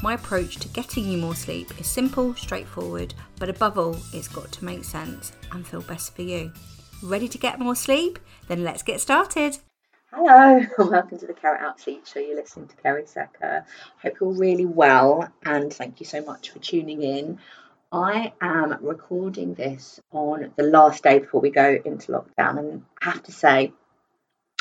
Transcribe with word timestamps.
My 0.00 0.14
approach 0.14 0.56
to 0.58 0.68
getting 0.68 1.10
you 1.10 1.18
more 1.18 1.34
sleep 1.34 1.80
is 1.80 1.88
simple, 1.88 2.32
straightforward, 2.36 3.14
but 3.40 3.48
above 3.48 3.76
all, 3.76 3.96
it's 4.12 4.28
got 4.28 4.52
to 4.52 4.64
make 4.64 4.84
sense 4.84 5.32
and 5.50 5.66
feel 5.66 5.82
best 5.82 6.14
for 6.14 6.22
you. 6.22 6.52
Ready 7.02 7.26
to 7.26 7.36
get 7.36 7.58
more 7.58 7.74
sleep? 7.74 8.20
Then 8.46 8.62
let's 8.62 8.84
get 8.84 9.00
started. 9.00 9.58
Hello, 10.12 10.60
welcome 10.78 11.18
to 11.18 11.26
the 11.26 11.34
Care 11.34 11.56
It 11.56 11.62
Out 11.62 11.80
Sleep 11.80 12.06
Show. 12.06 12.20
You're 12.20 12.36
listening 12.36 12.68
to 12.68 12.76
Kerry 12.76 13.06
Secker. 13.06 13.66
Hope 14.00 14.14
you're 14.20 14.30
really 14.30 14.66
well, 14.66 15.28
and 15.44 15.72
thank 15.72 15.98
you 15.98 16.06
so 16.06 16.22
much 16.22 16.50
for 16.50 16.60
tuning 16.60 17.02
in. 17.02 17.40
I 17.90 18.32
am 18.40 18.78
recording 18.80 19.54
this 19.54 19.98
on 20.12 20.52
the 20.54 20.62
last 20.62 21.02
day 21.02 21.18
before 21.18 21.40
we 21.40 21.50
go 21.50 21.76
into 21.84 22.12
lockdown, 22.12 22.58
and 22.58 22.84
have 23.00 23.24
to 23.24 23.32
say, 23.32 23.72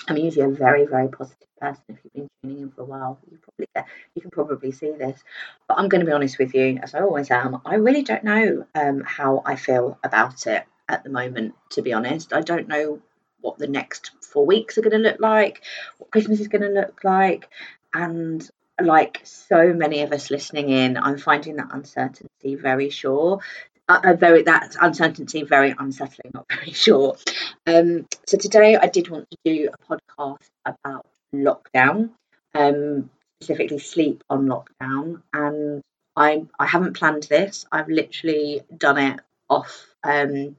I'm 0.08 0.18
usually 0.18 0.46
a 0.46 0.50
very, 0.50 0.86
very 0.86 1.10
positive 1.10 1.48
person. 1.60 1.84
If 1.90 1.98
you've 2.04 2.14
been 2.14 2.30
tuning 2.42 2.62
in 2.64 2.72
for 2.72 2.82
a 2.82 2.86
while, 2.86 3.20
you 3.30 3.38
probably 3.38 3.68
you 4.16 4.22
can 4.22 4.32
probably 4.32 4.72
see 4.72 4.92
this. 4.92 5.22
But 5.68 5.78
I'm 5.78 5.90
going 5.90 6.00
to 6.00 6.06
be 6.06 6.14
honest 6.14 6.40
with 6.40 6.54
you, 6.54 6.80
as 6.82 6.94
I 6.96 7.02
always 7.02 7.30
am. 7.30 7.62
I 7.66 7.76
really 7.76 8.04
don't 8.04 8.24
know 8.24 8.66
um, 8.74 9.04
how 9.06 9.42
I 9.46 9.56
feel 9.56 10.00
about 10.04 10.48
it 10.48 10.64
at 10.88 11.04
the 11.04 11.10
moment. 11.10 11.56
To 11.72 11.82
be 11.82 11.94
honest, 11.94 12.34
I 12.34 12.42
don't 12.42 12.68
know 12.68 13.02
what 13.42 13.58
the 13.58 13.68
next 13.68 14.12
four 14.22 14.46
weeks 14.46 14.78
are 14.78 14.82
going 14.82 15.02
to 15.02 15.10
look 15.10 15.20
like, 15.20 15.64
what 15.98 16.12
Christmas 16.12 16.40
is 16.40 16.48
going 16.48 16.64
to 16.64 16.70
look 16.70 17.04
like, 17.04 17.50
and 17.94 18.50
like 18.82 19.22
so 19.24 19.74
many 19.74 20.02
of 20.02 20.12
us 20.12 20.30
listening 20.30 20.70
in, 20.70 20.98
I'm 20.98 21.18
finding 21.18 21.56
that 21.58 21.70
uncertainty 21.72 22.56
very 22.56 22.90
sure. 22.90 23.40
Uh, 23.90 24.14
very 24.20 24.44
that 24.44 24.76
uncertainty 24.82 25.44
very 25.44 25.74
unsettling, 25.78 26.32
not 26.34 26.46
very 26.50 26.72
sure. 26.86 27.16
Um, 27.66 28.06
so 28.26 28.38
today 28.38 28.76
I 28.76 28.88
did 28.88 29.10
want 29.10 29.28
to 29.32 29.38
do 29.46 29.70
a 29.74 29.94
podcast 29.94 30.50
about 30.66 31.06
lockdown, 31.34 32.10
um, 32.54 33.10
specifically 33.42 33.80
sleep 33.80 34.24
on 34.30 34.48
lockdown, 34.48 35.22
and 35.34 35.82
I 36.18 36.46
I 36.60 36.66
haven't 36.66 36.98
planned 36.98 37.24
this. 37.24 37.66
I've 37.72 37.88
literally 37.88 38.62
done 38.76 38.98
it 38.98 39.20
off. 39.50 39.86
Um, 40.04 40.58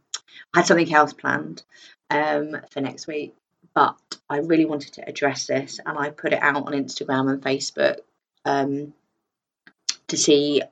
I 0.54 0.60
had 0.60 0.66
something 0.66 0.92
else 0.94 1.12
planned 1.12 1.62
um, 2.08 2.56
for 2.70 2.80
next 2.80 3.06
week, 3.06 3.34
but 3.74 3.98
I 4.30 4.38
really 4.38 4.64
wanted 4.64 4.94
to 4.94 5.06
address 5.06 5.46
this, 5.46 5.80
and 5.84 5.98
I 5.98 6.10
put 6.10 6.32
it 6.32 6.42
out 6.42 6.66
on 6.66 6.72
Instagram 6.72 7.30
and 7.30 7.42
Facebook 7.42 7.98
um, 8.46 8.94
to 10.08 10.16
see 10.16 10.62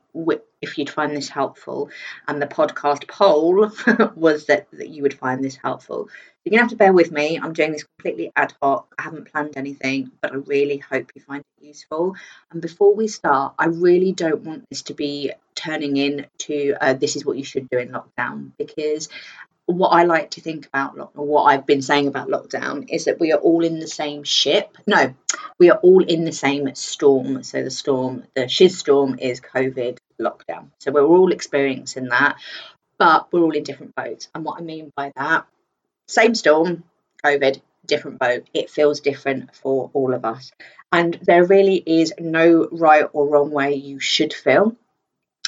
if 0.63 0.79
you'd 0.79 0.91
find 0.91 1.15
this 1.15 1.29
helpful. 1.29 1.91
And 2.27 2.41
the 2.41 2.47
podcast 2.47 3.09
poll 3.09 3.71
was 4.15 4.47
that, 4.47 4.69
that 4.73 4.89
you 4.89 5.03
would 5.03 5.15
find 5.15 5.43
this 5.43 5.57
helpful. 5.57 6.09
You're 6.45 6.51
going 6.51 6.59
to 6.59 6.65
have 6.65 6.71
to 6.71 6.77
bear 6.77 6.93
with 6.93 7.11
me. 7.11 7.39
I'm 7.39 7.53
doing 7.53 7.73
this 7.73 7.85
completely 7.85 8.31
ad 8.37 8.55
hoc. 8.63 8.95
I 8.99 9.03
haven't 9.03 9.33
planned 9.33 9.57
anything, 9.57 10.13
but 10.21 10.33
I 10.33 10.37
really 10.37 10.79
hope 10.79 11.11
you 11.15 11.21
find 11.21 11.43
it 11.61 11.67
useful. 11.67 12.15
And 12.53 12.63
before 12.63 12.95
we 12.95 13.09
start, 13.09 13.55
I 13.59 13.67
really 13.67 14.13
don't 14.13 14.43
want 14.43 14.65
this 14.71 14.83
to 14.83 14.95
be 14.95 15.33
turning 15.57 15.97
into 15.97 16.77
uh, 16.81 16.95
this 16.95 17.17
is 17.17 17.25
what 17.25 17.37
you 17.37 17.45
should 17.45 17.69
do 17.69 17.79
in 17.79 17.89
lockdown 17.89 18.53
because 18.59 19.09
what 19.67 19.89
I 19.89 20.05
like 20.05 20.31
to 20.33 20.41
think 20.41 20.67
about, 20.67 20.97
or 21.15 21.27
what 21.27 21.45
I've 21.45 21.67
been 21.67 21.83
saying 21.83 22.07
about 22.07 22.29
lockdown, 22.29 22.89
is 22.89 23.07
that 23.07 23.19
we 23.19 23.33
are 23.33 23.39
all 23.39 23.65
in 23.65 23.81
the 23.81 23.89
same 23.89 24.23
ship. 24.23 24.77
No, 24.87 25.15
we 25.59 25.71
are 25.71 25.79
all 25.79 26.05
in 26.05 26.25
the 26.25 26.33
same 26.33 26.73
storm. 26.75 27.43
So 27.43 27.63
the 27.63 27.71
storm, 27.71 28.25
the 28.35 28.49
shiz 28.49 28.79
storm, 28.79 29.19
is 29.19 29.41
COVID 29.41 29.99
lockdown. 30.21 30.71
So 30.79 30.93
we're 30.93 31.05
all 31.05 31.33
experiencing 31.33 32.09
that, 32.09 32.37
but 32.99 33.33
we're 33.33 33.43
all 33.43 33.57
in 33.57 33.65
different 33.65 33.95
boats. 33.95 34.29
And 34.35 34.45
what 34.45 34.61
I 34.61 34.63
mean 34.63 34.93
by 34.97 35.13
that, 35.17 35.47
same 36.07 36.35
storm, 36.35 36.85
COVID, 37.25 37.61
different 37.87 38.19
boat. 38.19 38.49
It 38.55 38.71
feels 38.71 39.01
different 39.01 39.55
for 39.55 39.91
all 39.95 40.15
of 40.15 40.25
us. 40.25 40.53
And 40.93 41.19
there 41.23 41.45
really 41.45 41.83
is 41.85 42.15
no 42.19 42.69
right 42.71 43.07
or 43.13 43.29
wrong 43.29 43.51
way 43.51 43.75
you 43.75 43.99
should 43.99 44.33
feel, 44.33 44.77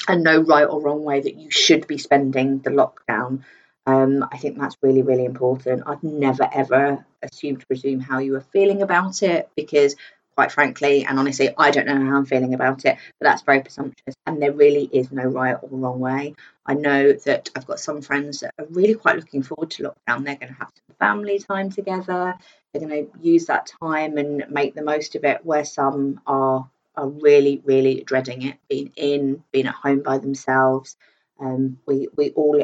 and 0.09 0.23
no 0.23 0.41
right 0.41 0.65
or 0.65 0.81
wrong 0.81 1.03
way 1.05 1.21
that 1.21 1.35
you 1.35 1.49
should 1.51 1.87
be 1.87 1.97
spending 1.97 2.59
the 2.59 2.71
lockdown. 2.71 3.43
Um, 3.89 4.27
I 4.31 4.37
think 4.37 4.59
that's 4.59 4.77
really, 4.83 5.01
really 5.01 5.25
important. 5.25 5.83
I'd 5.87 6.03
never 6.03 6.47
ever 6.53 7.05
assume 7.23 7.57
to 7.57 7.65
presume 7.65 7.99
how 7.99 8.19
you 8.19 8.33
were 8.33 8.45
feeling 8.53 8.83
about 8.83 9.23
it 9.23 9.49
because, 9.55 9.95
quite 10.35 10.51
frankly, 10.51 11.05
and 11.05 11.17
honestly, 11.17 11.49
I 11.57 11.71
don't 11.71 11.87
know 11.87 12.05
how 12.05 12.17
I'm 12.17 12.25
feeling 12.25 12.53
about 12.53 12.85
it, 12.85 12.97
but 13.19 13.25
that's 13.27 13.41
very 13.41 13.61
presumptuous. 13.61 14.15
And 14.27 14.39
there 14.39 14.51
really 14.51 14.85
is 14.99 15.11
no 15.11 15.23
right 15.23 15.57
or 15.59 15.69
wrong 15.71 15.99
way. 15.99 16.35
I 16.67 16.75
know 16.75 17.13
that 17.13 17.49
I've 17.55 17.65
got 17.65 17.79
some 17.79 18.01
friends 18.03 18.41
that 18.41 18.53
are 18.59 18.67
really 18.69 18.93
quite 18.93 19.15
looking 19.15 19.41
forward 19.41 19.71
to 19.71 19.83
lockdown. 19.83 20.23
They're 20.23 20.35
going 20.35 20.53
to 20.53 20.59
have 20.59 20.71
some 20.75 20.95
family 20.99 21.39
time 21.39 21.71
together. 21.71 22.35
They're 22.71 22.87
going 22.87 23.07
to 23.07 23.11
use 23.19 23.47
that 23.47 23.71
time 23.81 24.17
and 24.17 24.45
make 24.49 24.75
the 24.75 24.83
most 24.83 25.15
of 25.15 25.23
it, 25.23 25.43
where 25.43 25.65
some 25.65 26.21
are 26.27 26.69
are 26.95 27.07
really, 27.07 27.61
really 27.63 28.03
dreading 28.05 28.41
it, 28.43 28.57
being 28.69 28.91
in, 28.95 29.43
being 29.51 29.67
at 29.67 29.73
home 29.73 30.01
by 30.03 30.17
themselves. 30.19 30.97
Um, 31.39 31.79
we 31.85 32.07
we 32.15 32.31
all 32.31 32.63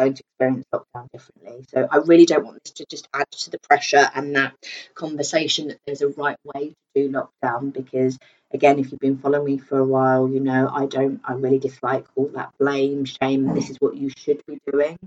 going 0.00 0.14
to 0.14 0.22
experience 0.22 0.64
lockdown 0.72 1.10
differently. 1.12 1.64
So 1.68 1.86
I 1.90 1.98
really 1.98 2.26
don't 2.26 2.44
want 2.44 2.62
this 2.64 2.72
to 2.74 2.86
just 2.90 3.08
add 3.12 3.30
to 3.30 3.50
the 3.50 3.58
pressure 3.58 4.08
and 4.14 4.36
that 4.36 4.54
conversation 4.94 5.68
that 5.68 5.78
there's 5.86 6.02
a 6.02 6.08
right 6.08 6.38
way 6.44 6.70
to 6.70 6.74
do 6.94 7.10
lockdown 7.10 7.72
because 7.72 8.18
again 8.52 8.78
if 8.78 8.90
you've 8.90 9.00
been 9.00 9.18
following 9.18 9.44
me 9.44 9.58
for 9.58 9.78
a 9.78 9.84
while 9.84 10.28
you 10.28 10.40
know 10.40 10.70
I 10.72 10.86
don't 10.86 11.20
I 11.24 11.34
really 11.34 11.58
dislike 11.58 12.06
all 12.16 12.28
that 12.34 12.52
blame 12.58 13.04
shame 13.04 13.54
this 13.54 13.70
is 13.70 13.76
what 13.78 13.96
you 13.96 14.10
should 14.16 14.42
be 14.46 14.58
doing 14.70 14.98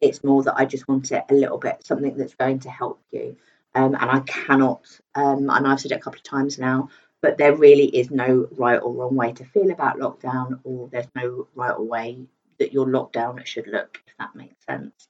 it's 0.00 0.24
more 0.24 0.42
that 0.44 0.56
I 0.56 0.64
just 0.64 0.88
want 0.88 1.12
it 1.12 1.24
a 1.28 1.34
little 1.34 1.58
bit 1.58 1.84
something 1.84 2.16
that's 2.16 2.34
going 2.34 2.60
to 2.60 2.70
help 2.70 3.00
you 3.12 3.36
um, 3.74 3.94
and 3.94 4.10
I 4.10 4.20
cannot 4.20 4.82
um, 5.14 5.50
and 5.50 5.66
I've 5.66 5.80
said 5.80 5.92
it 5.92 5.96
a 5.96 6.00
couple 6.00 6.18
of 6.18 6.24
times 6.24 6.58
now 6.58 6.88
but 7.20 7.38
there 7.38 7.54
really 7.54 7.86
is 7.86 8.10
no 8.10 8.48
right 8.56 8.78
or 8.78 8.92
wrong 8.92 9.14
way 9.14 9.32
to 9.32 9.44
feel 9.44 9.70
about 9.70 9.98
lockdown 9.98 10.60
or 10.64 10.88
there's 10.88 11.08
no 11.14 11.46
right 11.54 11.72
or 11.76 11.84
way 11.84 12.26
that 12.58 12.72
your 12.72 12.86
lockdown 12.86 13.44
should 13.44 13.66
look, 13.66 13.98
if 14.06 14.14
that 14.18 14.34
makes 14.34 14.64
sense. 14.66 15.08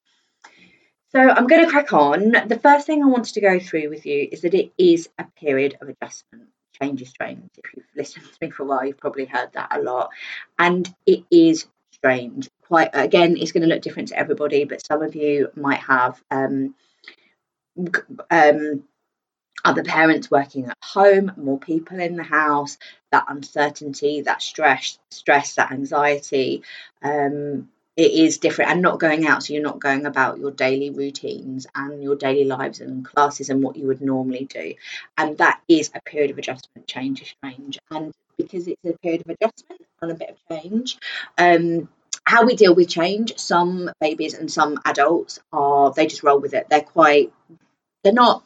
So 1.10 1.20
I'm 1.20 1.46
going 1.46 1.64
to 1.64 1.70
crack 1.70 1.92
on. 1.92 2.32
The 2.46 2.60
first 2.62 2.86
thing 2.86 3.02
I 3.02 3.06
wanted 3.06 3.34
to 3.34 3.40
go 3.40 3.58
through 3.58 3.88
with 3.88 4.04
you 4.04 4.28
is 4.30 4.42
that 4.42 4.54
it 4.54 4.72
is 4.76 5.08
a 5.18 5.24
period 5.24 5.78
of 5.80 5.88
adjustment. 5.88 6.48
Change 6.80 7.02
is 7.02 7.08
strange. 7.08 7.48
If 7.56 7.64
you've 7.74 7.86
listened 7.96 8.26
to 8.26 8.38
me 8.40 8.50
for 8.50 8.64
a 8.64 8.66
while, 8.66 8.84
you've 8.84 8.98
probably 8.98 9.24
heard 9.24 9.50
that 9.54 9.74
a 9.74 9.80
lot. 9.80 10.10
And 10.58 10.88
it 11.06 11.24
is 11.30 11.66
strange. 11.92 12.48
Quite 12.62 12.90
again, 12.92 13.36
it's 13.38 13.52
going 13.52 13.62
to 13.62 13.68
look 13.68 13.82
different 13.82 14.08
to 14.08 14.18
everybody, 14.18 14.64
but 14.64 14.86
some 14.86 15.02
of 15.02 15.16
you 15.16 15.50
might 15.56 15.80
have 15.80 16.22
um, 16.30 16.74
um, 18.30 18.84
other 19.64 19.82
parents 19.82 20.30
working 20.30 20.66
at 20.66 20.76
home, 20.82 21.32
more 21.36 21.58
people 21.58 22.00
in 22.00 22.16
the 22.16 22.22
house, 22.22 22.78
that 23.10 23.26
uncertainty, 23.28 24.22
that 24.22 24.42
stress, 24.42 24.98
stress, 25.10 25.54
that 25.54 25.72
anxiety. 25.72 26.62
Um, 27.02 27.68
it 27.96 28.12
is 28.12 28.38
different 28.38 28.70
and 28.70 28.80
not 28.80 29.00
going 29.00 29.26
out, 29.26 29.42
so 29.42 29.52
you're 29.52 29.62
not 29.62 29.80
going 29.80 30.06
about 30.06 30.38
your 30.38 30.52
daily 30.52 30.90
routines 30.90 31.66
and 31.74 32.00
your 32.00 32.14
daily 32.14 32.44
lives 32.44 32.80
and 32.80 33.04
classes 33.04 33.50
and 33.50 33.60
what 33.60 33.76
you 33.76 33.88
would 33.88 34.00
normally 34.00 34.44
do. 34.44 34.74
And 35.16 35.36
that 35.38 35.60
is 35.66 35.90
a 35.94 36.00
period 36.00 36.30
of 36.30 36.38
adjustment, 36.38 36.86
change 36.86 37.22
is 37.22 37.28
strange. 37.28 37.80
And 37.90 38.12
because 38.36 38.68
it's 38.68 38.84
a 38.84 38.96
period 38.98 39.22
of 39.22 39.30
adjustment 39.40 39.84
and 40.00 40.12
a 40.12 40.14
bit 40.14 40.30
of 40.30 40.62
change, 40.62 40.96
um, 41.36 41.88
how 42.22 42.44
we 42.44 42.54
deal 42.54 42.74
with 42.74 42.88
change, 42.88 43.36
some 43.36 43.90
babies 44.00 44.34
and 44.34 44.52
some 44.52 44.78
adults 44.84 45.40
are 45.52 45.92
they 45.92 46.06
just 46.06 46.22
roll 46.22 46.38
with 46.38 46.54
it. 46.54 46.68
They're 46.68 46.82
quite 46.82 47.32
they're 48.04 48.12
not 48.12 48.44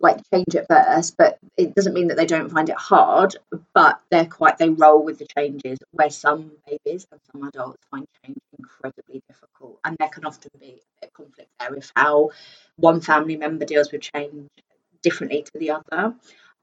like 0.00 0.18
change 0.32 0.54
at 0.54 0.68
first, 0.68 1.16
but 1.16 1.38
it 1.56 1.74
doesn't 1.74 1.94
mean 1.94 2.08
that 2.08 2.16
they 2.16 2.26
don't 2.26 2.50
find 2.50 2.68
it 2.68 2.76
hard. 2.76 3.36
But 3.74 4.00
they're 4.10 4.26
quite 4.26 4.58
they 4.58 4.70
roll 4.70 5.04
with 5.04 5.18
the 5.18 5.26
changes. 5.26 5.78
Where 5.90 6.10
some 6.10 6.52
babies 6.66 7.06
and 7.10 7.20
some 7.32 7.42
adults 7.48 7.82
find 7.90 8.06
change 8.24 8.38
incredibly 8.58 9.22
difficult, 9.28 9.80
and 9.84 9.96
there 9.98 10.08
can 10.08 10.24
often 10.24 10.50
be 10.60 10.80
a 11.02 11.08
conflict 11.08 11.50
there 11.58 11.72
with 11.72 11.90
how 11.96 12.30
one 12.76 13.00
family 13.00 13.36
member 13.36 13.64
deals 13.64 13.90
with 13.92 14.02
change 14.02 14.48
differently 15.02 15.42
to 15.42 15.58
the 15.58 15.70
other. 15.70 16.14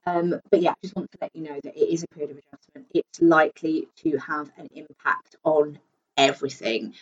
Um, 0.06 0.40
but 0.50 0.62
yeah, 0.62 0.70
I 0.70 0.74
just 0.82 0.94
want 0.94 1.10
to 1.12 1.18
let 1.20 1.34
you 1.34 1.42
know 1.42 1.58
that 1.62 1.76
it 1.76 1.92
is 1.92 2.04
a 2.04 2.08
period 2.08 2.30
of 2.30 2.38
adjustment. 2.38 2.86
It's 2.94 3.20
likely 3.20 3.88
to 4.04 4.16
have 4.18 4.50
an 4.56 4.68
impact 4.74 5.36
on 5.44 5.78
everything 6.16 6.94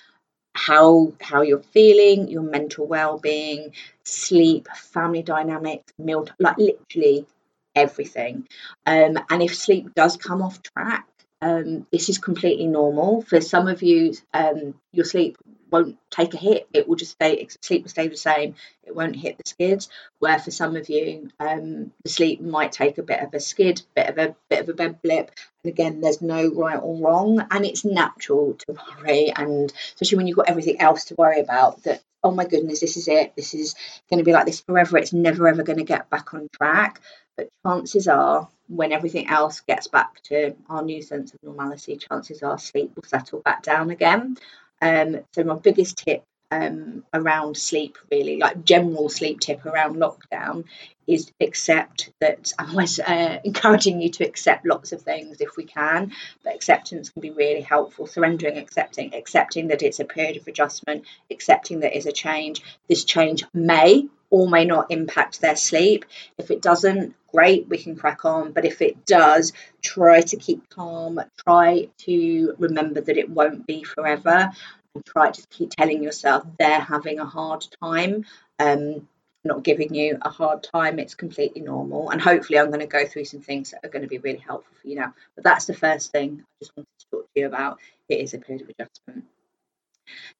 how 0.54 1.12
how 1.20 1.42
you're 1.42 1.62
feeling, 1.62 2.28
your 2.28 2.42
mental 2.42 2.86
well-being, 2.86 3.72
sleep, 4.04 4.68
family 4.68 5.22
dynamics, 5.22 5.92
meal 5.98 6.26
like 6.38 6.56
literally 6.58 7.26
everything. 7.74 8.46
Um, 8.86 9.18
and 9.30 9.42
if 9.42 9.54
sleep 9.54 9.94
does 9.94 10.16
come 10.16 10.42
off 10.42 10.62
track, 10.62 11.06
um, 11.42 11.86
this 11.92 12.08
is 12.08 12.18
completely 12.18 12.66
normal. 12.66 13.22
For 13.22 13.40
some 13.40 13.68
of 13.68 13.82
you, 13.82 14.14
um, 14.32 14.74
your 14.92 15.04
sleep 15.04 15.36
won't 15.70 15.98
take 16.10 16.34
a 16.34 16.36
hit. 16.36 16.68
It 16.72 16.88
will 16.88 16.96
just 16.96 17.12
stay, 17.12 17.46
sleep 17.62 17.82
will 17.82 17.90
stay 17.90 18.08
the 18.08 18.16
same. 18.16 18.54
It 18.84 18.94
won't 18.94 19.16
hit 19.16 19.38
the 19.38 19.44
skids. 19.46 19.88
Where 20.18 20.38
for 20.38 20.50
some 20.50 20.76
of 20.76 20.88
you, 20.88 21.30
um, 21.40 21.92
the 22.02 22.10
sleep 22.10 22.40
might 22.40 22.72
take 22.72 22.98
a 22.98 23.02
bit 23.02 23.20
of 23.20 23.34
a 23.34 23.40
skid, 23.40 23.82
bit 23.94 24.08
of 24.08 24.18
a 24.18 24.36
bit 24.48 24.60
of 24.60 24.68
a 24.68 24.74
bed 24.74 25.02
blip. 25.02 25.30
And 25.62 25.72
again, 25.72 26.00
there's 26.00 26.22
no 26.22 26.48
right 26.52 26.78
or 26.80 26.96
wrong, 26.96 27.46
and 27.50 27.64
it's 27.64 27.84
natural 27.84 28.54
to 28.54 28.76
worry, 29.02 29.32
and 29.34 29.72
especially 29.94 30.18
when 30.18 30.26
you've 30.26 30.36
got 30.36 30.48
everything 30.48 30.80
else 30.80 31.06
to 31.06 31.14
worry 31.16 31.40
about. 31.40 31.82
That 31.84 32.02
oh 32.22 32.30
my 32.30 32.46
goodness, 32.46 32.80
this 32.80 32.96
is 32.96 33.06
it. 33.06 33.36
This 33.36 33.54
is 33.54 33.74
going 34.10 34.18
to 34.18 34.24
be 34.24 34.32
like 34.32 34.46
this 34.46 34.60
forever. 34.60 34.96
It's 34.96 35.12
never 35.12 35.46
ever 35.46 35.62
going 35.62 35.78
to 35.78 35.84
get 35.84 36.10
back 36.10 36.32
on 36.34 36.48
track. 36.56 37.00
But 37.36 37.48
chances 37.66 38.08
are, 38.08 38.48
when 38.68 38.92
everything 38.92 39.28
else 39.28 39.60
gets 39.60 39.88
back 39.88 40.22
to 40.24 40.54
our 40.68 40.82
new 40.82 41.02
sense 41.02 41.34
of 41.34 41.42
normality, 41.42 41.96
chances 41.96 42.42
are 42.42 42.58
sleep 42.58 42.92
will 42.94 43.02
settle 43.02 43.40
back 43.40 43.62
down 43.62 43.90
again. 43.90 44.36
Um, 44.82 45.20
so 45.32 45.44
my 45.44 45.54
biggest 45.56 45.98
tip 45.98 46.22
um, 46.54 47.04
around 47.12 47.56
sleep, 47.56 47.98
really, 48.10 48.38
like 48.38 48.64
general 48.64 49.08
sleep 49.08 49.40
tip 49.40 49.66
around 49.66 49.96
lockdown, 49.96 50.64
is 51.06 51.30
accept 51.40 52.10
that 52.20 52.52
I'm 52.58 52.70
always 52.70 52.98
uh, 53.00 53.40
encouraging 53.44 54.00
you 54.00 54.10
to 54.10 54.24
accept 54.24 54.66
lots 54.66 54.92
of 54.92 55.02
things 55.02 55.40
if 55.40 55.56
we 55.56 55.64
can, 55.64 56.12
but 56.42 56.54
acceptance 56.54 57.10
can 57.10 57.22
be 57.22 57.30
really 57.30 57.62
helpful. 57.62 58.06
Surrendering, 58.06 58.56
accepting, 58.56 59.14
accepting 59.14 59.68
that 59.68 59.82
it's 59.82 60.00
a 60.00 60.04
period 60.04 60.36
of 60.36 60.46
adjustment, 60.46 61.04
accepting 61.30 61.80
that 61.80 61.96
it's 61.96 62.06
a 62.06 62.12
change. 62.12 62.62
This 62.88 63.04
change 63.04 63.44
may 63.52 64.08
or 64.30 64.48
may 64.48 64.64
not 64.64 64.90
impact 64.90 65.40
their 65.40 65.56
sleep. 65.56 66.04
If 66.38 66.50
it 66.50 66.62
doesn't, 66.62 67.14
great, 67.30 67.68
we 67.68 67.78
can 67.78 67.96
crack 67.96 68.24
on. 68.24 68.52
But 68.52 68.64
if 68.64 68.80
it 68.80 69.06
does, 69.06 69.52
try 69.82 70.22
to 70.22 70.36
keep 70.36 70.68
calm, 70.70 71.20
try 71.44 71.88
to 71.98 72.54
remember 72.58 73.00
that 73.00 73.16
it 73.16 73.30
won't 73.30 73.66
be 73.66 73.84
forever, 73.84 74.50
and 74.94 75.04
try 75.04 75.30
to 75.30 75.46
keep 75.48 75.70
telling 75.70 76.02
yourself 76.02 76.44
they're 76.58 76.80
having 76.80 77.18
a 77.18 77.24
hard 77.24 77.66
time. 77.82 78.24
Um, 78.58 79.08
not 79.46 79.62
giving 79.62 79.94
you 79.94 80.16
a 80.22 80.30
hard 80.30 80.62
time, 80.62 80.98
it's 80.98 81.14
completely 81.14 81.60
normal. 81.60 82.08
And 82.08 82.20
hopefully, 82.20 82.58
I'm 82.58 82.68
going 82.68 82.80
to 82.80 82.86
go 82.86 83.04
through 83.04 83.26
some 83.26 83.40
things 83.40 83.72
that 83.72 83.84
are 83.84 83.90
going 83.90 84.02
to 84.02 84.08
be 84.08 84.18
really 84.18 84.38
helpful 84.38 84.74
for 84.80 84.88
you 84.88 84.96
now. 84.96 85.14
But 85.34 85.44
that's 85.44 85.66
the 85.66 85.74
first 85.74 86.12
thing 86.12 86.42
I 86.42 86.64
just 86.64 86.74
wanted 86.76 86.88
to 86.98 87.06
talk 87.10 87.24
to 87.34 87.40
you 87.40 87.46
about. 87.46 87.78
It 88.08 88.20
is 88.20 88.32
a 88.32 88.38
period 88.38 88.62
of 88.62 88.70
adjustment. 88.70 89.26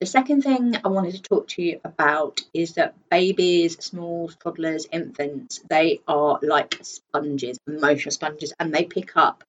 The 0.01 0.07
second 0.07 0.43
thing 0.43 0.77
I 0.85 0.89
wanted 0.89 1.15
to 1.15 1.23
talk 1.23 1.49
to 1.49 1.63
you 1.63 1.81
about 1.85 2.43
is 2.53 2.75
that 2.75 2.95
babies, 3.09 3.83
small 3.83 4.29
toddlers, 4.29 4.87
infants, 4.91 5.61
they 5.69 6.01
are 6.07 6.39
like 6.43 6.79
sponges, 6.83 7.59
emotional 7.67 8.13
sponges, 8.13 8.53
and 8.59 8.75
they 8.75 8.85
pick 8.85 9.17
up 9.17 9.45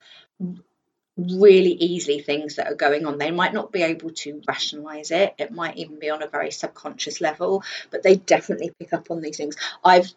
really 1.17 1.71
easily 1.71 2.21
things 2.21 2.55
that 2.55 2.67
are 2.67 2.75
going 2.75 3.05
on. 3.05 3.17
They 3.17 3.31
might 3.31 3.53
not 3.53 3.71
be 3.71 3.83
able 3.83 4.11
to 4.11 4.41
rationalize 4.47 5.11
it, 5.11 5.33
it 5.37 5.51
might 5.51 5.77
even 5.77 5.99
be 5.99 6.09
on 6.09 6.23
a 6.23 6.27
very 6.27 6.51
subconscious 6.51 7.21
level, 7.21 7.63
but 7.91 8.03
they 8.03 8.15
definitely 8.15 8.71
pick 8.79 8.93
up 8.93 9.11
on 9.11 9.21
these 9.21 9.37
things. 9.37 9.55
I've 9.83 10.11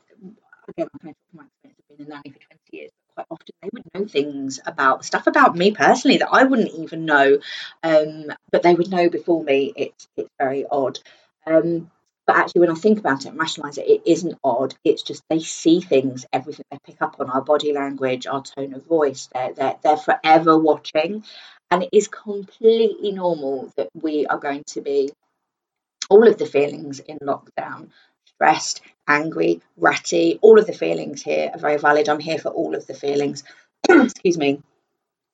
again, 0.69 0.89
I 1.05 1.15
my 1.33 1.45
experience 1.45 1.81
of 1.91 1.97
being 1.97 2.09
a 2.09 2.15
nanny 2.15 2.31
for 2.31 2.47
20 2.47 2.61
years, 2.73 2.91
quite 3.15 3.27
often 3.31 3.55
they 3.63 3.69
would 3.73 3.85
know 3.95 4.09
things 4.09 4.61
about 4.67 5.05
stuff 5.05 5.27
about 5.27 5.57
me 5.57 5.73
personally 5.73 6.19
that 6.19 6.31
I 6.31 6.45
wouldn't 6.45 6.75
even 6.75 7.05
know, 7.05 7.39
um, 7.83 8.27
but 8.51 8.63
they 8.63 8.75
would 8.75 8.91
know 8.91 9.09
before 9.09 9.43
me. 9.43 9.73
It's 9.77 10.09
it's 10.17 10.31
very 10.39 10.67
odd. 10.71 10.99
Um, 11.47 11.91
but 12.29 12.37
actually, 12.37 12.61
when 12.61 12.71
I 12.71 12.75
think 12.75 12.99
about 12.99 13.25
it 13.25 13.31
and 13.31 13.39
rationalise 13.39 13.79
it, 13.79 13.89
it 13.89 14.03
isn't 14.05 14.39
odd. 14.45 14.75
It's 14.85 15.03
just 15.03 15.23
they 15.31 15.41
see 15.41 15.81
things, 15.81 16.27
everything 16.31 16.67
they 16.71 16.79
pick 16.85 17.01
up 17.01 17.17
on 17.19 17.31
our 17.31 17.41
body 17.41 17.73
language, 17.73 18.27
our 18.27 18.43
tone 18.43 18.75
of 18.75 18.85
voice. 18.85 19.31
They're 19.33 19.55
they're, 19.55 19.77
they're 19.83 19.97
forever 19.97 20.59
watching, 20.59 21.25
and 21.71 21.83
it 21.83 21.89
is 21.91 22.07
completely 22.07 23.13
normal 23.13 23.73
that 23.79 23.89
we 23.95 24.27
are 24.27 24.37
going 24.37 24.63
to 24.69 24.83
be 24.83 25.11
all 26.11 26.29
of 26.29 26.37
the 26.37 26.45
feelings 26.45 27.01
in 27.01 27.19
lockdown 27.21 27.89
stressed, 28.27 28.83
angry, 29.09 29.63
ratty. 29.79 30.39
All 30.43 30.59
of 30.59 30.67
the 30.67 30.75
feelings 30.75 31.23
here 31.23 31.51
are 31.55 31.59
very 31.59 31.79
valid. 31.79 32.11
I'm 32.11 32.21
here 32.21 32.39
for 32.39 32.51
all 32.51 32.75
of 32.75 32.87
the 32.87 32.93
feelings. 32.93 33.43
Excuse 33.89 34.37
me. 34.37 34.61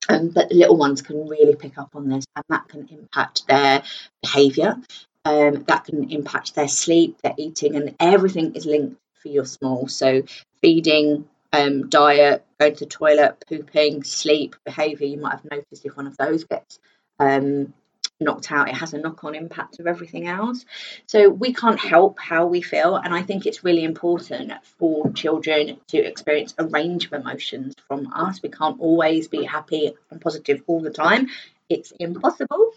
Um, 0.09 0.29
but 0.29 0.49
the 0.49 0.55
little 0.55 0.77
ones 0.77 1.03
can 1.03 1.27
really 1.27 1.57
pick 1.57 1.77
up 1.77 1.97
on 1.97 2.09
this, 2.09 2.25
and 2.37 2.45
that 2.51 2.69
can 2.69 2.87
impact 2.89 3.49
their 3.49 3.83
behaviour. 4.23 4.77
Um, 5.25 5.65
that 5.69 5.85
can 5.87 6.11
impact 6.11 6.55
their 6.55 6.69
sleep, 6.69 7.19
their 7.23 7.35
eating, 7.39 7.77
and 7.77 7.95
everything 7.99 8.55
is 8.55 8.67
linked 8.67 9.01
for 9.23 9.29
your 9.29 9.47
small. 9.47 9.89
So 9.89 10.23
feeding, 10.61 11.27
um, 11.53 11.89
diet, 11.89 12.45
going 12.59 12.75
to 12.75 12.85
the 12.85 12.91
toilet, 12.91 13.45
pooping, 13.49 14.05
sleep, 14.05 14.57
behaviour. 14.65 15.07
You 15.07 15.21
might 15.21 15.33
have 15.37 15.45
noticed 15.51 15.85
if 15.85 15.97
one 15.97 16.07
of 16.07 16.17
those 16.17 16.45
gets 16.45 16.79
um, 17.19 17.73
knocked 18.21 18.51
out, 18.53 18.69
it 18.69 18.75
has 18.75 18.95
a 18.95 18.99
knock 18.99 19.25
on 19.25 19.35
impact 19.35 19.79
of 19.81 19.87
everything 19.87 20.27
else. 20.27 20.65
So 21.07 21.29
we 21.29 21.53
can't 21.53 21.79
help 21.79 22.19
how 22.19 22.47
we 22.47 22.63
feel. 22.63 22.97
And 22.97 23.15
I 23.15 23.23
think 23.23 23.47
it's 23.47 23.65
really 23.65 23.85
important 23.85 24.53
for 24.79 25.13
children 25.13 25.79
to 25.89 25.99
experience 25.99 26.55
a 26.59 26.67
range 26.67 27.07
of 27.07 27.13
emotions 27.13 27.75
from 27.87 28.13
us. 28.13 28.43
We 28.43 28.49
can't 28.51 28.81
always 28.81 29.29
be 29.29 29.45
happy 29.45 29.95
and 30.11 30.21
positive 30.21 30.63
all 30.67 30.81
the 30.81 30.91
time, 30.91 31.29
it's 31.69 31.93
impossible. 31.93 32.73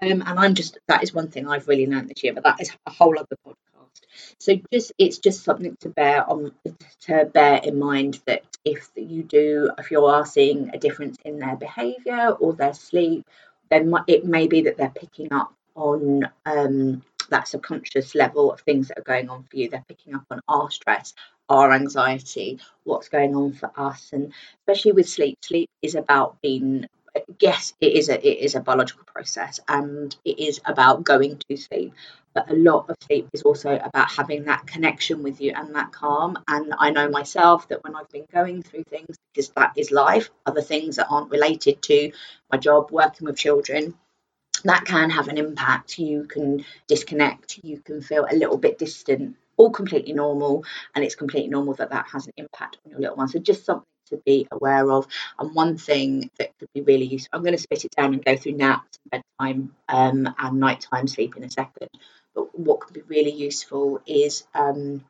Um, 0.00 0.22
and 0.24 0.38
I'm 0.38 0.54
just, 0.54 0.78
that 0.86 1.02
is 1.02 1.12
one 1.12 1.28
thing 1.28 1.48
I've 1.48 1.68
really 1.68 1.86
learned 1.86 2.08
this 2.08 2.22
year, 2.22 2.34
but 2.34 2.44
that 2.44 2.60
is 2.60 2.70
a 2.86 2.90
whole 2.90 3.18
other 3.18 3.36
podcast. 3.46 3.56
So 4.38 4.54
just 4.72 4.92
it's 4.98 5.18
just 5.18 5.42
something 5.42 5.76
to 5.80 5.88
bear 5.88 6.28
on 6.28 6.52
to 7.02 7.24
bear 7.24 7.60
in 7.62 7.78
mind 7.78 8.20
that 8.26 8.42
if 8.64 8.90
you 8.96 9.22
do 9.22 9.70
if 9.78 9.90
you 9.90 10.04
are 10.04 10.24
seeing 10.24 10.70
a 10.72 10.78
difference 10.78 11.16
in 11.24 11.38
their 11.38 11.56
behaviour 11.56 12.30
or 12.30 12.52
their 12.52 12.74
sleep 12.74 13.26
then 13.70 13.92
it 14.06 14.24
may 14.24 14.46
be 14.46 14.62
that 14.62 14.76
they're 14.76 14.90
picking 14.90 15.32
up 15.32 15.52
on 15.74 16.28
um, 16.46 17.02
that 17.30 17.48
subconscious 17.48 18.14
level 18.14 18.52
of 18.52 18.60
things 18.60 18.88
that 18.88 18.98
are 18.98 19.02
going 19.02 19.28
on 19.28 19.44
for 19.44 19.56
you. 19.56 19.68
They're 19.68 19.84
picking 19.86 20.14
up 20.14 20.24
on 20.30 20.40
our 20.48 20.70
stress, 20.70 21.14
our 21.48 21.72
anxiety, 21.72 22.60
what's 22.84 23.08
going 23.08 23.36
on 23.36 23.52
for 23.52 23.70
us, 23.76 24.10
and 24.12 24.32
especially 24.60 24.92
with 24.92 25.08
sleep. 25.08 25.38
Sleep 25.42 25.70
is 25.82 25.94
about 25.94 26.40
being 26.40 26.86
yes, 27.40 27.74
it 27.80 27.92
is 27.94 28.08
a 28.08 28.14
it 28.14 28.44
is 28.44 28.54
a 28.54 28.60
biological 28.60 29.04
process, 29.04 29.60
and 29.68 30.14
it 30.24 30.38
is 30.38 30.60
about 30.64 31.04
going 31.04 31.40
to 31.48 31.56
sleep. 31.56 31.92
But 32.34 32.50
a 32.50 32.54
lot 32.54 32.88
of 32.88 32.96
sleep 33.02 33.28
is 33.32 33.42
also 33.42 33.76
about 33.76 34.10
having 34.10 34.44
that 34.44 34.66
connection 34.66 35.22
with 35.22 35.40
you 35.40 35.52
and 35.56 35.74
that 35.74 35.92
calm. 35.92 36.38
And 36.46 36.74
I 36.78 36.90
know 36.90 37.08
myself 37.08 37.68
that 37.68 37.82
when 37.82 37.96
I've 37.96 38.08
been 38.10 38.26
going 38.32 38.62
through 38.62 38.84
things, 38.84 39.16
because 39.32 39.48
that 39.50 39.72
is 39.76 39.90
life, 39.90 40.30
other 40.46 40.60
things 40.60 40.96
that 40.96 41.08
aren't 41.10 41.30
related 41.30 41.82
to 41.82 42.12
my 42.52 42.58
job, 42.58 42.90
working 42.92 43.26
with 43.26 43.36
children, 43.36 43.94
that 44.64 44.84
can 44.84 45.10
have 45.10 45.28
an 45.28 45.38
impact. 45.38 45.98
You 45.98 46.24
can 46.24 46.64
disconnect, 46.86 47.60
you 47.64 47.80
can 47.80 48.02
feel 48.02 48.26
a 48.30 48.36
little 48.36 48.58
bit 48.58 48.78
distant, 48.78 49.36
all 49.56 49.70
completely 49.70 50.12
normal. 50.12 50.64
And 50.94 51.04
it's 51.04 51.16
completely 51.16 51.50
normal 51.50 51.74
that 51.74 51.90
that 51.90 52.06
has 52.12 52.26
an 52.26 52.34
impact 52.36 52.76
on 52.84 52.92
your 52.92 53.00
little 53.00 53.16
one. 53.16 53.28
So 53.28 53.38
just 53.38 53.64
something 53.64 53.86
to 54.10 54.22
be 54.24 54.46
aware 54.50 54.90
of. 54.90 55.06
And 55.38 55.54
one 55.54 55.76
thing 55.76 56.30
that 56.38 56.56
could 56.58 56.68
be 56.74 56.82
really 56.82 57.06
useful, 57.06 57.30
I'm 57.32 57.42
going 57.42 57.56
to 57.56 57.62
split 57.62 57.84
it 57.84 57.94
down 57.96 58.14
and 58.14 58.24
go 58.24 58.36
through 58.36 58.52
naps, 58.52 58.98
bedtime, 59.10 59.74
um, 59.88 60.34
and 60.38 60.60
nighttime 60.60 61.06
sleep 61.06 61.36
in 61.36 61.44
a 61.44 61.50
second. 61.50 61.88
But 62.34 62.58
what 62.58 62.80
could 62.80 62.94
be 62.94 63.02
really 63.02 63.32
useful 63.32 64.00
is 64.06 64.46
um, 64.54 65.04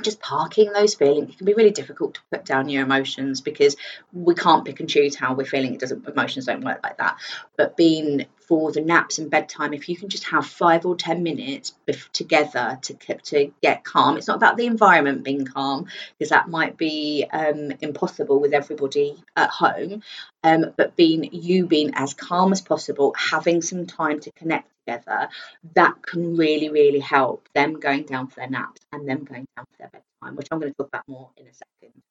just 0.00 0.20
parking 0.20 0.72
those 0.72 0.94
feelings. 0.94 1.30
It 1.30 1.38
can 1.38 1.46
be 1.46 1.54
really 1.54 1.70
difficult 1.70 2.14
to 2.14 2.20
put 2.30 2.44
down 2.44 2.68
your 2.68 2.82
emotions 2.82 3.40
because 3.40 3.76
we 4.12 4.34
can't 4.34 4.64
pick 4.64 4.80
and 4.80 4.88
choose 4.88 5.14
how 5.14 5.34
we're 5.34 5.44
feeling. 5.44 5.74
It 5.74 5.80
doesn't 5.80 6.06
emotions 6.08 6.46
don't 6.46 6.64
work 6.64 6.80
like 6.82 6.98
that. 6.98 7.18
But 7.56 7.76
being 7.76 8.26
for 8.52 8.70
the 8.70 8.82
naps 8.82 9.18
and 9.18 9.30
bedtime, 9.30 9.72
if 9.72 9.88
you 9.88 9.96
can 9.96 10.10
just 10.10 10.24
have 10.24 10.46
five 10.46 10.84
or 10.84 10.94
ten 10.94 11.22
minutes 11.22 11.72
together 12.12 12.78
to 12.82 12.92
to 13.24 13.50
get 13.62 13.82
calm. 13.82 14.18
It's 14.18 14.28
not 14.28 14.36
about 14.36 14.58
the 14.58 14.66
environment 14.66 15.24
being 15.24 15.46
calm 15.46 15.86
because 16.18 16.28
that 16.28 16.50
might 16.50 16.76
be 16.76 17.24
um, 17.32 17.72
impossible 17.80 18.42
with 18.42 18.52
everybody 18.52 19.16
at 19.38 19.48
home. 19.48 20.02
Um, 20.44 20.66
but 20.76 20.96
being 20.96 21.30
you 21.32 21.66
being 21.66 21.92
as 21.94 22.12
calm 22.12 22.52
as 22.52 22.60
possible, 22.60 23.14
having 23.16 23.62
some 23.62 23.86
time 23.86 24.20
to 24.20 24.30
connect 24.32 24.68
together, 24.84 25.30
that 25.74 26.02
can 26.02 26.36
really, 26.36 26.68
really 26.68 27.00
help 27.00 27.48
them 27.54 27.80
going 27.80 28.02
down 28.02 28.26
for 28.26 28.40
their 28.40 28.50
naps 28.50 28.82
and 28.92 29.08
them 29.08 29.24
going 29.24 29.46
down 29.56 29.64
for 29.64 29.78
their 29.78 29.88
bedtime, 29.88 30.36
which 30.36 30.48
I'm 30.50 30.60
going 30.60 30.72
to 30.72 30.76
talk 30.76 30.88
about 30.88 31.08
more 31.08 31.30
in 31.38 31.46
a 31.46 31.54
second. 31.54 32.02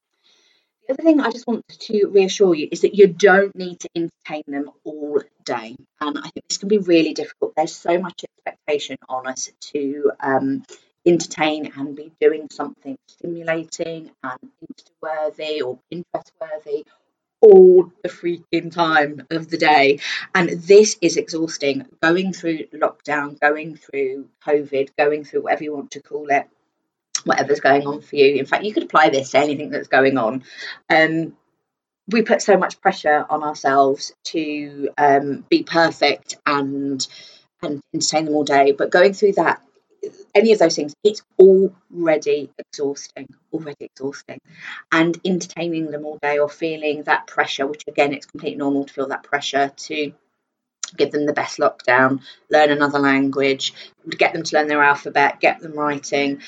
The 0.88 0.93
other 0.93 1.03
thing 1.03 1.21
I 1.21 1.31
just 1.31 1.47
want 1.47 1.67
to 1.67 2.07
reassure 2.07 2.55
you 2.55 2.67
is 2.71 2.81
that 2.81 2.95
you 2.95 3.07
don't 3.07 3.55
need 3.55 3.79
to 3.81 3.89
entertain 3.95 4.43
them 4.47 4.71
all 4.83 5.21
day. 5.45 5.75
And 6.00 6.17
I 6.17 6.29
think 6.29 6.47
this 6.50 6.57
can 6.57 6.69
be 6.69 6.79
really 6.79 7.13
difficult. 7.13 7.53
There's 7.55 7.75
so 7.75 8.00
much 8.00 8.23
expectation 8.23 8.97
on 9.07 9.27
us 9.27 9.50
to 9.73 10.11
um, 10.19 10.63
entertain 11.05 11.71
and 11.75 11.95
be 11.95 12.11
doing 12.19 12.47
something 12.51 12.97
stimulating 13.07 14.11
and 14.23 14.39
Insta 14.63 14.91
worthy 15.01 15.61
or 15.61 15.79
Pinterest 15.91 16.31
worthy 16.39 16.85
all 17.41 17.91
the 18.03 18.09
freaking 18.09 18.71
time 18.71 19.25
of 19.31 19.50
the 19.50 19.57
day. 19.57 20.00
And 20.33 20.50
this 20.50 20.97
is 21.01 21.17
exhausting. 21.17 21.85
Going 22.01 22.33
through 22.33 22.67
lockdown, 22.73 23.39
going 23.39 23.75
through 23.75 24.29
COVID, 24.45 24.89
going 24.97 25.23
through 25.25 25.41
whatever 25.41 25.63
you 25.63 25.73
want 25.73 25.91
to 25.91 26.01
call 26.01 26.27
it, 26.29 26.47
whatever's 27.25 27.59
going 27.59 27.85
on 27.87 28.01
for 28.01 28.15
you. 28.15 28.35
In 28.35 28.45
fact, 28.45 28.63
you 28.63 28.73
could 28.73 28.83
apply 28.83 29.09
this 29.09 29.31
to 29.31 29.39
anything 29.39 29.69
that's 29.69 29.87
going 29.87 30.17
on. 30.17 30.43
Um, 30.89 31.35
we 32.07 32.21
put 32.23 32.41
so 32.41 32.57
much 32.57 32.81
pressure 32.81 33.25
on 33.29 33.43
ourselves 33.43 34.13
to 34.25 34.89
um, 34.97 35.45
be 35.49 35.63
perfect 35.63 36.37
and 36.45 37.05
and 37.63 37.79
entertain 37.93 38.25
them 38.25 38.33
all 38.35 38.43
day. 38.43 38.71
But 38.71 38.89
going 38.89 39.13
through 39.13 39.33
that, 39.33 39.61
any 40.33 40.51
of 40.51 40.59
those 40.59 40.75
things, 40.75 40.95
it's 41.03 41.21
already 41.39 42.49
exhausting, 42.57 43.27
already 43.53 43.85
exhausting. 43.85 44.39
And 44.91 45.17
entertaining 45.23 45.91
them 45.91 46.05
all 46.05 46.17
day 46.21 46.39
or 46.39 46.49
feeling 46.49 47.03
that 47.03 47.27
pressure, 47.27 47.67
which 47.67 47.83
again, 47.87 48.13
it's 48.13 48.25
completely 48.25 48.57
normal 48.57 48.85
to 48.85 48.93
feel 48.93 49.07
that 49.09 49.23
pressure 49.23 49.71
to 49.75 50.11
give 50.97 51.11
them 51.11 51.25
the 51.25 51.33
best 51.33 51.57
lockdown, 51.59 52.21
learn 52.49 52.69
another 52.69 52.99
language, 52.99 53.73
get 54.09 54.33
them 54.33 54.43
to 54.43 54.57
learn 54.57 54.67
their 54.67 54.83
alphabet, 54.83 55.39
get 55.39 55.61
them 55.61 55.73
writing, 55.73 56.41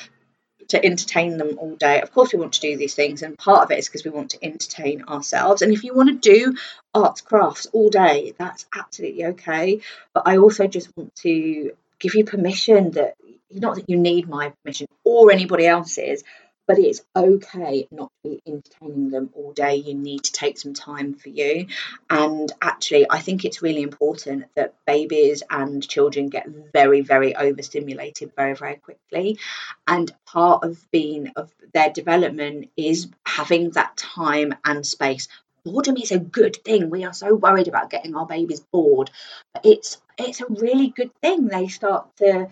to 0.69 0.83
entertain 0.83 1.37
them 1.37 1.57
all 1.57 1.75
day. 1.75 2.01
Of 2.01 2.11
course, 2.11 2.33
we 2.33 2.39
want 2.39 2.53
to 2.53 2.61
do 2.61 2.77
these 2.77 2.95
things, 2.95 3.21
and 3.21 3.37
part 3.37 3.63
of 3.63 3.71
it 3.71 3.79
is 3.79 3.87
because 3.87 4.03
we 4.03 4.11
want 4.11 4.31
to 4.31 4.43
entertain 4.43 5.03
ourselves. 5.03 5.61
And 5.61 5.73
if 5.73 5.83
you 5.83 5.93
want 5.93 6.09
to 6.09 6.33
do 6.33 6.55
arts, 6.93 7.21
crafts 7.21 7.67
all 7.73 7.89
day, 7.89 8.33
that's 8.37 8.65
absolutely 8.75 9.25
okay. 9.25 9.81
But 10.13 10.23
I 10.25 10.37
also 10.37 10.67
just 10.67 10.95
want 10.95 11.15
to 11.17 11.71
give 11.99 12.15
you 12.15 12.25
permission 12.25 12.91
that 12.91 13.15
not 13.51 13.75
that 13.75 13.89
you 13.89 13.97
need 13.97 14.27
my 14.27 14.51
permission 14.63 14.87
or 15.03 15.31
anybody 15.31 15.65
else's, 15.65 16.23
but 16.67 16.79
it's 16.79 17.01
okay 17.15 17.87
not 17.91 18.11
to 18.23 18.29
be 18.29 18.41
entertaining 18.47 19.09
them 19.09 19.29
all 19.33 19.51
day. 19.53 19.75
You 19.75 19.93
need 19.93 20.23
to 20.23 20.31
take 20.31 20.57
some 20.57 20.73
time 20.73 21.13
for 21.13 21.29
you. 21.29 21.67
And 22.09 22.51
actually, 22.61 23.05
I 23.09 23.19
think 23.19 23.43
it's 23.43 23.61
really 23.61 23.81
important 23.81 24.45
that 24.55 24.75
babies 24.85 25.43
and 25.49 25.87
children 25.87 26.29
get 26.29 26.47
very, 26.47 27.01
very 27.01 27.35
overstimulated 27.35 28.31
very, 28.35 28.55
very 28.55 28.75
quickly. 28.75 29.39
And 29.87 30.13
part 30.25 30.63
of 30.63 30.79
being 30.91 31.33
of 31.35 31.51
their 31.73 31.89
development 31.89 32.69
is 32.77 33.09
having 33.25 33.71
that 33.71 33.97
time 33.97 34.55
and 34.63 34.85
space. 34.85 35.27
Boredom 35.65 35.95
is 35.97 36.11
a 36.11 36.19
good 36.19 36.57
thing. 36.57 36.89
We 36.89 37.05
are 37.05 37.13
so 37.13 37.35
worried 37.35 37.69
about 37.69 37.89
getting 37.89 38.15
our 38.15 38.25
babies 38.25 38.59
bored, 38.59 39.11
but 39.53 39.65
it's 39.65 40.01
it's 40.17 40.41
a 40.41 40.45
really 40.47 40.89
good 40.89 41.11
thing. 41.21 41.47
They 41.47 41.67
start 41.67 42.15
to 42.17 42.49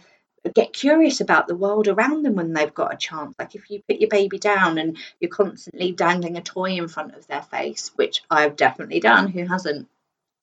get 0.50 0.74
curious 0.74 1.22
about 1.22 1.48
the 1.48 1.56
world 1.56 1.88
around 1.88 2.24
them 2.24 2.36
when 2.36 2.54
they've 2.54 2.74
got 2.74 2.94
a 2.94 2.98
chance. 2.98 3.36
Like 3.38 3.56
if 3.56 3.70
you 3.70 3.82
put 3.88 4.00
your 4.00 4.10
baby 4.10 4.40
down 4.40 4.78
and 4.78 4.98
you're 5.20 5.30
constantly 5.30 5.92
dangling 5.92 6.38
a 6.38 6.42
toy 6.42 6.72
in 6.72 6.88
front 6.88 7.16
of 7.16 7.28
their 7.28 7.44
face, 7.44 7.92
which 7.96 8.24
I've 8.30 8.56
definitely 8.56 9.00
done, 9.00 9.28
who 9.28 9.46
hasn't? 9.46 9.88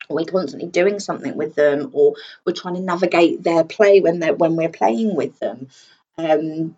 we're 0.09 0.25
constantly 0.25 0.69
doing 0.69 1.01
something 1.01 1.37
with 1.37 1.55
them, 1.55 1.91
or 1.93 2.15
we're 2.45 2.53
trying 2.53 2.75
to 2.75 2.81
navigate 2.81 3.43
their 3.43 3.65
play 3.65 4.01
when 4.01 4.19
they're 4.19 4.35
when 4.35 4.57
we're 4.57 4.69
playing 4.69 5.15
with 5.15 5.39
them. 5.39 5.69
Um, 6.17 6.77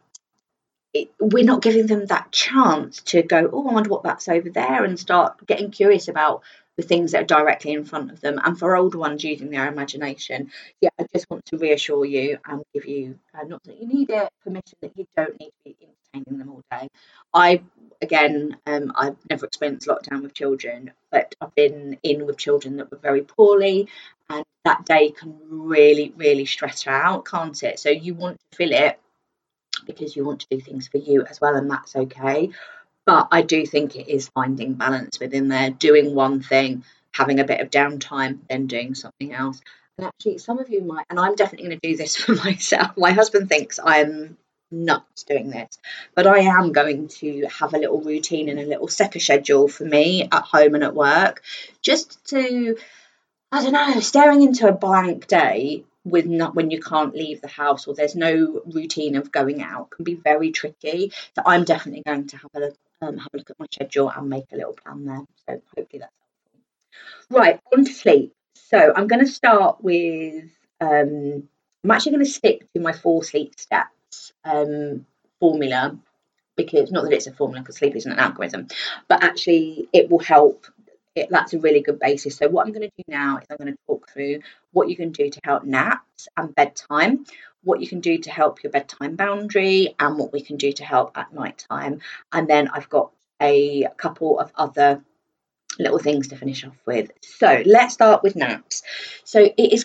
it, 0.92 1.10
we're 1.20 1.44
not 1.44 1.62
giving 1.62 1.86
them 1.86 2.06
that 2.06 2.32
chance 2.32 3.00
to 3.02 3.22
go, 3.22 3.48
oh, 3.52 3.68
I 3.68 3.72
wonder 3.72 3.90
what 3.90 4.02
that's 4.02 4.28
over 4.28 4.50
there, 4.50 4.84
and 4.84 4.98
start 4.98 5.46
getting 5.46 5.70
curious 5.70 6.08
about 6.08 6.42
the 6.76 6.82
things 6.82 7.12
that 7.12 7.22
are 7.22 7.26
directly 7.42 7.72
in 7.72 7.84
front 7.84 8.10
of 8.10 8.20
them. 8.20 8.40
And 8.42 8.58
for 8.58 8.76
older 8.76 8.98
ones 8.98 9.24
using 9.24 9.50
their 9.50 9.68
imagination, 9.68 10.50
yeah, 10.80 10.90
I 10.98 11.06
just 11.12 11.28
want 11.30 11.44
to 11.46 11.58
reassure 11.58 12.04
you 12.04 12.38
and 12.46 12.62
give 12.72 12.86
you 12.86 13.18
uh, 13.34 13.44
not 13.44 13.62
that 13.64 13.80
you 13.80 13.86
need 13.86 14.10
it, 14.10 14.28
permission 14.42 14.78
that 14.80 14.96
you 14.96 15.06
don't 15.16 15.38
need 15.38 15.50
to 15.50 15.64
be 15.64 15.76
entertaining 15.82 16.38
them 16.38 16.50
all 16.50 16.62
day. 16.70 16.88
I 17.34 17.62
again, 18.02 18.56
um, 18.66 18.92
I've 18.96 19.16
never 19.28 19.46
experienced 19.46 19.88
lockdown 19.88 20.22
with 20.22 20.34
children, 20.34 20.92
but 21.10 21.34
I've 21.40 21.54
been 21.54 21.98
in 22.02 22.26
with 22.26 22.38
children 22.38 22.76
that 22.76 22.90
were 22.90 22.98
very 22.98 23.22
poorly, 23.22 23.88
and 24.28 24.44
that 24.64 24.84
day 24.84 25.10
can 25.10 25.38
really, 25.48 26.12
really 26.16 26.46
stress 26.46 26.82
her 26.84 26.92
out, 26.92 27.26
can't 27.26 27.62
it? 27.62 27.78
So 27.78 27.90
you 27.90 28.14
want 28.14 28.38
to 28.38 28.56
fill 28.56 28.72
it 28.72 28.98
because 29.86 30.14
you 30.16 30.24
want 30.24 30.40
to 30.40 30.46
do 30.50 30.60
things 30.60 30.88
for 30.88 30.98
you 30.98 31.24
as 31.24 31.40
well, 31.40 31.56
and 31.56 31.70
that's 31.70 31.96
okay. 31.96 32.50
But 33.10 33.26
I 33.32 33.42
do 33.42 33.66
think 33.66 33.96
it 33.96 34.08
is 34.08 34.28
finding 34.28 34.74
balance 34.74 35.18
within 35.18 35.48
there, 35.48 35.70
doing 35.70 36.14
one 36.14 36.42
thing, 36.42 36.84
having 37.12 37.40
a 37.40 37.44
bit 37.44 37.60
of 37.60 37.68
downtime, 37.68 38.38
then 38.48 38.68
doing 38.68 38.94
something 38.94 39.32
else. 39.32 39.60
And 39.98 40.06
actually, 40.06 40.38
some 40.38 40.60
of 40.60 40.70
you 40.70 40.80
might, 40.82 41.06
and 41.10 41.18
I'm 41.18 41.34
definitely 41.34 41.66
going 41.66 41.80
to 41.80 41.88
do 41.88 41.96
this 41.96 42.14
for 42.22 42.36
myself. 42.36 42.96
My 42.96 43.10
husband 43.10 43.48
thinks 43.48 43.80
I'm 43.82 44.36
nuts 44.70 45.24
doing 45.24 45.50
this, 45.50 45.76
but 46.14 46.28
I 46.28 46.38
am 46.38 46.70
going 46.70 47.08
to 47.18 47.48
have 47.58 47.74
a 47.74 47.78
little 47.78 48.00
routine 48.00 48.48
and 48.48 48.60
a 48.60 48.66
little 48.66 48.86
second 48.86 49.22
schedule 49.22 49.66
for 49.66 49.84
me 49.84 50.28
at 50.30 50.44
home 50.44 50.76
and 50.76 50.84
at 50.84 50.94
work, 50.94 51.42
just 51.82 52.24
to, 52.26 52.76
I 53.50 53.64
don't 53.64 53.72
know, 53.72 53.98
staring 53.98 54.42
into 54.42 54.68
a 54.68 54.72
blank 54.72 55.26
day 55.26 55.82
with 56.04 56.26
not 56.26 56.54
when 56.54 56.70
you 56.70 56.80
can't 56.80 57.14
leave 57.14 57.40
the 57.40 57.48
house 57.48 57.86
or 57.86 57.94
there's 57.94 58.14
no 58.14 58.62
routine 58.66 59.16
of 59.16 59.30
going 59.30 59.62
out 59.62 59.90
can 59.90 60.04
be 60.04 60.14
very 60.14 60.50
tricky. 60.50 61.12
So 61.36 61.42
I'm 61.44 61.64
definitely 61.64 62.02
going 62.06 62.26
to 62.28 62.36
have 62.38 62.50
a 62.54 62.72
um, 63.02 63.16
have 63.18 63.28
a 63.32 63.36
look 63.38 63.50
at 63.50 63.58
my 63.58 63.66
schedule 63.72 64.10
and 64.10 64.28
make 64.28 64.44
a 64.52 64.56
little 64.56 64.74
plan 64.74 65.04
there. 65.04 65.24
So 65.48 65.62
hopefully 65.76 66.00
that's 66.00 66.12
helpful. 66.20 67.38
Right, 67.38 67.60
on 67.76 67.84
to 67.84 67.92
sleep. 67.92 68.32
So 68.54 68.92
I'm 68.94 69.06
going 69.06 69.24
to 69.24 69.30
start 69.30 69.82
with, 69.82 70.44
um, 70.80 71.48
I'm 71.82 71.90
actually 71.90 72.12
going 72.12 72.24
to 72.24 72.30
stick 72.30 72.66
to 72.74 72.80
my 72.80 72.92
four 72.92 73.24
sleep 73.24 73.58
steps 73.58 74.32
um, 74.44 75.06
formula 75.38 75.98
because 76.56 76.92
not 76.92 77.04
that 77.04 77.12
it's 77.12 77.26
a 77.26 77.32
formula 77.32 77.62
because 77.62 77.76
sleep 77.76 77.96
isn't 77.96 78.12
an 78.12 78.18
algorithm, 78.18 78.68
but 79.08 79.24
actually 79.24 79.88
it 79.92 80.10
will 80.10 80.18
help. 80.18 80.66
It, 81.14 81.28
that's 81.30 81.54
a 81.54 81.58
really 81.58 81.80
good 81.80 81.98
basis. 81.98 82.36
So 82.36 82.48
what 82.48 82.66
I'm 82.66 82.72
going 82.72 82.88
to 82.88 82.96
do 82.96 83.04
now 83.08 83.38
is 83.38 83.46
I'm 83.50 83.56
going 83.56 83.72
to 83.72 83.78
talk 83.86 84.10
through 84.10 84.40
what 84.72 84.88
you 84.88 84.96
can 84.96 85.10
do 85.10 85.28
to 85.28 85.40
help 85.44 85.64
naps 85.64 86.28
and 86.36 86.54
bedtime 86.54 87.24
what 87.62 87.80
you 87.80 87.88
can 87.88 88.00
do 88.00 88.18
to 88.18 88.30
help 88.30 88.62
your 88.62 88.70
bedtime 88.70 89.16
boundary 89.16 89.94
and 89.98 90.18
what 90.18 90.32
we 90.32 90.40
can 90.40 90.56
do 90.56 90.72
to 90.72 90.84
help 90.84 91.16
at 91.16 91.32
night 91.32 91.66
time. 91.68 92.00
And 92.32 92.48
then 92.48 92.68
I've 92.68 92.88
got 92.88 93.10
a 93.40 93.86
couple 93.96 94.38
of 94.38 94.52
other 94.54 95.02
little 95.78 95.98
things 95.98 96.28
to 96.28 96.36
finish 96.36 96.64
off 96.64 96.76
with. 96.86 97.10
So 97.20 97.62
let's 97.64 97.94
start 97.94 98.22
with 98.22 98.36
naps. 98.36 98.82
So 99.24 99.40
it 99.40 99.72
is, 99.72 99.84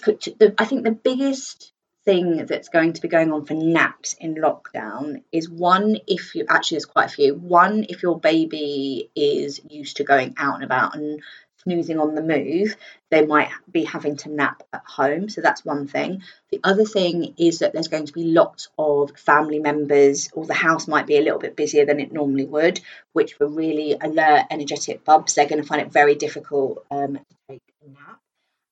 I 0.58 0.66
think 0.66 0.84
the 0.84 0.92
biggest 0.92 1.72
thing 2.06 2.46
that's 2.46 2.70
going 2.70 2.94
to 2.94 3.02
be 3.02 3.08
going 3.08 3.32
on 3.32 3.46
for 3.46 3.56
naps 3.56 4.14
in 4.14 4.36
lockdown 4.36 5.24
is 5.32 5.50
one 5.50 5.98
if 6.08 6.36
you 6.36 6.46
actually 6.48 6.76
there's 6.76 6.86
quite 6.86 7.06
a 7.06 7.14
few 7.14 7.34
one 7.34 7.86
if 7.90 8.04
your 8.04 8.20
baby 8.20 9.10
is 9.16 9.60
used 9.70 9.98
to 9.98 10.04
going 10.04 10.36
out 10.38 10.56
and 10.56 10.64
about 10.64 10.96
and 10.96 11.22
snoozing 11.66 12.00
on 12.00 12.16
the 12.16 12.22
move, 12.22 12.76
they 13.10 13.26
might 13.26 13.50
be 13.72 13.84
having 13.84 14.16
to 14.18 14.30
nap 14.30 14.64
at 14.72 14.84
home. 14.86 15.30
So 15.30 15.42
that's 15.42 15.66
one 15.66 15.88
thing. 15.88 16.22
The 16.52 16.60
other 16.64 16.86
thing 16.86 17.34
is 17.38 17.60
that 17.60 17.74
there's 17.74 17.88
going 17.88 18.06
to 18.06 18.14
be 18.14 18.26
lots 18.26 18.70
of 18.78 19.18
family 19.18 19.60
members, 19.60 20.30
or 20.34 20.46
the 20.46 20.54
house 20.54 20.88
might 20.88 21.08
be 21.08 21.18
a 21.18 21.22
little 21.22 21.40
bit 21.40 21.56
busier 21.56 21.86
than 21.86 22.00
it 22.00 22.12
normally 22.12 22.46
would, 22.46 22.82
which 23.14 23.40
were 23.40 23.48
really 23.48 23.98
alert, 24.00 24.46
energetic 24.52 25.04
bubs. 25.04 25.34
They're 25.34 25.48
going 25.48 25.62
to 25.62 25.68
find 25.68 25.82
it 25.82 25.92
very 25.92 26.16
difficult 26.16 26.86
um, 26.92 27.16
to 27.16 27.36
take 27.50 27.64
a 27.84 27.90
nap. 27.90 28.20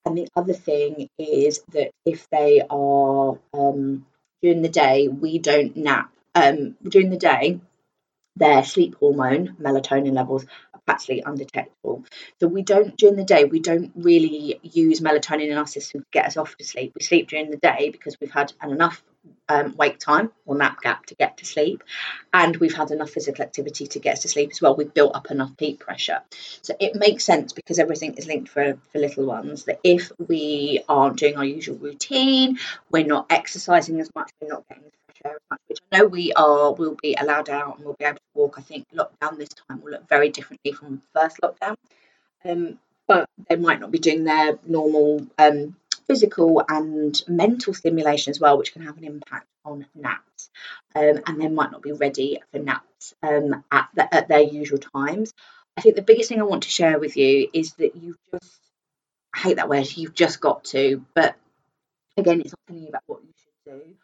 And 0.05 0.17
the 0.17 0.27
other 0.35 0.53
thing 0.53 1.09
is 1.17 1.61
that 1.71 1.91
if 2.05 2.27
they 2.29 2.61
are 2.69 3.39
um, 3.53 4.05
during 4.41 4.61
the 4.61 4.69
day, 4.69 5.07
we 5.07 5.39
don't 5.39 5.77
nap. 5.77 6.11
Um, 6.35 6.75
during 6.83 7.09
the 7.09 7.17
day, 7.17 7.61
their 8.35 8.63
sleep 8.63 8.95
hormone, 8.99 9.55
melatonin 9.61 10.13
levels, 10.13 10.45
are 10.73 10.81
practically 10.85 11.23
undetectable. 11.25 12.03
So 12.39 12.47
we 12.47 12.63
don't 12.63 12.97
during 12.97 13.15
the 13.15 13.23
day 13.23 13.45
we 13.45 13.59
don't 13.59 13.91
really 13.95 14.59
use 14.63 14.99
melatonin 14.99 15.49
in 15.49 15.57
our 15.57 15.67
system 15.67 16.01
to 16.01 16.07
get 16.11 16.25
us 16.25 16.37
off 16.37 16.57
to 16.57 16.65
sleep. 16.65 16.93
We 16.95 17.03
sleep 17.03 17.29
during 17.29 17.51
the 17.51 17.57
day 17.57 17.89
because 17.91 18.17
we've 18.19 18.31
had 18.31 18.53
enough 18.63 19.03
um, 19.49 19.75
wake 19.75 19.99
time 19.99 20.31
or 20.45 20.55
nap 20.55 20.81
gap 20.81 21.05
to 21.07 21.15
get 21.15 21.37
to 21.37 21.45
sleep, 21.45 21.83
and 22.33 22.57
we've 22.57 22.73
had 22.75 22.91
enough 22.91 23.11
physical 23.11 23.43
activity 23.43 23.87
to 23.87 23.99
get 23.99 24.21
to 24.21 24.27
sleep 24.27 24.49
as 24.51 24.61
well. 24.61 24.75
We've 24.75 24.93
built 24.93 25.15
up 25.15 25.31
enough 25.31 25.55
peak 25.57 25.79
pressure, 25.79 26.21
so 26.61 26.75
it 26.79 26.95
makes 26.95 27.23
sense 27.23 27.53
because 27.53 27.79
everything 27.79 28.15
is 28.15 28.27
linked 28.27 28.49
for 28.49 28.77
for 28.91 28.99
little 28.99 29.25
ones. 29.25 29.65
That 29.65 29.79
if 29.83 30.11
we 30.27 30.83
aren't 30.87 31.17
doing 31.17 31.37
our 31.37 31.45
usual 31.45 31.77
routine, 31.77 32.59
we're 32.91 33.05
not 33.05 33.27
exercising 33.29 33.99
as 33.99 34.09
much, 34.15 34.31
we're 34.41 34.49
not 34.49 34.67
getting 34.67 34.85
as 34.85 34.91
much, 35.49 35.59
which 35.67 35.79
I 35.91 35.97
know 35.97 36.05
we 36.05 36.33
are 36.33 36.73
We'll 36.73 36.97
be 37.01 37.15
allowed 37.19 37.49
out 37.49 37.77
and 37.77 37.85
we'll 37.85 37.95
be 37.95 38.05
able 38.05 38.17
to 38.17 38.21
walk. 38.33 38.55
I 38.57 38.61
think 38.61 38.85
lockdown 38.93 39.37
this 39.37 39.49
time 39.49 39.81
will 39.81 39.91
look 39.91 40.09
very 40.09 40.29
differently 40.29 40.73
from 40.73 41.01
first 41.13 41.37
lockdown. 41.41 41.75
Um, 42.45 42.79
but 43.07 43.29
they 43.49 43.55
might 43.55 43.79
not 43.79 43.91
be 43.91 43.99
doing 43.99 44.23
their 44.23 44.57
normal 44.65 45.25
um, 45.37 45.75
physical 46.13 46.63
and 46.69 47.19
mental 47.27 47.73
stimulation 47.73 48.29
as 48.29 48.39
well, 48.39 48.55
which 48.55 48.71
can 48.71 48.83
have 48.83 48.97
an 48.99 49.03
impact 49.03 49.47
on 49.65 49.87
naps. 49.95 50.51
Um, 50.95 51.21
and 51.25 51.41
they 51.41 51.47
might 51.47 51.71
not 51.71 51.81
be 51.81 51.91
ready 51.91 52.39
for 52.51 52.59
naps 52.59 53.15
um, 53.23 53.63
at, 53.71 53.89
the, 53.95 54.13
at 54.13 54.27
their 54.27 54.41
usual 54.41 54.77
times. 54.77 55.33
I 55.75 55.81
think 55.81 55.95
the 55.95 56.03
biggest 56.03 56.29
thing 56.29 56.39
I 56.39 56.43
want 56.43 56.63
to 56.63 56.69
share 56.69 56.99
with 56.99 57.17
you 57.17 57.49
is 57.51 57.73
that 57.73 57.95
you 57.95 58.15
just, 58.31 58.59
I 59.33 59.39
hate 59.39 59.55
that 59.55 59.69
word, 59.69 59.87
you've 59.95 60.13
just 60.13 60.39
got 60.39 60.65
to, 60.65 61.03
but 61.15 61.35
again, 62.15 62.41
it's 62.41 62.51
not 62.51 62.59
telling 62.67 62.83
you 62.83 62.89
about 62.89 63.03
what 63.07 63.21
you 63.23 63.33
should 63.43 63.73
do, 63.73 63.95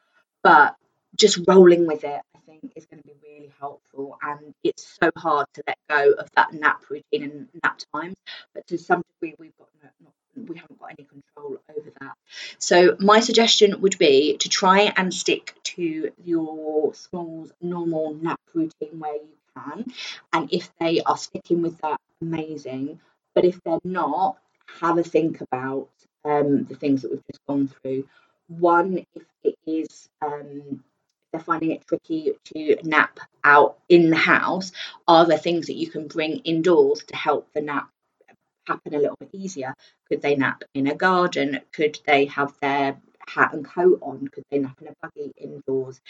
but 0.41 0.75
just 1.19 1.39
rolling 1.47 1.85
with 1.85 2.03
it, 2.03 2.21
I 2.35 2.39
think, 2.47 2.71
is 2.75 2.85
going 2.85 3.01
to 3.03 3.07
be 3.07 3.13
really 3.23 3.51
helpful. 3.59 4.17
And 4.23 4.53
it's 4.63 4.97
so 4.99 5.11
hard 5.15 5.47
to 5.55 5.63
let 5.67 5.77
go 5.89 6.13
of 6.13 6.29
that 6.35 6.53
nap 6.53 6.81
routine 6.89 7.23
and 7.23 7.47
nap 7.63 7.79
times, 7.93 8.15
but 8.53 8.65
to 8.67 8.77
some 8.77 9.03
degree, 9.13 9.35
we've 9.37 9.57
got 9.57 9.67
no, 9.83 9.89
not, 10.03 10.49
we 10.49 10.55
haven't 10.57 10.79
got 10.79 10.91
any 10.97 11.07
control 11.07 11.57
over 11.69 11.89
that. 11.99 12.13
So 12.57 12.95
my 12.99 13.19
suggestion 13.19 13.81
would 13.81 13.97
be 13.99 14.37
to 14.37 14.49
try 14.49 14.93
and 14.95 15.13
stick 15.13 15.53
to 15.75 16.11
your 16.23 16.93
small 16.93 17.49
normal 17.61 18.13
nap 18.13 18.39
routine 18.53 18.99
where 18.99 19.15
you 19.15 19.35
can, 19.55 19.85
and 20.33 20.51
if 20.53 20.71
they 20.79 21.01
are 21.01 21.17
sticking 21.17 21.61
with 21.61 21.77
that, 21.81 21.99
amazing. 22.21 22.99
But 23.35 23.45
if 23.45 23.61
they're 23.63 23.79
not, 23.83 24.37
have 24.81 24.97
a 24.97 25.03
think 25.03 25.41
about 25.41 25.89
um, 26.25 26.63
the 26.65 26.75
things 26.75 27.01
that 27.01 27.11
we've 27.11 27.27
just 27.27 27.45
gone 27.47 27.67
through. 27.67 28.07
One, 28.47 29.05
if 29.15 29.23
it 29.43 29.57
is 29.65 30.09
um, 30.21 30.83
they're 31.31 31.41
finding 31.41 31.71
it 31.71 31.85
tricky 31.87 32.33
to 32.55 32.77
nap 32.83 33.19
out 33.43 33.77
in 33.87 34.09
the 34.09 34.15
house, 34.15 34.71
are 35.07 35.25
there 35.25 35.37
things 35.37 35.67
that 35.67 35.75
you 35.75 35.89
can 35.89 36.07
bring 36.07 36.37
indoors 36.39 37.03
to 37.05 37.15
help 37.15 37.51
the 37.53 37.61
nap 37.61 37.89
happen 38.67 38.93
a 38.93 38.99
little 38.99 39.17
bit 39.19 39.29
easier? 39.33 39.73
Could 40.07 40.21
they 40.21 40.35
nap 40.35 40.63
in 40.73 40.87
a 40.87 40.95
garden? 40.95 41.61
Could 41.71 41.99
they 42.05 42.25
have 42.25 42.53
their 42.61 42.99
hat 43.29 43.53
and 43.53 43.65
coat 43.65 43.99
on? 44.01 44.19
because 44.19 44.43
they 44.49 44.59
nap 44.59 44.77
in 44.81 44.87
a 44.87 44.95
buggy 45.01 45.31
indoors? 45.37 46.01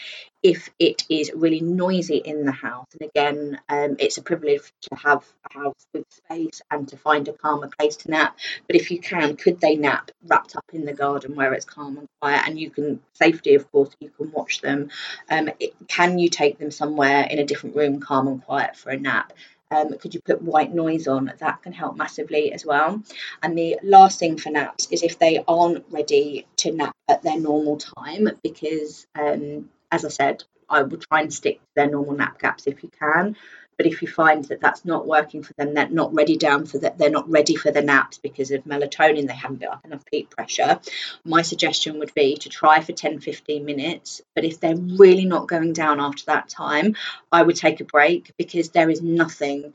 If 0.42 0.70
it 0.78 1.04
is 1.08 1.30
really 1.34 1.60
noisy 1.60 2.16
in 2.16 2.44
the 2.44 2.52
house, 2.52 2.88
and 2.98 3.08
again, 3.08 3.60
um, 3.68 3.96
it's 3.98 4.18
a 4.18 4.22
privilege 4.22 4.72
to 4.82 4.96
have 4.96 5.24
a 5.50 5.58
house 5.58 5.86
with 5.92 6.06
space 6.10 6.62
and 6.70 6.88
to 6.88 6.96
find 6.96 7.28
a 7.28 7.32
calmer 7.32 7.68
place 7.78 7.96
to 7.96 8.10
nap. 8.10 8.38
But 8.66 8.76
if 8.76 8.90
you 8.90 9.00
can, 9.00 9.36
could 9.36 9.60
they 9.60 9.76
nap 9.76 10.10
wrapped 10.26 10.56
up 10.56 10.64
in 10.72 10.84
the 10.84 10.92
garden 10.92 11.34
where 11.34 11.52
it's 11.52 11.64
calm 11.64 11.98
and 11.98 12.08
quiet, 12.20 12.46
and 12.46 12.58
you 12.58 12.70
can 12.70 13.00
safety, 13.12 13.54
of 13.54 13.70
course, 13.70 13.90
you 14.00 14.10
can 14.10 14.32
watch 14.32 14.60
them. 14.60 14.90
Um, 15.30 15.50
it, 15.58 15.74
can 15.88 16.18
you 16.18 16.28
take 16.28 16.58
them 16.58 16.70
somewhere 16.70 17.26
in 17.30 17.38
a 17.38 17.44
different 17.44 17.76
room, 17.76 18.00
calm 18.00 18.28
and 18.28 18.42
quiet 18.42 18.76
for 18.76 18.90
a 18.90 18.98
nap? 18.98 19.32
Um, 19.70 19.96
could 19.98 20.14
you 20.14 20.20
put 20.20 20.42
white 20.42 20.74
noise 20.74 21.06
on? 21.06 21.32
That 21.38 21.62
can 21.62 21.72
help 21.72 21.96
massively 21.96 22.52
as 22.52 22.66
well. 22.66 23.02
And 23.42 23.56
the 23.56 23.78
last 23.82 24.18
thing 24.18 24.36
for 24.36 24.50
naps 24.50 24.88
is 24.90 25.02
if 25.02 25.18
they 25.18 25.44
aren't 25.46 25.84
ready 25.90 26.46
to 26.56 26.72
nap 26.72 26.96
at 27.08 27.22
their 27.22 27.38
normal 27.38 27.76
time, 27.76 28.28
because 28.42 29.06
um, 29.14 29.68
as 29.92 30.04
I 30.04 30.08
said, 30.08 30.44
I 30.68 30.82
will 30.82 30.98
try 30.98 31.20
and 31.20 31.32
stick 31.32 31.60
to 31.60 31.66
their 31.76 31.90
normal 31.90 32.14
nap 32.16 32.40
gaps 32.40 32.66
if 32.66 32.82
you 32.82 32.90
can. 32.98 33.36
But 33.80 33.86
if 33.86 34.02
you 34.02 34.08
find 34.08 34.44
that 34.44 34.60
that's 34.60 34.84
not 34.84 35.06
working 35.06 35.42
for 35.42 35.54
them, 35.54 35.72
they're 35.72 35.88
not 35.88 36.12
ready 36.12 36.36
down 36.36 36.66
for 36.66 36.76
that, 36.80 36.98
they're 36.98 37.08
not 37.08 37.30
ready 37.30 37.56
for 37.56 37.70
the 37.70 37.80
naps 37.80 38.18
because 38.18 38.50
of 38.50 38.64
melatonin, 38.64 39.26
they 39.26 39.32
haven't 39.32 39.60
built 39.60 39.72
up 39.72 39.86
enough 39.86 40.04
peak 40.04 40.28
pressure. 40.28 40.78
My 41.24 41.40
suggestion 41.40 41.98
would 41.98 42.12
be 42.12 42.36
to 42.36 42.50
try 42.50 42.82
for 42.82 42.92
10 42.92 43.20
15 43.20 43.64
minutes. 43.64 44.20
But 44.34 44.44
if 44.44 44.60
they're 44.60 44.76
really 44.76 45.24
not 45.24 45.48
going 45.48 45.72
down 45.72 45.98
after 45.98 46.26
that 46.26 46.50
time, 46.50 46.94
I 47.32 47.40
would 47.40 47.56
take 47.56 47.80
a 47.80 47.84
break 47.84 48.32
because 48.36 48.68
there 48.68 48.90
is 48.90 49.00
nothing. 49.00 49.72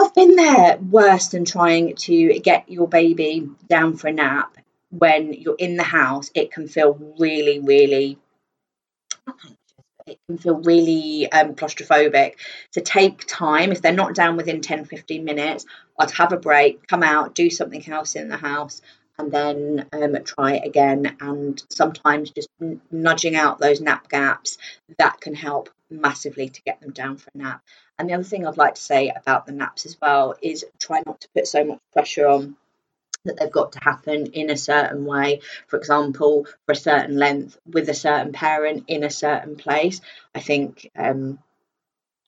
I've 0.00 0.14
been 0.14 0.36
there 0.36 0.78
worse 0.78 1.28
than 1.28 1.44
trying 1.44 1.94
to 1.94 2.38
get 2.38 2.70
your 2.70 2.88
baby 2.88 3.50
down 3.68 3.98
for 3.98 4.08
a 4.08 4.14
nap 4.14 4.56
when 4.88 5.34
you're 5.34 5.56
in 5.58 5.76
the 5.76 5.82
house. 5.82 6.30
It 6.34 6.52
can 6.52 6.68
feel 6.68 6.94
really, 7.18 7.60
really 7.60 8.18
it 10.06 10.18
can 10.26 10.38
feel 10.38 10.60
really 10.60 11.30
um, 11.32 11.54
claustrophobic. 11.54 12.34
So 12.70 12.80
take 12.80 13.26
time. 13.26 13.72
If 13.72 13.82
they're 13.82 13.92
not 13.92 14.14
down 14.14 14.36
within 14.36 14.60
10, 14.60 14.84
15 14.84 15.24
minutes, 15.24 15.66
I'd 15.98 16.12
have 16.12 16.32
a 16.32 16.36
break, 16.36 16.86
come 16.86 17.02
out, 17.02 17.34
do 17.34 17.50
something 17.50 17.86
else 17.90 18.14
in 18.14 18.28
the 18.28 18.36
house, 18.36 18.82
and 19.18 19.32
then 19.32 19.86
um, 19.92 20.16
try 20.24 20.54
again. 20.54 21.16
And 21.20 21.62
sometimes 21.70 22.30
just 22.30 22.48
n- 22.60 22.80
nudging 22.90 23.34
out 23.34 23.58
those 23.58 23.80
nap 23.80 24.08
gaps, 24.08 24.58
that 24.98 25.20
can 25.20 25.34
help 25.34 25.70
massively 25.90 26.48
to 26.48 26.62
get 26.62 26.80
them 26.80 26.92
down 26.92 27.16
for 27.16 27.30
a 27.34 27.38
nap. 27.38 27.62
And 27.98 28.08
the 28.08 28.14
other 28.14 28.24
thing 28.24 28.46
I'd 28.46 28.56
like 28.56 28.74
to 28.74 28.80
say 28.82 29.12
about 29.14 29.46
the 29.46 29.52
naps 29.52 29.86
as 29.86 29.96
well 30.00 30.36
is 30.40 30.64
try 30.78 31.02
not 31.04 31.20
to 31.22 31.28
put 31.34 31.46
so 31.46 31.64
much 31.64 31.78
pressure 31.92 32.26
on 32.28 32.56
that 33.26 33.38
they've 33.38 33.50
got 33.50 33.72
to 33.72 33.80
happen 33.80 34.26
in 34.26 34.50
a 34.50 34.56
certain 34.56 35.04
way, 35.04 35.40
for 35.66 35.78
example, 35.78 36.46
for 36.64 36.72
a 36.72 36.76
certain 36.76 37.16
length 37.16 37.58
with 37.66 37.88
a 37.88 37.94
certain 37.94 38.32
parent 38.32 38.84
in 38.88 39.04
a 39.04 39.10
certain 39.10 39.56
place. 39.56 40.00
I 40.34 40.40
think 40.40 40.90
um, 40.96 41.38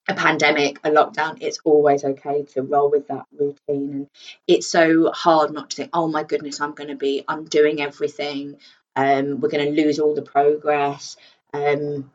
a 0.09 0.15
pandemic, 0.15 0.79
a 0.85 0.91
lockdown, 0.91 1.39
it's 1.41 1.61
always 1.65 2.05
okay 2.05 2.45
to 2.55 2.63
roll 2.63 2.91
with 2.91 3.09
that 3.09 3.27
routine. 3.39 3.93
And 3.93 4.09
it's 4.47 4.67
so 4.67 5.11
hard 5.13 5.53
not 5.53 5.71
to 5.71 5.77
think, 5.77 5.91
oh 5.93 6.09
my 6.09 6.23
goodness, 6.25 6.61
I'm 6.61 6.73
going 6.73 6.89
to 6.89 6.97
be 6.97 7.25
undoing 7.29 7.81
everything. 7.81 8.57
Um, 8.97 9.41
we're 9.41 9.51
going 9.51 9.75
to 9.75 9.83
lose 9.83 9.99
all 9.99 10.15
the 10.15 10.23
progress. 10.23 11.17
Um, 11.53 12.11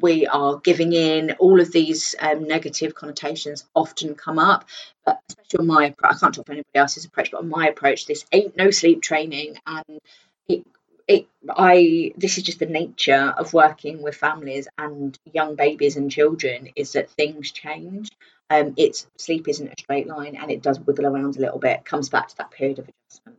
we 0.00 0.26
are 0.26 0.56
giving 0.58 0.92
in. 0.92 1.32
All 1.38 1.60
of 1.60 1.72
these 1.72 2.14
um, 2.20 2.46
negative 2.46 2.94
connotations 2.94 3.66
often 3.74 4.14
come 4.14 4.38
up, 4.38 4.64
but 5.04 5.20
especially 5.28 5.60
on 5.60 5.66
my 5.66 5.94
I 6.02 6.14
can't 6.14 6.34
talk 6.34 6.46
for 6.46 6.52
anybody 6.52 6.68
else's 6.74 7.04
approach, 7.04 7.30
but 7.30 7.38
on 7.38 7.48
my 7.48 7.68
approach, 7.68 8.06
this 8.06 8.24
ain't 8.32 8.56
no 8.56 8.70
sleep 8.70 9.02
training, 9.02 9.58
and 9.66 10.00
it 10.48 10.66
it 11.06 11.26
I 11.48 12.12
this 12.16 12.38
is 12.38 12.44
just 12.44 12.58
the 12.58 12.66
nature 12.66 13.34
of 13.36 13.52
working 13.54 14.02
with 14.02 14.14
families 14.14 14.68
and 14.78 15.18
young 15.32 15.54
babies 15.56 15.96
and 15.96 16.10
children 16.10 16.70
is 16.76 16.92
that 16.92 17.10
things 17.10 17.50
change. 17.50 18.10
Um, 18.50 18.74
it's 18.76 19.06
sleep 19.16 19.48
isn't 19.48 19.68
a 19.68 19.74
straight 19.80 20.06
line, 20.06 20.36
and 20.36 20.50
it 20.50 20.62
does 20.62 20.80
wiggle 20.80 21.06
around 21.06 21.36
a 21.36 21.40
little 21.40 21.58
bit. 21.58 21.84
Comes 21.84 22.08
back 22.08 22.28
to 22.28 22.36
that 22.38 22.50
period 22.50 22.78
of 22.78 22.88
adjustment. 22.88 23.38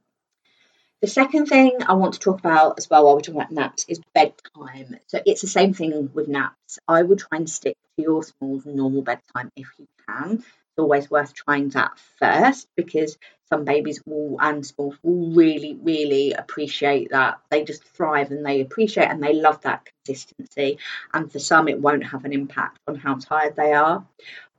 The 1.01 1.07
second 1.07 1.45
thing 1.45 1.77
I 1.87 1.93
want 1.93 2.15
to 2.15 2.19
talk 2.19 2.39
about 2.39 2.77
as 2.77 2.89
well 2.89 3.05
while 3.05 3.15
we're 3.15 3.21
talking 3.21 3.39
about 3.39 3.53
naps 3.53 3.85
is 3.87 4.01
bedtime. 4.13 4.97
So 5.07 5.21
it's 5.25 5.39
the 5.39 5.47
same 5.47 5.73
thing 5.73 6.09
with 6.13 6.27
naps. 6.27 6.77
I 6.89 7.01
would 7.01 7.19
try 7.19 7.37
and 7.37 7.49
stick 7.49 7.77
to 7.95 8.03
your 8.03 8.21
small's 8.21 8.65
normal 8.65 9.01
bedtime 9.01 9.49
if 9.55 9.67
you 9.77 9.87
can. 10.05 10.39
It's 10.39 10.77
always 10.77 11.09
worth 11.09 11.33
trying 11.33 11.69
that 11.69 11.97
first 12.17 12.67
because 12.75 13.17
some 13.47 13.63
babies 13.63 14.01
will 14.05 14.41
and 14.41 14.65
smalls 14.65 14.97
will 15.01 15.33
really, 15.33 15.79
really 15.81 16.33
appreciate 16.33 17.11
that. 17.11 17.39
They 17.49 17.63
just 17.63 17.83
thrive 17.85 18.31
and 18.31 18.45
they 18.45 18.59
appreciate 18.59 19.07
and 19.07 19.23
they 19.23 19.33
love 19.33 19.61
that 19.61 19.87
consistency. 20.05 20.79
And 21.13 21.31
for 21.31 21.39
some, 21.39 21.69
it 21.69 21.79
won't 21.79 22.07
have 22.07 22.25
an 22.25 22.33
impact 22.33 22.77
on 22.89 22.95
how 22.95 23.15
tired 23.15 23.55
they 23.55 23.71
are. 23.71 24.05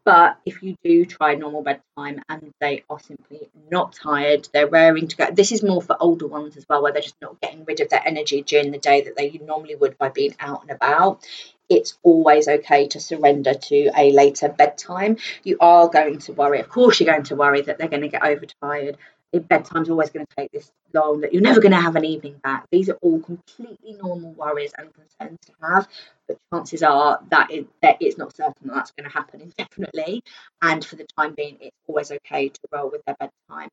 But 0.05 0.39
if 0.47 0.63
you 0.63 0.77
do 0.83 1.05
try 1.05 1.35
normal 1.35 1.63
bedtime 1.63 2.23
and 2.29 2.53
they 2.61 2.85
are 2.89 2.99
simply 2.99 3.51
not 3.71 3.93
tired, 3.93 4.49
they're 4.53 4.67
raring 4.67 5.09
to 5.09 5.17
go. 5.17 5.31
This 5.31 5.53
is 5.53 5.63
more 5.63 5.83
for 5.83 5.97
older 6.01 6.27
ones 6.27 6.57
as 6.57 6.67
well, 6.69 6.83
where 6.83 6.93
they're 6.93 7.03
just 7.03 7.21
not 7.21 7.41
getting 7.41 7.65
rid 7.65 7.81
of 7.81 7.91
their 7.91 8.07
energy 8.07 8.43
during 8.43 8.71
the 8.71 8.79
day 8.79 9.03
that 9.03 9.17
they 9.17 9.31
normally 9.45 9.77
would 9.77 9.99
by 9.99 10.09
being 10.09 10.35
out 10.41 10.63
and 10.63 10.71
about. 10.71 11.27
It's 11.69 11.99
always 12.03 12.49
okay 12.49 12.89
to 12.89 13.01
surrender 13.01 13.55
to 13.55 13.91
a 13.97 14.11
later 14.11 14.49
bedtime. 14.49 15.19
You 15.45 15.59
are 15.61 15.89
going 15.89 16.19
to 16.21 16.33
worry, 16.33 16.61
of 16.61 16.69
course, 16.69 16.99
you're 16.99 17.13
going 17.13 17.25
to 17.25 17.37
worry 17.37 17.61
that 17.63 17.79
they're 17.79 17.89
going 17.89 18.03
to 18.03 18.09
get 18.09 18.25
overtired 18.25 18.97
bedtime's 19.39 19.89
always 19.89 20.11
going 20.11 20.27
to 20.27 20.37
take 20.37 20.51
this 20.51 20.73
long, 20.93 21.21
that 21.21 21.33
you're 21.33 21.43
never 21.43 21.61
going 21.61 21.73
to 21.73 21.81
have 21.81 21.95
an 21.95 22.05
evening 22.05 22.41
back. 22.43 22.67
These 22.73 22.89
are 22.89 22.99
all 23.01 23.21
completely 23.21 23.93
normal 23.93 24.33
worries 24.33 24.73
and 24.77 24.93
concerns 24.93 25.39
to 25.47 25.53
have, 25.63 25.87
but 26.27 26.39
chances 26.53 26.83
are 26.83 27.21
that, 27.31 27.51
it, 27.53 27.69
that 27.83 27.99
it's 28.01 28.19
not 28.19 28.35
certain 28.35 28.55
that 28.65 28.75
that's 28.75 28.91
going 28.91 29.09
to 29.09 29.17
happen 29.17 29.41
indefinitely. 29.41 30.23
And 30.61 30.85
for 30.85 30.97
the 30.97 31.07
time 31.17 31.35
being, 31.35 31.59
it's 31.61 31.77
always 31.87 32.11
okay 32.11 32.49
to 32.49 32.61
roll 32.73 32.91
with 32.91 33.03
their 33.07 33.15
bedtime. 33.21 33.69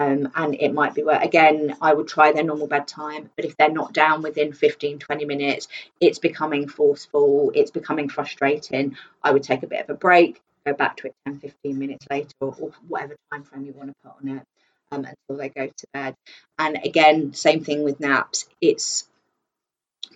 Um, 0.00 0.30
and 0.36 0.54
it 0.54 0.74
might 0.74 0.94
be 0.94 1.02
where, 1.02 1.20
again, 1.20 1.76
I 1.80 1.94
would 1.94 2.06
try 2.06 2.32
their 2.32 2.44
normal 2.44 2.68
bedtime, 2.68 3.30
but 3.34 3.44
if 3.44 3.56
they're 3.56 3.72
not 3.72 3.92
down 3.92 4.22
within 4.22 4.52
15, 4.52 4.98
20 4.98 5.24
minutes, 5.24 5.68
it's 6.00 6.18
becoming 6.18 6.68
forceful, 6.68 7.50
it's 7.54 7.72
becoming 7.72 8.08
frustrating. 8.08 8.96
I 9.24 9.32
would 9.32 9.42
take 9.42 9.62
a 9.64 9.66
bit 9.66 9.82
of 9.82 9.90
a 9.90 9.98
break, 9.98 10.40
go 10.64 10.72
back 10.74 10.98
to 10.98 11.08
it 11.08 11.14
10, 11.26 11.40
15 11.40 11.78
minutes 11.78 12.06
later, 12.10 12.30
or, 12.40 12.54
or 12.60 12.70
whatever 12.86 13.16
time 13.32 13.42
frame 13.42 13.64
you 13.64 13.72
want 13.72 13.88
to 13.88 13.94
put 14.04 14.14
on 14.22 14.36
it 14.38 14.46
um, 14.92 15.04
until 15.04 15.36
they 15.36 15.48
go 15.48 15.66
to 15.66 15.86
bed. 15.92 16.14
And 16.58 16.78
again, 16.84 17.34
same 17.34 17.64
thing 17.64 17.84
with 17.84 18.00
naps. 18.00 18.48
It's 18.60 19.08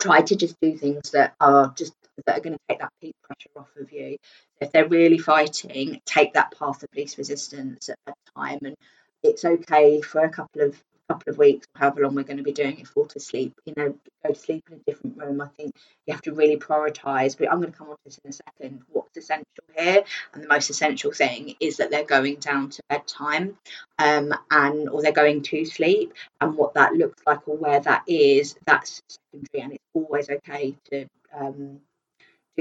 try 0.00 0.20
to 0.22 0.36
just 0.36 0.56
do 0.60 0.76
things 0.76 1.10
that 1.10 1.34
are 1.40 1.72
just 1.76 1.92
that 2.26 2.38
are 2.38 2.40
going 2.40 2.54
to 2.54 2.60
take 2.68 2.80
that 2.80 2.92
peak 3.00 3.14
pressure 3.22 3.50
off 3.56 3.70
of 3.80 3.92
you. 3.92 4.16
If 4.60 4.72
they're 4.72 4.88
really 4.88 5.18
fighting, 5.18 6.00
take 6.04 6.34
that 6.34 6.54
path 6.58 6.82
of 6.82 6.88
least 6.94 7.18
resistance 7.18 7.88
at 7.88 7.98
that 8.06 8.16
time. 8.36 8.58
And 8.62 8.76
it's 9.22 9.44
okay 9.44 10.00
for 10.00 10.20
a 10.20 10.30
couple 10.30 10.62
of 10.62 10.82
couple 11.08 11.30
of 11.30 11.38
weeks, 11.38 11.66
however 11.74 12.02
long 12.02 12.14
we're 12.14 12.22
going 12.22 12.36
to 12.38 12.42
be 12.42 12.52
doing 12.52 12.78
it, 12.78 12.88
fall 12.88 13.06
to 13.06 13.20
sleep. 13.20 13.54
You 13.64 13.74
know, 13.76 13.94
go 14.24 14.32
to 14.32 14.38
sleep 14.38 14.64
in 14.70 14.78
a 14.78 14.90
different 14.90 15.16
room. 15.16 15.40
I 15.40 15.48
think 15.48 15.74
you 16.06 16.12
have 16.12 16.22
to 16.22 16.32
really 16.32 16.56
prioritise. 16.56 17.36
But 17.36 17.50
I'm 17.50 17.60
going 17.60 17.72
to 17.72 17.78
come 17.78 17.88
on 17.88 17.96
to 17.96 18.02
this 18.04 18.18
in 18.24 18.30
a 18.30 18.32
second. 18.32 18.82
What's 18.90 19.16
essential 19.16 19.64
here, 19.76 20.04
and 20.32 20.42
the 20.42 20.48
most 20.48 20.70
essential 20.70 21.12
thing 21.12 21.54
is 21.60 21.76
that 21.78 21.90
they're 21.90 22.04
going 22.04 22.36
down 22.36 22.70
to 22.70 22.82
bedtime, 22.88 23.56
um, 23.98 24.34
and 24.50 24.88
or 24.88 25.02
they're 25.02 25.12
going 25.12 25.42
to 25.42 25.64
sleep, 25.64 26.14
and 26.40 26.56
what 26.56 26.74
that 26.74 26.94
looks 26.94 27.22
like 27.26 27.46
or 27.48 27.56
where 27.56 27.80
that 27.80 28.02
is, 28.06 28.56
that's 28.66 29.02
secondary, 29.08 29.64
and 29.64 29.72
it's 29.74 29.84
always 29.94 30.30
okay 30.30 30.74
to. 30.90 31.06
Um, 31.34 31.80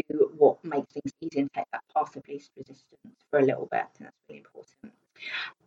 what 0.09 0.63
makes 0.63 0.91
things 0.93 1.11
easy 1.21 1.39
and 1.39 1.53
take 1.53 1.65
that 1.71 1.83
path 1.95 2.15
of 2.15 2.27
least 2.27 2.51
resistance 2.57 3.15
for 3.29 3.39
a 3.39 3.45
little 3.45 3.67
bit. 3.71 3.81
I 3.81 3.97
think 3.97 3.99
that's 3.99 4.15
really 4.29 4.39
important. 4.39 4.93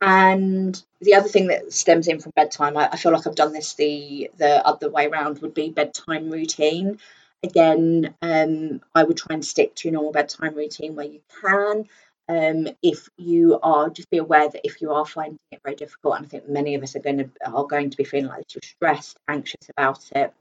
And 0.01 0.83
the 1.01 1.15
other 1.15 1.29
thing 1.29 1.49
that 1.49 1.73
stems 1.73 2.09
in 2.09 2.21
from 2.21 2.33
bedtime, 2.35 2.77
I, 2.77 2.91
I 2.93 2.97
feel 2.97 3.13
like 3.13 3.27
I've 3.27 3.35
done 3.35 3.53
this 3.53 3.75
the 3.75 4.31
the 4.37 4.67
other 4.67 4.91
way 4.91 5.07
around, 5.07 5.39
would 5.41 5.55
be 5.55 5.71
bedtime 5.71 6.31
routine. 6.31 6.99
Again, 7.43 8.15
um, 8.23 8.81
I 8.95 9.05
would 9.05 9.17
try 9.17 9.35
and 9.35 9.45
stick 9.45 9.75
to 9.77 9.89
your 9.89 9.95
normal 9.95 10.13
bedtime 10.13 10.55
routine 10.55 10.97
where 10.97 11.07
you 11.07 11.21
can. 11.43 11.89
Um, 12.27 12.69
if 12.83 13.09
you 13.19 13.59
are, 13.63 13.91
just 13.91 14.09
be 14.09 14.17
aware 14.17 14.49
that 14.49 14.67
if 14.67 14.81
you 14.81 14.93
are 14.93 15.05
finding 15.05 15.39
it 15.53 15.61
very 15.63 15.77
difficult, 15.77 16.17
and 16.17 16.25
I 16.25 16.29
think 16.29 16.49
many 16.49 16.75
of 16.75 16.83
us 16.83 16.97
are 16.97 17.01
going 17.01 17.19
to 17.19 17.31
are 17.47 17.67
going 17.67 17.91
to 17.91 17.97
be 17.97 18.05
feeling 18.05 18.29
like 18.29 18.55
you're 18.55 18.63
stressed, 18.63 19.19
anxious 19.29 19.69
about 19.77 20.11
it, 20.13 20.33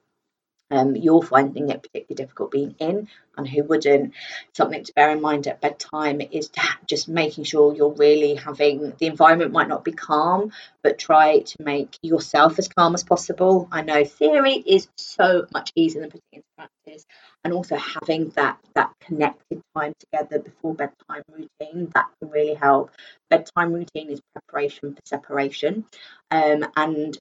um, 0.74 0.96
you're 0.96 1.22
finding 1.22 1.70
it 1.70 1.84
particularly 1.84 2.16
difficult 2.16 2.52
being 2.52 2.76
in 2.80 3.08
and 3.38 3.48
who 3.48 3.64
wouldn't. 3.64 4.14
Something 4.54 4.84
to 4.84 4.94
bear 4.94 5.12
in 5.12 5.22
mind 5.22 5.48
at 5.48 5.62
bedtime 5.62 6.22
is 6.22 6.50
just 6.88 7.08
making 7.08 7.44
sure 7.44 7.76
you're 7.76 7.94
really 7.94 8.36
having 8.36 8.94
the 8.98 9.06
environment 9.06 9.52
might 9.52 9.68
not 9.68 9.84
be 9.84 9.92
calm, 9.92 10.52
but 10.82 10.98
try 10.98 11.40
to 11.40 11.64
make 11.64 11.98
yourself 12.02 12.58
as 12.58 12.68
calm 12.68 12.96
as 12.96 13.04
possible. 13.04 13.68
I 13.72 13.82
know 13.84 14.04
theory 14.04 14.54
is 14.54 14.88
so 14.98 15.46
much 15.54 15.72
easier 15.76 16.02
than 16.02 16.10
putting 16.10 16.24
into 16.34 16.46
practice, 16.58 17.06
and 17.44 17.54
also 17.54 17.76
having 17.76 18.30
that 18.30 18.58
that 18.74 18.92
connected 19.02 19.62
time 19.76 19.94
together 20.00 20.40
before 20.40 20.74
bedtime 20.74 21.24
routine 21.30 21.92
that 21.94 22.08
can 22.20 22.32
really 22.32 22.56
help. 22.56 22.92
Bedtime 23.30 23.74
routine 23.74 24.10
is 24.10 24.22
preparation 24.34 24.96
for 24.96 25.02
separation, 25.06 25.86
um, 26.32 26.66
and 26.76 27.18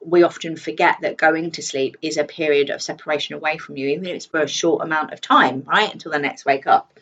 we 0.00 0.22
often 0.22 0.56
forget 0.56 0.98
that 1.00 1.16
going 1.16 1.50
to 1.52 1.62
sleep 1.62 1.96
is 2.02 2.18
a 2.18 2.24
period 2.24 2.70
of 2.70 2.82
separation 2.82 3.34
away 3.34 3.56
from 3.56 3.76
you, 3.76 3.88
even 3.88 4.06
if 4.06 4.16
it's 4.16 4.26
for 4.26 4.40
a 4.40 4.48
short 4.48 4.84
amount 4.84 5.12
of 5.12 5.20
time, 5.20 5.64
right, 5.66 5.92
until 5.92 6.12
the 6.12 6.18
next 6.18 6.44
wake 6.44 6.66
up. 6.66 6.92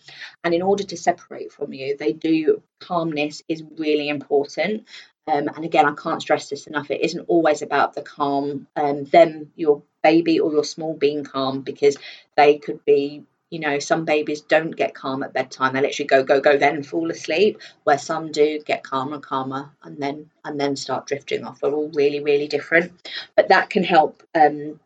And 0.45 0.55
in 0.55 0.63
order 0.63 0.85
to 0.85 0.97
separate 0.97 1.53
from 1.53 1.73
you, 1.73 1.97
they 1.97 2.13
do 2.13 2.63
calmness 2.79 3.43
is 3.49 3.63
really 3.77 4.09
important. 4.09 4.87
Um, 5.27 5.49
and 5.49 5.65
again, 5.65 5.87
I 5.87 5.95
can't 5.95 6.23
stress 6.23 6.49
this 6.49 6.67
enough. 6.67 6.91
It 6.91 7.03
isn't 7.03 7.27
always 7.29 7.63
about 7.63 7.95
the 7.95 8.03
calm, 8.03 8.67
um, 8.77 9.05
them, 9.05 9.53
your 9.57 9.83
baby 10.03 10.41
or 10.41 10.53
your 10.53 10.65
small 10.65 10.95
being 10.95 11.25
calm, 11.25 11.63
because 11.63 11.97
they 12.37 12.59
could 12.59 12.85
be 12.85 13.25
you 13.51 13.59
know, 13.59 13.81
some 13.81 14.05
babies 14.05 14.43
don't 14.43 14.71
get 14.71 14.95
calm 14.95 15.23
at 15.23 15.33
bedtime. 15.33 15.75
They 15.75 15.81
literally 15.81 16.07
go, 16.07 16.23
go, 16.23 16.41
go, 16.41 16.57
then 16.57 16.83
fall 16.85 17.11
asleep. 17.11 17.61
Where 17.85 17.99
some 17.99 18.31
do 18.31 18.61
get 18.65 18.85
calmer 18.85 19.15
and 19.15 19.23
calmer, 19.23 19.71
and 19.83 19.99
then 19.99 20.31
and 20.45 20.59
then 20.59 20.77
start 20.77 21.07
drifting 21.07 21.45
off. 21.45 21.61
We're 21.63 21.73
all 21.73 21.91
really, 21.93 22.21
really 22.21 22.47
different, 22.49 22.93
but 23.37 23.49
that 23.49 23.69
can 23.69 23.83
help 23.85 24.23
um, 24.35 24.79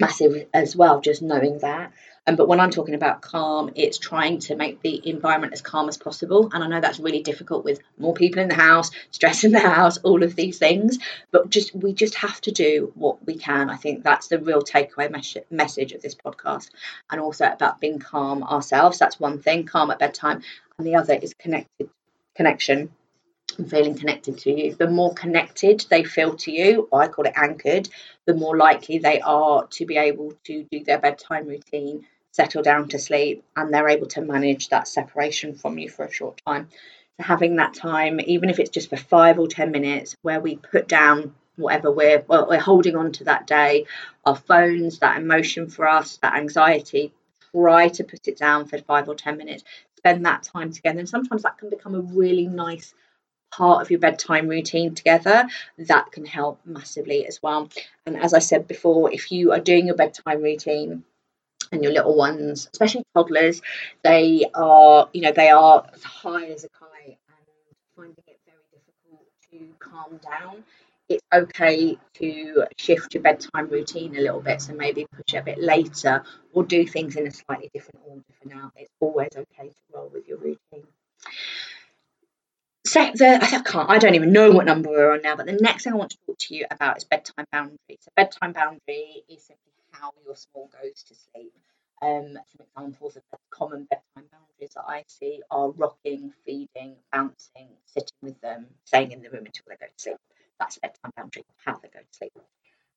massive 0.00 0.46
as 0.52 0.74
well. 0.74 1.00
Just 1.00 1.22
knowing 1.22 1.58
that. 1.60 1.92
Um, 2.26 2.36
but 2.36 2.46
when 2.46 2.60
I'm 2.60 2.70
talking 2.70 2.94
about 2.94 3.20
calm, 3.20 3.72
it's 3.74 3.98
trying 3.98 4.38
to 4.40 4.54
make 4.54 4.80
the 4.80 5.08
environment 5.08 5.52
as 5.52 5.60
calm 5.60 5.88
as 5.88 5.96
possible. 5.96 6.50
And 6.52 6.62
I 6.62 6.68
know 6.68 6.80
that's 6.80 7.00
really 7.00 7.22
difficult 7.22 7.64
with 7.64 7.80
more 7.98 8.14
people 8.14 8.40
in 8.40 8.48
the 8.48 8.54
house, 8.54 8.92
stress 9.10 9.42
in 9.42 9.50
the 9.50 9.58
house, 9.58 9.98
all 9.98 10.22
of 10.22 10.36
these 10.36 10.58
things. 10.58 10.98
But 11.32 11.50
just 11.50 11.74
we 11.74 11.92
just 11.92 12.14
have 12.16 12.40
to 12.42 12.52
do 12.52 12.92
what 12.94 13.26
we 13.26 13.36
can. 13.36 13.70
I 13.70 13.76
think 13.76 14.04
that's 14.04 14.28
the 14.28 14.38
real 14.38 14.62
takeaway 14.62 15.10
mes- 15.10 15.44
message 15.50 15.92
of 15.92 16.02
this 16.02 16.14
podcast. 16.14 16.70
And 17.10 17.20
also 17.20 17.46
about 17.46 17.80
being 17.80 17.98
calm 17.98 18.44
ourselves. 18.44 18.98
That's 18.98 19.18
one 19.18 19.40
thing, 19.40 19.64
calm 19.64 19.90
at 19.90 19.98
bedtime. 19.98 20.42
And 20.78 20.86
the 20.86 20.94
other 20.94 21.14
is 21.14 21.34
connected 21.34 21.90
connection 22.34 22.90
and 23.58 23.68
feeling 23.68 23.96
connected 23.96 24.38
to 24.38 24.50
you. 24.50 24.74
The 24.74 24.88
more 24.88 25.12
connected 25.12 25.84
they 25.90 26.04
feel 26.04 26.34
to 26.36 26.52
you, 26.52 26.88
I 26.92 27.08
call 27.08 27.26
it 27.26 27.34
anchored, 27.36 27.88
the 28.24 28.34
more 28.34 28.56
likely 28.56 28.98
they 28.98 29.20
are 29.20 29.66
to 29.66 29.86
be 29.86 29.96
able 29.96 30.32
to 30.44 30.66
do 30.70 30.84
their 30.84 30.98
bedtime 30.98 31.46
routine, 31.46 32.06
settle 32.32 32.62
down 32.62 32.88
to 32.88 32.98
sleep, 32.98 33.44
and 33.56 33.72
they're 33.72 33.88
able 33.88 34.08
to 34.08 34.20
manage 34.20 34.68
that 34.68 34.88
separation 34.88 35.54
from 35.54 35.78
you 35.78 35.88
for 35.88 36.04
a 36.04 36.12
short 36.12 36.40
time. 36.46 36.68
So, 37.18 37.24
having 37.24 37.56
that 37.56 37.74
time, 37.74 38.20
even 38.20 38.50
if 38.50 38.58
it's 38.58 38.70
just 38.70 38.90
for 38.90 38.96
five 38.96 39.38
or 39.38 39.46
10 39.46 39.70
minutes, 39.70 40.16
where 40.22 40.40
we 40.40 40.56
put 40.56 40.88
down 40.88 41.34
whatever 41.56 41.90
we're, 41.90 42.24
well, 42.26 42.48
we're 42.48 42.58
holding 42.58 42.96
on 42.96 43.12
to 43.12 43.24
that 43.24 43.46
day, 43.46 43.86
our 44.24 44.36
phones, 44.36 44.98
that 44.98 45.18
emotion 45.18 45.68
for 45.68 45.86
us, 45.86 46.16
that 46.22 46.34
anxiety, 46.34 47.12
try 47.52 47.88
to 47.88 48.04
put 48.04 48.26
it 48.26 48.38
down 48.38 48.66
for 48.66 48.78
five 48.78 49.08
or 49.08 49.14
10 49.14 49.36
minutes. 49.36 49.62
Spend 49.98 50.26
that 50.26 50.42
time 50.42 50.72
together. 50.72 50.98
And 50.98 51.08
sometimes 51.08 51.42
that 51.42 51.58
can 51.58 51.70
become 51.70 51.94
a 51.94 52.00
really 52.00 52.46
nice 52.46 52.94
part 53.52 53.82
of 53.82 53.90
your 53.90 54.00
bedtime 54.00 54.48
routine 54.48 54.94
together, 54.94 55.46
that 55.78 56.10
can 56.10 56.24
help 56.24 56.58
massively 56.64 57.26
as 57.26 57.40
well. 57.42 57.68
And 58.06 58.16
as 58.16 58.32
I 58.32 58.38
said 58.38 58.66
before, 58.66 59.12
if 59.12 59.30
you 59.30 59.52
are 59.52 59.60
doing 59.60 59.86
your 59.86 59.94
bedtime 59.94 60.42
routine, 60.42 61.04
and 61.72 61.82
your 61.82 61.92
little 61.92 62.16
ones, 62.16 62.68
especially 62.72 63.04
toddlers, 63.14 63.62
they 64.04 64.44
are, 64.54 65.08
you 65.12 65.22
know, 65.22 65.32
they 65.32 65.48
are 65.50 65.84
as 65.92 66.02
high 66.02 66.46
as 66.46 66.64
a 66.64 66.68
kite 66.68 66.90
and 67.06 67.16
finding 67.96 68.24
it 68.26 68.38
very 68.46 68.58
difficult 68.72 69.26
to 69.50 69.74
calm 69.78 70.20
down. 70.22 70.64
It's 71.08 71.22
okay 71.32 71.98
to 72.14 72.64
shift 72.78 73.14
your 73.14 73.22
bedtime 73.22 73.68
routine 73.68 74.16
a 74.16 74.20
little 74.20 74.40
bit, 74.40 74.62
so 74.62 74.72
maybe 74.74 75.06
push 75.10 75.34
it 75.34 75.38
a 75.38 75.42
bit 75.42 75.60
later 75.60 76.22
or 76.52 76.64
do 76.64 76.86
things 76.86 77.16
in 77.16 77.26
a 77.26 77.30
slightly 77.30 77.70
different 77.74 78.00
order 78.06 78.22
for 78.40 78.48
now. 78.48 78.72
It's 78.76 78.90
always 79.00 79.30
okay 79.34 79.68
to 79.68 79.74
roll 79.92 80.10
with 80.12 80.28
your 80.28 80.38
routine. 80.38 80.86
So 82.84 83.10
the, 83.14 83.38
I 83.40 83.46
can't, 83.46 83.90
I 83.90 83.98
don't 83.98 84.14
even 84.14 84.32
know 84.32 84.50
what 84.50 84.66
number 84.66 84.90
we're 84.90 85.12
on 85.12 85.22
now, 85.22 85.36
but 85.36 85.46
the 85.46 85.52
next 85.52 85.84
thing 85.84 85.92
I 85.92 85.96
want 85.96 86.10
to 86.10 86.18
talk 86.26 86.36
to 86.38 86.54
you 86.54 86.66
about 86.70 86.98
is 86.98 87.04
bedtime 87.04 87.46
boundary. 87.52 87.98
So 88.00 88.10
bedtime 88.16 88.52
boundary 88.52 89.22
is 89.28 89.42
simply 89.44 89.72
how 89.92 90.12
your 90.24 90.36
small 90.36 90.70
goes 90.82 91.02
to 91.04 91.14
sleep. 91.14 91.52
Um, 92.00 92.32
some 92.32 92.66
examples 92.66 93.16
of 93.16 93.22
common 93.50 93.86
bedtime 93.88 94.28
boundaries 94.32 94.74
that 94.74 94.84
I 94.88 95.04
see 95.06 95.40
are 95.50 95.70
rocking, 95.70 96.32
feeding, 96.44 96.96
bouncing, 97.12 97.68
sitting 97.86 98.18
with 98.22 98.40
them, 98.40 98.66
staying 98.84 99.12
in 99.12 99.22
the 99.22 99.30
room 99.30 99.46
until 99.46 99.64
they 99.68 99.76
go 99.76 99.86
to 99.86 100.02
sleep. 100.02 100.16
That's 100.58 100.78
bedtime 100.78 101.12
boundary, 101.16 101.44
how 101.64 101.74
they 101.74 101.88
go 101.88 102.00
to 102.00 102.16
sleep. 102.16 102.32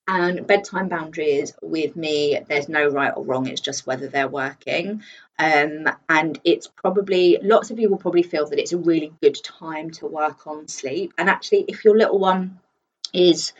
And 0.07 0.45
bedtime 0.45 0.87
boundaries 0.87 1.53
with 1.61 1.95
me, 1.95 2.39
there's 2.47 2.69
no 2.69 2.87
right 2.87 3.13
or 3.15 3.23
wrong, 3.23 3.47
it's 3.47 3.61
just 3.61 3.87
whether 3.87 4.07
they're 4.07 4.27
working. 4.27 5.01
Um, 5.39 5.89
and 6.07 6.39
it's 6.43 6.67
probably, 6.67 7.39
lots 7.41 7.71
of 7.71 7.79
you 7.79 7.89
will 7.89 7.97
probably 7.97 8.21
feel 8.21 8.47
that 8.47 8.59
it's 8.59 8.73
a 8.73 8.77
really 8.77 9.13
good 9.21 9.37
time 9.43 9.91
to 9.91 10.05
work 10.05 10.45
on 10.45 10.67
sleep. 10.67 11.13
And 11.17 11.27
actually, 11.27 11.65
if 11.67 11.85
your 11.85 11.97
little 11.97 12.19
one 12.19 12.59
is, 13.13 13.53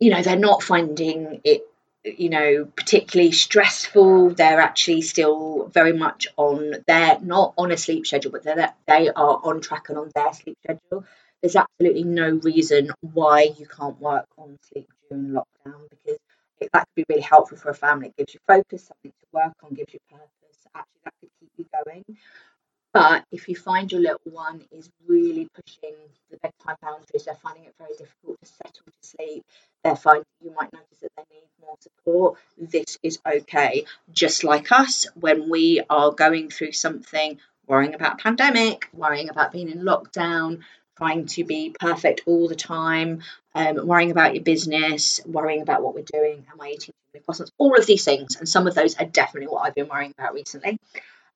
you 0.00 0.10
know, 0.10 0.22
they're 0.22 0.36
not 0.36 0.62
finding 0.62 1.42
it 1.44 1.66
you 2.04 2.28
know 2.28 2.66
particularly 2.76 3.32
stressful 3.32 4.30
they're 4.30 4.60
actually 4.60 5.00
still 5.00 5.66
very 5.72 5.92
much 5.92 6.26
on 6.36 6.74
their 6.86 7.18
not 7.20 7.54
on 7.56 7.72
a 7.72 7.76
sleep 7.76 8.06
schedule 8.06 8.30
but 8.30 8.42
they're, 8.42 8.74
they 8.86 9.08
are 9.08 9.40
on 9.42 9.60
track 9.60 9.88
and 9.88 9.98
on 9.98 10.10
their 10.14 10.32
sleep 10.32 10.58
schedule 10.62 11.04
there's 11.42 11.56
absolutely 11.56 12.04
no 12.04 12.30
reason 12.42 12.90
why 13.00 13.50
you 13.58 13.66
can't 13.66 14.00
work 14.00 14.26
on 14.38 14.58
sleep 14.72 14.88
during 15.08 15.28
lockdown 15.28 15.88
because 15.90 16.18
it, 16.60 16.70
that 16.72 16.86
could 16.88 16.94
be 16.94 17.04
really 17.08 17.20
helpful 17.22 17.58
for 17.58 17.70
a 17.70 17.74
family. 17.74 18.06
It 18.08 18.16
gives 18.16 18.32
you 18.34 18.40
focus, 18.46 18.84
something 18.86 19.10
to 19.10 19.26
work 19.32 19.52
on, 19.62 19.74
gives 19.74 19.92
you 19.92 19.98
purpose. 20.08 20.66
Actually, 20.74 21.00
that 21.04 21.12
could 21.20 21.30
keep 21.40 21.50
you 21.58 21.66
going. 21.84 22.04
But 22.94 23.24
if 23.32 23.48
you 23.48 23.56
find 23.56 23.90
your 23.90 24.00
little 24.00 24.20
one 24.30 24.62
is 24.70 24.88
really 25.04 25.48
pushing 25.52 25.96
the 26.30 26.36
bedtime 26.36 26.76
boundaries, 26.80 27.24
they're 27.24 27.34
finding 27.34 27.64
it 27.64 27.74
very 27.76 27.94
difficult 27.98 28.38
to 28.40 28.46
settle 28.46 28.86
to 28.86 29.08
sleep, 29.08 29.44
they're 29.82 29.96
finding 29.96 30.24
you 30.40 30.54
might 30.56 30.72
notice 30.72 31.00
that 31.02 31.10
they 31.16 31.24
need 31.34 31.42
more 31.60 31.74
support, 31.80 32.38
this 32.56 32.96
is 33.02 33.18
okay. 33.26 33.84
Just 34.12 34.44
like 34.44 34.70
us, 34.70 35.08
when 35.16 35.50
we 35.50 35.82
are 35.90 36.12
going 36.12 36.50
through 36.50 36.70
something, 36.70 37.40
worrying 37.66 37.94
about 37.94 38.20
pandemic, 38.20 38.88
worrying 38.92 39.28
about 39.28 39.50
being 39.50 39.70
in 39.70 39.80
lockdown, 39.80 40.60
trying 40.96 41.26
to 41.26 41.42
be 41.42 41.74
perfect 41.76 42.20
all 42.26 42.46
the 42.46 42.54
time, 42.54 43.22
um, 43.56 43.84
worrying 43.88 44.12
about 44.12 44.36
your 44.36 44.44
business, 44.44 45.20
worrying 45.26 45.62
about 45.62 45.82
what 45.82 45.96
we're 45.96 46.04
doing, 46.04 46.46
am 46.52 46.60
I 46.60 46.68
eating 46.70 46.94
croissants, 47.28 47.50
all 47.58 47.76
of 47.76 47.86
these 47.86 48.04
things. 48.04 48.36
And 48.36 48.48
some 48.48 48.66
of 48.66 48.74
those 48.74 48.96
are 48.96 49.04
definitely 49.04 49.48
what 49.48 49.66
I've 49.66 49.74
been 49.74 49.88
worrying 49.88 50.14
about 50.16 50.34
recently. 50.34 50.78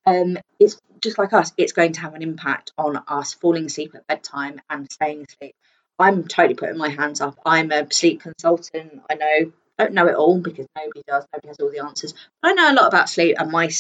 Um, 0.07 0.39
it's 0.59 0.81
just 1.01 1.19
like 1.19 1.33
us, 1.33 1.53
it's 1.57 1.73
going 1.73 1.93
to 1.93 2.01
have 2.01 2.15
an 2.15 2.23
impact 2.23 2.73
on 2.79 3.01
us 3.09 3.35
falling 3.35 3.67
asleep 3.67 3.95
at 3.95 4.07
bedtime 4.07 4.61
and 4.69 4.91
staying 4.91 5.27
asleep. 5.29 5.55
I'm 5.99 6.27
totally 6.27 6.55
putting 6.55 6.79
my 6.79 6.89
hands 6.89 7.21
up. 7.21 7.39
I'm 7.45 7.73
a 7.73 7.87
sleep 7.93 8.23
consultant. 8.23 9.03
I 9.11 9.15
know 9.15 9.53
don't 9.79 9.93
know 9.93 10.09
it 10.09 10.17
all 10.17 10.39
because 10.41 10.67
nobody 10.77 11.03
does. 11.07 11.25
Nobody 11.33 11.49
has 11.49 11.61
all 11.61 11.71
the 11.71 11.85
answers. 11.85 12.13
But 12.43 12.51
I 12.51 12.53
know 12.55 12.73
a 12.73 12.75
lot 12.75 12.89
about 12.89 13.09
sleep, 13.09 13.37
and 13.39 13.51
my 13.51 13.71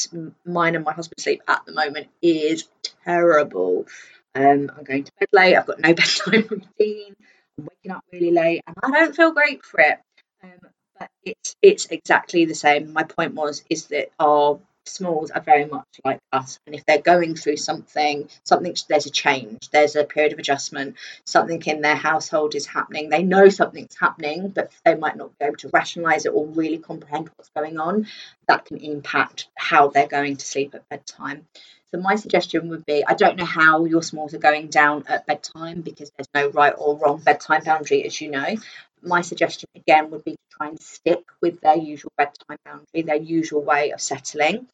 mine 0.44 0.76
and 0.76 0.84
my 0.84 0.92
husband's 0.92 1.24
sleep 1.24 1.42
at 1.48 1.66
the 1.66 1.72
moment 1.72 2.08
is 2.22 2.68
terrible. 3.04 3.86
Um, 4.34 4.70
I'm 4.76 4.84
going 4.84 5.04
to 5.04 5.12
bed 5.18 5.28
late. 5.32 5.56
I've 5.56 5.66
got 5.66 5.80
no 5.80 5.94
bedtime 5.94 6.46
routine. 6.48 7.16
I'm 7.58 7.68
waking 7.68 7.90
up 7.90 8.04
really 8.12 8.30
late, 8.30 8.62
and 8.66 8.76
I 8.82 8.90
don't 8.90 9.16
feel 9.16 9.32
great 9.32 9.64
for 9.64 9.80
it. 9.80 9.98
Um, 10.42 10.70
but 10.98 11.10
it's 11.24 11.56
it's 11.60 11.86
exactly 11.86 12.44
the 12.44 12.54
same. 12.54 12.92
My 12.92 13.02
point 13.02 13.34
was 13.34 13.64
is 13.68 13.86
that 13.86 14.10
our 14.20 14.60
smalls 14.88 15.30
are 15.30 15.40
very 15.40 15.64
much 15.66 15.86
like 16.04 16.20
us, 16.32 16.58
and 16.66 16.74
if 16.74 16.84
they're 16.86 17.00
going 17.00 17.34
through 17.34 17.56
something, 17.56 18.28
something 18.44 18.74
there's 18.88 19.06
a 19.06 19.10
change, 19.10 19.68
there's 19.70 19.96
a 19.96 20.04
period 20.04 20.32
of 20.32 20.38
adjustment, 20.38 20.96
something 21.24 21.62
in 21.66 21.80
their 21.80 21.96
household 21.96 22.54
is 22.54 22.66
happening. 22.66 23.08
They 23.08 23.22
know 23.22 23.48
something's 23.48 23.96
happening, 23.98 24.48
but 24.48 24.72
they 24.84 24.94
might 24.94 25.16
not 25.16 25.38
be 25.38 25.46
able 25.46 25.56
to 25.56 25.70
rationalize 25.72 26.26
it 26.26 26.32
or 26.34 26.46
really 26.46 26.78
comprehend 26.78 27.30
what's 27.36 27.50
going 27.50 27.78
on. 27.78 28.06
That 28.46 28.64
can 28.64 28.78
impact 28.78 29.48
how 29.54 29.88
they're 29.88 30.06
going 30.06 30.36
to 30.36 30.46
sleep 30.46 30.74
at 30.74 30.88
bedtime. 30.88 31.46
So 31.90 31.98
my 31.98 32.16
suggestion 32.16 32.68
would 32.68 32.84
be 32.84 33.02
I 33.06 33.14
don't 33.14 33.38
know 33.38 33.46
how 33.46 33.86
your 33.86 34.02
smalls 34.02 34.34
are 34.34 34.38
going 34.38 34.68
down 34.68 35.04
at 35.08 35.26
bedtime 35.26 35.80
because 35.80 36.10
there's 36.10 36.28
no 36.34 36.50
right 36.50 36.74
or 36.76 36.98
wrong 36.98 37.18
bedtime 37.18 37.64
boundary, 37.64 38.04
as 38.04 38.20
you 38.20 38.30
know. 38.30 38.56
My 39.02 39.20
suggestion 39.22 39.68
again 39.74 40.10
would 40.10 40.24
be 40.24 40.32
to 40.32 40.56
try 40.56 40.68
and 40.68 40.80
stick 40.80 41.24
with 41.40 41.60
their 41.60 41.76
usual 41.76 42.12
bedtime 42.16 42.58
boundary, 42.64 43.02
their 43.02 43.16
usual 43.16 43.62
way 43.62 43.90
of 43.92 44.00
settling, 44.00 44.66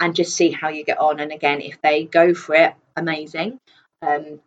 and 0.00 0.14
just 0.14 0.34
see 0.34 0.50
how 0.50 0.68
you 0.68 0.84
get 0.84 0.98
on. 0.98 1.20
And 1.20 1.32
again, 1.32 1.60
if 1.60 1.80
they 1.82 2.04
go 2.04 2.34
for 2.34 2.54
it, 2.54 2.74
amazing. 2.96 3.58
Um, 4.00 4.40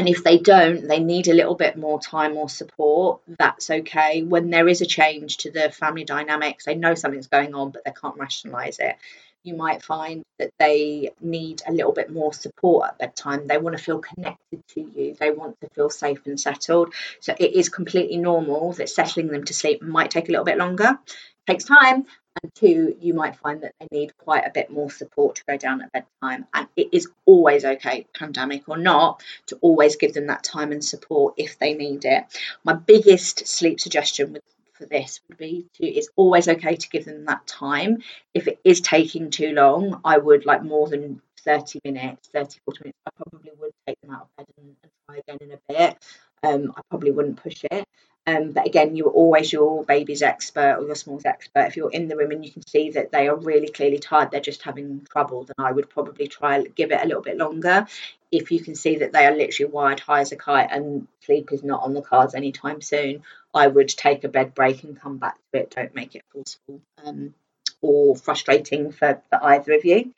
And 0.00 0.08
if 0.08 0.22
they 0.22 0.38
don't, 0.38 0.86
they 0.86 1.00
need 1.00 1.26
a 1.26 1.34
little 1.34 1.56
bit 1.56 1.76
more 1.76 1.98
time 2.00 2.36
or 2.36 2.48
support. 2.48 3.20
That's 3.26 3.68
okay. 3.68 4.22
When 4.22 4.50
there 4.50 4.68
is 4.68 4.80
a 4.80 4.86
change 4.86 5.38
to 5.38 5.50
the 5.50 5.72
family 5.72 6.04
dynamics, 6.04 6.64
they 6.64 6.76
know 6.76 6.94
something's 6.94 7.26
going 7.26 7.52
on, 7.54 7.72
but 7.72 7.82
they 7.84 7.90
can't 7.90 8.16
rationalize 8.16 8.78
it. 8.78 8.96
You 9.44 9.54
might 9.54 9.82
find 9.82 10.24
that 10.38 10.50
they 10.58 11.10
need 11.20 11.62
a 11.66 11.72
little 11.72 11.92
bit 11.92 12.10
more 12.10 12.32
support 12.32 12.88
at 12.88 12.98
bedtime. 12.98 13.46
They 13.46 13.58
want 13.58 13.76
to 13.76 13.82
feel 13.82 14.00
connected 14.00 14.62
to 14.74 14.80
you, 14.80 15.14
they 15.18 15.30
want 15.30 15.60
to 15.60 15.68
feel 15.70 15.90
safe 15.90 16.20
and 16.26 16.40
settled. 16.40 16.92
So 17.20 17.34
it 17.38 17.54
is 17.54 17.68
completely 17.68 18.16
normal 18.16 18.72
that 18.74 18.88
settling 18.88 19.28
them 19.28 19.44
to 19.44 19.54
sleep 19.54 19.82
might 19.82 20.10
take 20.10 20.28
a 20.28 20.32
little 20.32 20.44
bit 20.44 20.58
longer. 20.58 20.98
It 21.06 21.52
takes 21.52 21.64
time, 21.64 22.06
and 22.42 22.54
two, 22.54 22.96
you 23.00 23.14
might 23.14 23.36
find 23.36 23.62
that 23.62 23.74
they 23.80 23.88
need 23.90 24.16
quite 24.18 24.46
a 24.46 24.50
bit 24.50 24.70
more 24.70 24.90
support 24.90 25.36
to 25.36 25.44
go 25.48 25.56
down 25.56 25.82
at 25.82 25.92
bedtime. 25.92 26.46
And 26.52 26.68
it 26.76 26.88
is 26.92 27.08
always 27.24 27.64
okay, 27.64 28.06
pandemic 28.14 28.68
or 28.68 28.76
not, 28.76 29.22
to 29.46 29.56
always 29.60 29.96
give 29.96 30.14
them 30.14 30.26
that 30.26 30.44
time 30.44 30.72
and 30.72 30.84
support 30.84 31.34
if 31.36 31.58
they 31.58 31.74
need 31.74 32.04
it. 32.04 32.24
My 32.64 32.74
biggest 32.74 33.46
sleep 33.46 33.80
suggestion 33.80 34.32
with 34.32 34.42
for 34.78 34.86
this 34.86 35.20
would 35.28 35.38
be 35.38 35.66
to 35.74 35.86
it's 35.86 36.08
always 36.16 36.48
okay 36.48 36.76
to 36.76 36.88
give 36.88 37.04
them 37.04 37.24
that 37.26 37.46
time. 37.46 37.98
If 38.34 38.46
it 38.46 38.60
is 38.64 38.80
taking 38.80 39.30
too 39.30 39.52
long, 39.52 40.00
I 40.04 40.18
would 40.18 40.46
like 40.46 40.62
more 40.62 40.88
than 40.88 41.20
30 41.44 41.80
minutes, 41.84 42.28
30, 42.32 42.58
40 42.64 42.80
minutes, 42.84 42.98
I 43.06 43.10
probably 43.16 43.50
would 43.58 43.72
take 43.86 44.00
them 44.00 44.12
out 44.12 44.22
of 44.22 44.36
bed 44.36 44.46
and, 44.58 44.76
and 44.82 44.92
try 45.06 45.16
again 45.18 45.38
in 45.40 45.52
a 45.52 45.60
bit. 45.68 45.98
Um, 46.42 46.72
I 46.76 46.80
probably 46.90 47.10
wouldn't 47.10 47.42
push 47.42 47.64
it. 47.70 47.84
Um, 48.28 48.52
but 48.52 48.66
again, 48.66 48.94
you're 48.94 49.08
always 49.08 49.50
your 49.50 49.84
baby's 49.84 50.20
expert 50.20 50.76
or 50.78 50.84
your 50.84 50.96
small's 50.96 51.24
expert. 51.24 51.68
If 51.68 51.78
you're 51.78 51.90
in 51.90 52.08
the 52.08 52.16
room 52.16 52.30
and 52.30 52.44
you 52.44 52.52
can 52.52 52.66
see 52.66 52.90
that 52.90 53.10
they 53.10 53.26
are 53.26 53.34
really 53.34 53.68
clearly 53.68 53.98
tired, 53.98 54.30
they're 54.30 54.40
just 54.40 54.62
having 54.62 55.06
trouble, 55.10 55.44
then 55.44 55.54
I 55.64 55.72
would 55.72 55.88
probably 55.88 56.28
try 56.28 56.62
give 56.62 56.92
it 56.92 57.02
a 57.02 57.06
little 57.06 57.22
bit 57.22 57.38
longer. 57.38 57.86
If 58.30 58.50
you 58.50 58.60
can 58.60 58.74
see 58.74 58.96
that 58.96 59.14
they 59.14 59.24
are 59.24 59.34
literally 59.34 59.72
wired 59.72 60.00
high 60.00 60.20
as 60.20 60.32
a 60.32 60.36
kite 60.36 60.68
and 60.70 61.08
sleep 61.20 61.52
is 61.52 61.64
not 61.64 61.82
on 61.82 61.94
the 61.94 62.02
cards 62.02 62.34
anytime 62.34 62.82
soon, 62.82 63.22
I 63.54 63.66
would 63.66 63.88
take 63.88 64.24
a 64.24 64.28
bed 64.28 64.54
break 64.54 64.84
and 64.84 65.00
come 65.00 65.16
back 65.16 65.38
to 65.54 65.60
it. 65.60 65.70
Don't 65.74 65.94
make 65.94 66.14
it 66.14 66.24
forceful. 66.30 66.82
Um, 67.02 67.32
or 67.80 68.14
frustrating 68.14 68.92
for, 68.92 69.22
for 69.30 69.42
either 69.42 69.72
of 69.72 69.86
you. 69.86 70.12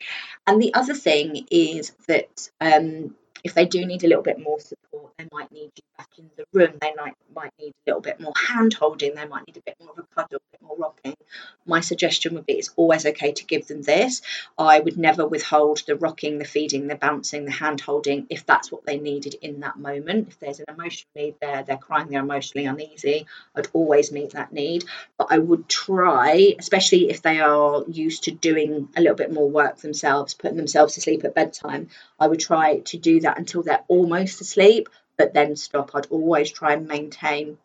And 0.45 0.61
the 0.61 0.73
other 0.73 0.95
thing 0.95 1.47
is 1.49 1.91
that 2.07 2.49
um, 2.59 3.15
if 3.43 3.53
they 3.53 3.65
do 3.65 3.85
need 3.85 4.03
a 4.03 4.07
little 4.07 4.23
bit 4.23 4.39
more 4.39 4.59
support, 4.59 5.13
they 5.17 5.27
might 5.31 5.51
need 5.51 5.71
you 5.75 5.83
back 5.97 6.09
in 6.17 6.29
the 6.35 6.45
room. 6.53 6.77
They 6.81 6.93
might 6.95 7.15
might 7.35 7.53
need 7.59 7.73
a 7.87 7.89
little 7.89 8.01
bit 8.01 8.19
more 8.19 8.33
hand 8.35 8.73
holding. 8.73 9.15
They 9.15 9.25
might 9.25 9.47
need 9.47 9.57
a 9.57 9.61
bit 9.61 9.77
more 9.79 9.91
of 9.91 9.99
a 9.99 10.15
cuddle, 10.15 10.41
a 10.47 10.51
bit 10.51 10.61
more 10.61 10.77
rocking. 10.77 11.15
My 11.65 11.79
suggestion 11.79 12.35
would 12.35 12.45
be 12.45 12.53
it's 12.53 12.71
always 12.75 13.05
okay 13.05 13.31
to 13.31 13.45
give 13.45 13.67
them 13.67 13.81
this. 13.81 14.21
I 14.57 14.79
would 14.79 14.97
never 14.97 15.25
withhold 15.25 15.83
the 15.85 15.95
rocking, 15.95 16.37
the 16.37 16.45
feeding, 16.45 16.87
the 16.87 16.95
bouncing, 16.95 17.45
the 17.45 17.51
hand 17.51 17.81
holding 17.81 18.27
if 18.29 18.45
that's 18.45 18.71
what 18.71 18.85
they 18.85 18.97
needed 18.97 19.35
in 19.41 19.61
that 19.61 19.77
moment. 19.77 20.29
If 20.29 20.39
there's 20.39 20.59
an 20.59 20.65
emotional 20.69 21.09
need 21.15 21.35
there, 21.41 21.63
they're 21.63 21.77
crying, 21.77 22.09
they're 22.09 22.21
emotionally 22.21 22.65
uneasy, 22.65 23.25
I'd 23.55 23.67
always 23.73 24.11
meet 24.11 24.31
that 24.31 24.51
need. 24.51 24.85
But 25.17 25.27
I 25.31 25.37
would 25.37 25.69
try, 25.69 26.55
especially 26.59 27.09
if 27.09 27.21
they 27.21 27.39
are 27.39 27.83
used 27.87 28.23
to 28.23 28.31
doing 28.31 28.89
a 28.95 29.01
little 29.01 29.15
bit 29.15 29.31
more 29.31 29.49
work 29.49 29.77
themselves, 29.77 30.33
putting 30.33 30.57
themselves 30.57 30.95
to 30.95 31.01
sleep 31.01 31.23
at 31.23 31.35
bedtime, 31.35 31.89
I 32.19 32.27
would 32.27 32.39
try 32.39 32.79
to 32.79 32.97
do 32.97 33.21
that 33.21 33.30
until 33.37 33.63
they're 33.63 33.83
almost 33.87 34.41
asleep, 34.41 34.89
but 35.17 35.33
then 35.33 35.55
stop. 35.55 35.91
I'd 35.93 36.07
always 36.07 36.51
try 36.51 36.73
and 36.73 36.87
maintain 36.87 37.57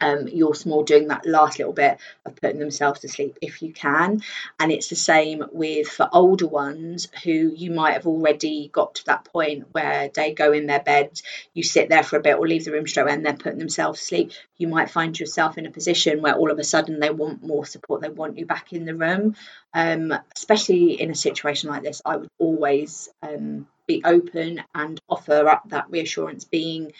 um, 0.00 0.28
you're 0.28 0.54
small 0.54 0.82
doing 0.82 1.08
that 1.08 1.26
last 1.26 1.58
little 1.58 1.72
bit 1.72 1.98
of 2.24 2.36
putting 2.36 2.58
themselves 2.58 3.00
to 3.00 3.08
sleep 3.08 3.38
if 3.40 3.62
you 3.62 3.72
can. 3.72 4.22
And 4.58 4.72
it's 4.72 4.88
the 4.88 4.96
same 4.96 5.44
with 5.52 5.88
for 5.88 6.08
older 6.12 6.46
ones 6.46 7.08
who 7.24 7.30
you 7.30 7.70
might 7.70 7.92
have 7.92 8.06
already 8.06 8.68
got 8.72 8.96
to 8.96 9.06
that 9.06 9.24
point 9.24 9.66
where 9.72 10.10
they 10.12 10.32
go 10.32 10.52
in 10.52 10.66
their 10.66 10.80
beds, 10.80 11.22
you 11.54 11.62
sit 11.62 11.88
there 11.88 12.02
for 12.02 12.16
a 12.16 12.22
bit 12.22 12.36
or 12.36 12.46
leave 12.46 12.64
the 12.64 12.72
room 12.72 12.86
straight 12.86 13.04
away 13.04 13.12
and 13.12 13.24
they're 13.24 13.34
putting 13.34 13.58
themselves 13.58 14.00
to 14.00 14.04
sleep. 14.04 14.32
You 14.56 14.68
might 14.68 14.90
find 14.90 15.18
yourself 15.18 15.58
in 15.58 15.66
a 15.66 15.70
position 15.70 16.22
where 16.22 16.34
all 16.34 16.50
of 16.50 16.58
a 16.58 16.64
sudden 16.64 17.00
they 17.00 17.10
want 17.10 17.42
more 17.42 17.66
support, 17.66 18.00
they 18.00 18.08
want 18.08 18.38
you 18.38 18.46
back 18.46 18.72
in 18.72 18.84
the 18.84 18.94
room. 18.94 19.36
Um, 19.72 20.12
especially 20.36 21.00
in 21.00 21.10
a 21.10 21.14
situation 21.14 21.70
like 21.70 21.82
this, 21.82 22.02
I 22.04 22.16
would 22.16 22.30
always 22.38 23.08
um, 23.22 23.66
be 23.86 24.02
open 24.04 24.62
and 24.74 25.00
offer 25.08 25.48
up 25.48 25.68
that 25.68 25.90
reassurance 25.90 26.44
being 26.44 26.92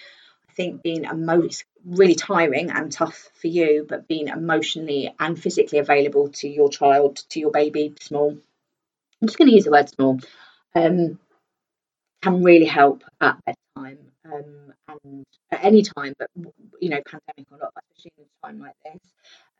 I 0.50 0.52
think 0.52 0.82
being 0.82 1.06
a 1.06 1.14
emo- 1.14 1.48
really 1.84 2.16
tiring 2.16 2.70
and 2.70 2.90
tough 2.90 3.30
for 3.34 3.46
you, 3.46 3.86
but 3.88 4.08
being 4.08 4.28
emotionally 4.28 5.14
and 5.18 5.40
physically 5.40 5.78
available 5.78 6.28
to 6.40 6.48
your 6.48 6.68
child, 6.68 7.16
to 7.30 7.38
your 7.38 7.52
baby, 7.52 7.94
small. 8.00 8.30
I'm 8.30 9.28
just 9.28 9.38
going 9.38 9.48
to 9.48 9.54
use 9.54 9.64
the 9.64 9.70
word 9.70 9.88
small. 9.88 10.18
Um, 10.74 11.18
can 12.22 12.42
really 12.42 12.66
help 12.66 13.04
at 13.20 13.38
bedtime 13.44 13.98
um, 14.24 14.74
and 14.88 15.24
at 15.52 15.64
any 15.64 15.82
time, 15.82 16.14
but 16.18 16.28
you 16.80 16.90
know, 16.90 17.00
pandemic 17.06 17.46
or 17.50 17.58
not, 17.58 17.72
especially 17.96 18.12
in 18.18 18.24
a 18.24 18.46
time 18.46 18.60
like 18.60 18.74
this. 18.84 19.00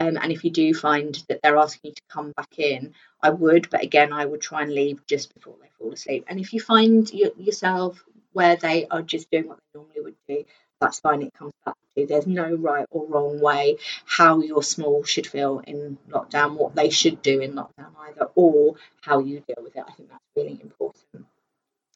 Um, 0.00 0.18
and 0.20 0.32
if 0.32 0.44
you 0.44 0.50
do 0.50 0.74
find 0.74 1.14
that 1.28 1.40
they're 1.42 1.56
asking 1.56 1.90
you 1.90 1.94
to 1.94 2.02
come 2.10 2.32
back 2.36 2.58
in, 2.58 2.94
I 3.22 3.30
would, 3.30 3.70
but 3.70 3.82
again, 3.84 4.12
I 4.12 4.26
would 4.26 4.40
try 4.40 4.62
and 4.62 4.74
leave 4.74 5.06
just 5.06 5.32
before 5.34 5.54
they 5.62 5.68
fall 5.78 5.92
asleep. 5.92 6.24
And 6.26 6.40
if 6.40 6.52
you 6.52 6.60
find 6.60 7.10
yourself 7.12 8.02
where 8.32 8.56
they 8.56 8.86
are 8.88 9.02
just 9.02 9.30
doing 9.30 9.48
what 9.48 9.58
they 9.58 9.78
normally 9.78 10.00
would 10.00 10.16
do, 10.28 10.44
that's 10.80 11.00
fine. 11.00 11.22
It 11.22 11.34
comes 11.34 11.52
back 11.64 11.74
to 11.96 12.06
there's 12.06 12.26
no 12.26 12.54
right 12.54 12.86
or 12.90 13.06
wrong 13.06 13.40
way 13.40 13.76
how 14.06 14.40
your 14.40 14.62
small 14.62 15.04
should 15.04 15.26
feel 15.26 15.60
in 15.66 15.98
lockdown, 16.10 16.56
what 16.56 16.74
they 16.74 16.90
should 16.90 17.22
do 17.22 17.40
in 17.40 17.52
lockdown 17.52 17.90
either, 18.08 18.30
or 18.34 18.76
how 19.02 19.20
you 19.20 19.40
deal 19.46 19.62
with 19.62 19.76
it. 19.76 19.84
I 19.86 19.92
think 19.92 20.10
that's 20.10 20.24
really 20.36 20.58
important. 20.62 21.26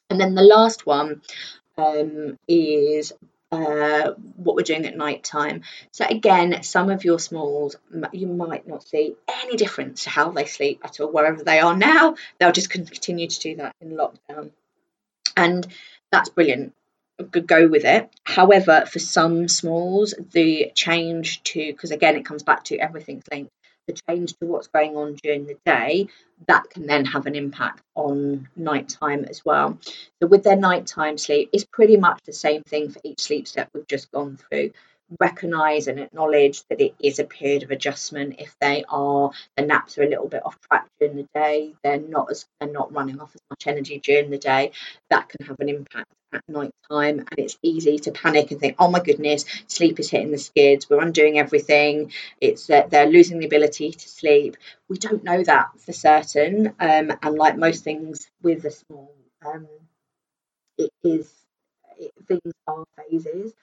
And 0.09 0.21
then 0.21 0.35
the 0.35 0.43
last 0.43 0.85
one 0.85 1.21
um, 1.77 2.37
is 2.47 3.11
uh, 3.51 4.11
what 4.35 4.55
we're 4.55 4.63
doing 4.63 4.85
at 4.85 4.95
night 4.95 5.23
time. 5.23 5.63
So 5.91 6.05
again, 6.07 6.61
some 6.63 6.89
of 6.89 7.03
your 7.03 7.19
smalls 7.19 7.75
you 8.11 8.27
might 8.27 8.67
not 8.67 8.87
see 8.87 9.15
any 9.27 9.55
difference 9.55 10.03
to 10.03 10.09
how 10.09 10.29
they 10.31 10.45
sleep 10.45 10.81
at 10.83 10.99
all 10.99 11.11
wherever 11.11 11.43
they 11.43 11.59
are 11.59 11.75
now. 11.75 12.15
They'll 12.39 12.51
just 12.51 12.69
continue 12.69 13.27
to 13.27 13.39
do 13.39 13.55
that 13.57 13.75
in 13.81 13.91
lockdown, 13.91 14.51
and 15.35 15.65
that's 16.11 16.29
brilliant 16.29 16.73
go 17.23 17.67
with 17.67 17.85
it. 17.85 18.09
However, 18.23 18.85
for 18.85 18.99
some 18.99 19.47
smalls, 19.47 20.13
the 20.31 20.71
change 20.75 21.43
to 21.43 21.59
because 21.71 21.91
again 21.91 22.15
it 22.15 22.25
comes 22.25 22.43
back 22.43 22.63
to 22.65 22.77
everything's 22.77 23.23
linked. 23.31 23.51
The 23.87 23.93
change 24.09 24.33
to 24.37 24.47
what's 24.47 24.67
going 24.67 24.97
on 24.97 25.15
during 25.21 25.45
the 25.45 25.57
day 25.63 26.07
that 26.47 26.71
can 26.71 26.87
then 26.87 27.05
have 27.05 27.27
an 27.27 27.35
impact 27.35 27.83
on 27.93 28.49
nighttime 28.55 29.25
as 29.25 29.43
well. 29.45 29.77
So 30.21 30.27
with 30.27 30.43
their 30.43 30.55
nighttime 30.55 31.19
sleep, 31.19 31.49
it's 31.53 31.65
pretty 31.65 31.95
much 31.97 32.19
the 32.25 32.33
same 32.33 32.63
thing 32.63 32.89
for 32.89 32.99
each 33.03 33.21
sleep 33.21 33.47
step 33.47 33.69
we've 33.73 33.87
just 33.87 34.11
gone 34.11 34.37
through 34.37 34.71
recognize 35.19 35.87
and 35.87 35.99
acknowledge 35.99 36.63
that 36.69 36.81
it 36.81 36.95
is 36.99 37.19
a 37.19 37.23
period 37.23 37.63
of 37.63 37.71
adjustment 37.71 38.35
if 38.39 38.55
they 38.59 38.83
are 38.89 39.31
the 39.55 39.63
naps 39.63 39.97
are 39.97 40.03
a 40.03 40.09
little 40.09 40.27
bit 40.27 40.43
off 40.43 40.59
track 40.61 40.87
during 40.99 41.15
the 41.15 41.27
day 41.33 41.73
they're 41.83 41.99
not 41.99 42.29
as 42.31 42.45
they're 42.59 42.71
not 42.71 42.91
running 42.91 43.19
off 43.19 43.31
as 43.35 43.41
much 43.49 43.67
energy 43.67 43.99
during 43.99 44.31
the 44.31 44.37
day 44.37 44.71
that 45.09 45.29
can 45.29 45.45
have 45.45 45.59
an 45.59 45.69
impact 45.69 46.09
at 46.35 46.43
night 46.47 46.71
time 46.91 47.19
and 47.19 47.39
it's 47.39 47.57
easy 47.61 47.99
to 47.99 48.11
panic 48.11 48.51
and 48.51 48.59
think 48.59 48.75
oh 48.79 48.89
my 48.89 48.99
goodness 48.99 49.45
sleep 49.67 49.99
is 49.99 50.09
hitting 50.09 50.31
the 50.31 50.37
skids 50.37 50.89
we're 50.89 51.01
undoing 51.01 51.39
everything 51.39 52.11
it's 52.41 52.67
that 52.67 52.89
they're 52.89 53.07
losing 53.07 53.39
the 53.39 53.45
ability 53.45 53.91
to 53.91 54.09
sleep 54.09 54.57
we 54.89 54.97
don't 54.97 55.23
know 55.23 55.43
that 55.43 55.67
for 55.79 55.93
certain 55.93 56.67
um, 56.79 57.11
and 57.21 57.35
like 57.35 57.57
most 57.57 57.83
things 57.83 58.27
with 58.43 58.63
a 58.65 58.71
small 58.71 59.13
um, 59.45 59.67
it 60.77 60.89
is 61.03 61.31
it, 61.99 62.11
things 62.27 62.53
are 62.67 62.83
phases 62.97 63.53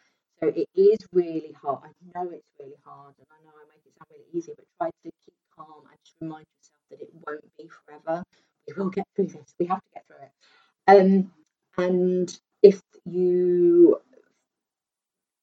so 0.40 0.48
it 0.48 0.68
is 0.74 0.98
really 1.12 1.54
hard. 1.62 1.78
I 1.84 2.18
know 2.18 2.28
it's 2.32 2.48
really 2.58 2.74
hard, 2.84 3.14
and 3.16 3.26
I 3.30 3.44
know 3.44 3.52
I 3.54 3.64
make 3.68 3.80
it 3.86 3.92
sound 3.96 4.08
really 4.10 4.24
easy, 4.36 4.52
but 4.56 4.64
try 4.76 4.88
to 4.88 5.10
keep 5.24 5.34
calm 5.56 5.84
and 5.88 5.98
just 6.04 6.16
remind 6.20 6.46
yourself 6.58 6.82
that 6.90 7.00
it 7.00 7.10
won't 7.24 7.56
be 7.56 7.68
forever. 7.86 8.24
We 8.66 8.74
will 8.74 8.90
get 8.90 9.06
through 9.14 9.26
this. 9.28 9.54
We 9.60 9.66
have 9.66 9.78
to 9.78 9.90
get 9.94 10.04
through 10.08 10.16
it. 10.26 10.32
Um, 10.88 11.32
and 11.78 12.40
if 12.62 12.80
you, 13.04 13.98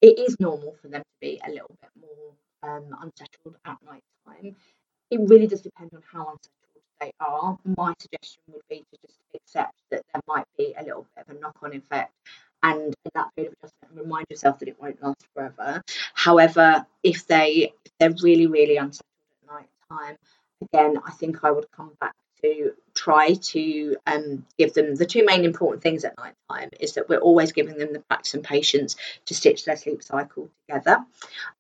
it 0.02 0.20
is 0.20 0.40
normal 0.40 0.76
for 0.82 0.88
them 0.88 1.02
to 1.02 1.18
be 1.20 1.40
a 1.46 1.50
little 1.50 1.76
bit 1.82 1.92
more 2.00 2.34
um, 2.64 2.86
unsettled 3.02 3.56
at 3.66 3.78
night 3.86 4.04
time. 4.26 4.56
It 5.12 5.20
really 5.22 5.48
does 5.48 5.62
depend 5.62 5.92
on 5.94 6.02
how 6.12 6.22
unsettled 6.22 6.60
they 7.02 7.12
are. 7.20 7.58
My 7.78 7.94
suggestion 8.00 8.42
would 8.48 8.62
be 8.70 8.80
to 8.80 8.98
just 9.06 9.20
accept 9.34 9.76
that 9.92 10.04
there 10.14 10.22
might 10.28 10.46
be 10.58 10.76
a 10.78 10.84
little 10.84 11.08
bit 11.16 11.26
of 11.28 11.36
a 11.36 11.40
knock 11.40 11.58
on 11.62 11.74
effect 11.74 12.14
and 12.64 12.94
in 13.06 13.12
that 13.14 13.28
period 13.36 13.54
of 13.54 13.58
adjustment 13.70 14.04
remind 14.04 14.26
yourself 14.30 14.60
that 14.60 14.68
it 14.68 14.80
won't 14.80 15.02
last 15.02 15.26
forever. 15.34 15.82
However, 16.14 16.86
if 17.04 17.26
they 17.28 17.74
if 17.86 17.92
they're 18.00 18.14
really, 18.22 18.48
really 18.48 18.78
unsettled 18.78 19.06
at 19.44 19.54
night 19.54 19.70
time, 19.90 20.18
again, 20.62 21.00
I 21.06 21.12
think 21.12 21.44
I 21.44 21.52
would 21.52 21.72
come 21.72 21.92
back 22.00 22.16
to 22.42 22.74
try 23.00 23.34
to 23.34 23.96
um, 24.06 24.46
give 24.58 24.74
them 24.74 24.94
the 24.94 25.06
two 25.06 25.24
main 25.26 25.46
important 25.46 25.82
things 25.82 26.04
at 26.04 26.18
night 26.18 26.34
time 26.52 26.70
is 26.82 26.96
that 26.96 27.08
we're 27.08 27.26
always 27.30 27.54
giving 27.54 27.78
them 27.78 27.94
the 27.94 28.02
practice 28.10 28.34
and 28.34 28.44
patience 28.44 28.98
to 29.26 29.34
stitch 29.34 29.64
their 29.64 29.78
sleep 29.78 30.04
cycle 30.04 30.50
together, 30.68 30.98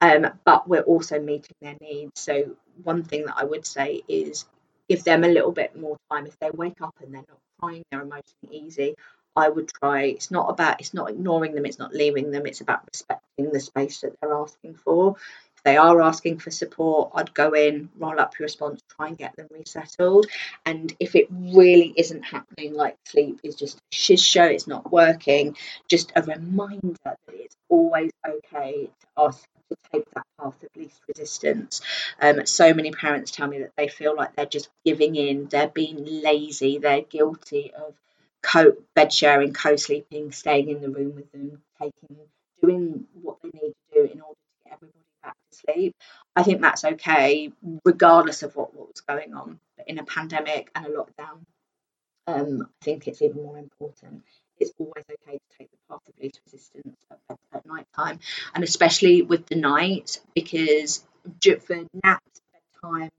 um, 0.01 0.27
but 0.43 0.67
we're 0.67 0.81
also 0.81 1.17
meeting 1.17 1.55
their 1.61 1.77
needs. 1.79 2.11
So 2.19 2.57
one 2.83 3.03
thing 3.03 3.25
that 3.25 3.37
I 3.37 3.45
would 3.45 3.65
say 3.65 4.01
is 4.09 4.45
give 4.89 5.05
them 5.05 5.23
a 5.23 5.29
little 5.29 5.53
bit 5.53 5.79
more 5.79 5.95
time 6.11 6.25
if 6.25 6.37
they 6.39 6.49
wake 6.51 6.81
up 6.81 6.95
and 7.01 7.13
they're 7.13 7.29
not 7.29 7.39
crying, 7.61 7.83
they're 7.89 8.01
emotionally 8.01 8.67
easy. 8.67 8.95
I 9.33 9.47
would 9.47 9.69
try. 9.69 10.03
It's 10.03 10.31
not 10.31 10.49
about, 10.49 10.81
it's 10.81 10.93
not 10.93 11.09
ignoring 11.09 11.55
them, 11.55 11.65
it's 11.65 11.79
not 11.79 11.93
leaving 11.93 12.31
them, 12.31 12.45
it's 12.47 12.59
about 12.59 12.81
respecting 12.91 13.49
the 13.53 13.61
space 13.61 14.01
that 14.01 14.19
they're 14.19 14.33
asking 14.33 14.75
for. 14.75 15.15
They 15.63 15.77
are 15.77 16.01
asking 16.01 16.39
for 16.39 16.51
support, 16.51 17.11
I'd 17.13 17.33
go 17.33 17.53
in, 17.53 17.89
roll 17.97 18.19
up 18.19 18.37
your 18.39 18.45
response, 18.45 18.81
try 18.95 19.07
and 19.07 19.17
get 19.17 19.35
them 19.35 19.47
resettled. 19.51 20.27
And 20.65 20.93
if 20.99 21.15
it 21.15 21.27
really 21.31 21.93
isn't 21.95 22.23
happening, 22.23 22.73
like 22.73 22.95
sleep 23.05 23.39
is 23.43 23.55
just 23.55 23.77
a 23.77 23.95
shiz 23.95 24.23
show, 24.23 24.45
it's 24.45 24.67
not 24.67 24.91
working, 24.91 25.55
just 25.87 26.11
a 26.15 26.23
reminder 26.23 26.95
that 27.05 27.17
it's 27.29 27.55
always 27.69 28.11
okay 28.27 28.89
to 29.01 29.07
ask 29.17 29.47
to 29.69 29.77
take 29.93 30.05
that 30.15 30.25
path 30.39 30.63
of 30.63 30.69
least 30.75 30.99
resistance. 31.07 31.81
Um, 32.19 32.45
so 32.45 32.73
many 32.73 32.91
parents 32.91 33.31
tell 33.31 33.47
me 33.47 33.59
that 33.59 33.71
they 33.77 33.87
feel 33.87 34.15
like 34.15 34.35
they're 34.35 34.45
just 34.45 34.69
giving 34.83 35.15
in, 35.15 35.47
they're 35.47 35.67
being 35.67 36.05
lazy, 36.23 36.79
they're 36.79 37.01
guilty 37.01 37.71
of 37.73 37.93
co 38.41 38.73
bed 38.95 39.13
sharing, 39.13 39.53
co 39.53 39.75
sleeping, 39.75 40.31
staying 40.31 40.69
in 40.69 40.81
the 40.81 40.89
room 40.89 41.15
with 41.15 41.31
them, 41.31 41.61
taking 41.79 42.17
doing 42.61 43.05
what 43.21 43.37
they 43.41 43.49
need 43.53 43.73
to 43.73 43.93
do 43.93 44.01
in 44.01 44.21
order 44.21 44.35
to 44.35 44.63
get 44.63 44.73
everybody 44.73 44.99
back 45.23 45.35
to 45.51 45.58
sleep. 45.73 45.95
I 46.35 46.43
think 46.43 46.61
that's 46.61 46.85
okay, 46.85 47.51
regardless 47.83 48.43
of 48.43 48.55
what, 48.55 48.73
what 48.73 48.87
was 48.87 49.01
going 49.01 49.33
on. 49.33 49.59
But 49.77 49.87
in 49.87 49.99
a 49.99 50.05
pandemic 50.05 50.69
and 50.75 50.85
a 50.85 50.89
lockdown, 50.89 51.45
um, 52.27 52.67
I 52.81 52.85
think 52.85 53.07
it's 53.07 53.21
even 53.21 53.43
more 53.43 53.57
important. 53.57 54.23
It's 54.59 54.71
always 54.77 55.05
okay 55.09 55.37
to 55.37 55.57
take 55.57 55.71
the 55.71 55.77
path 55.89 56.01
of 56.07 56.13
least 56.21 56.41
resistance 56.45 56.97
at, 57.11 57.37
at 57.53 57.65
night 57.65 57.87
time, 57.95 58.19
and 58.53 58.63
especially 58.63 59.21
with 59.21 59.45
the 59.47 59.55
night, 59.55 60.19
because 60.35 61.05
for 61.61 61.85
naps, 62.03 62.41
bedtime, 62.81 63.11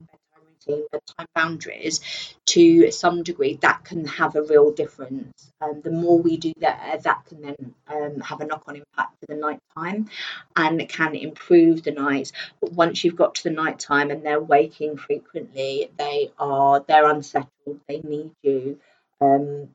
bedtime 0.91 1.27
boundaries, 1.35 2.01
to 2.47 2.91
some 2.91 3.23
degree, 3.23 3.57
that 3.61 3.83
can 3.83 4.05
have 4.05 4.35
a 4.35 4.43
real 4.43 4.71
difference. 4.71 5.51
Um, 5.61 5.81
the 5.81 5.91
more 5.91 6.17
we 6.19 6.37
do 6.37 6.53
there, 6.57 6.97
that 7.03 7.25
can 7.25 7.41
then 7.41 7.75
um, 7.87 8.19
have 8.21 8.41
a 8.41 8.45
knock 8.45 8.63
on 8.67 8.75
impact 8.75 9.19
for 9.19 9.25
the 9.27 9.35
night 9.35 9.59
time 9.75 10.09
and 10.55 10.87
can 10.89 11.15
improve 11.15 11.83
the 11.83 11.91
nights. 11.91 12.31
But 12.59 12.73
once 12.73 13.03
you've 13.03 13.15
got 13.15 13.35
to 13.35 13.43
the 13.43 13.51
night 13.51 13.79
time 13.79 14.11
and 14.11 14.25
they're 14.25 14.39
waking 14.39 14.97
frequently, 14.97 15.91
they 15.97 16.31
are 16.39 16.83
they're 16.87 17.09
unsettled, 17.09 17.79
they 17.87 17.99
need 18.01 18.31
you, 18.41 18.79
um, 19.19 19.69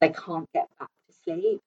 they 0.00 0.10
can't 0.10 0.48
get 0.52 0.68
back 0.78 0.88
to 0.88 1.14
sleep. 1.24 1.62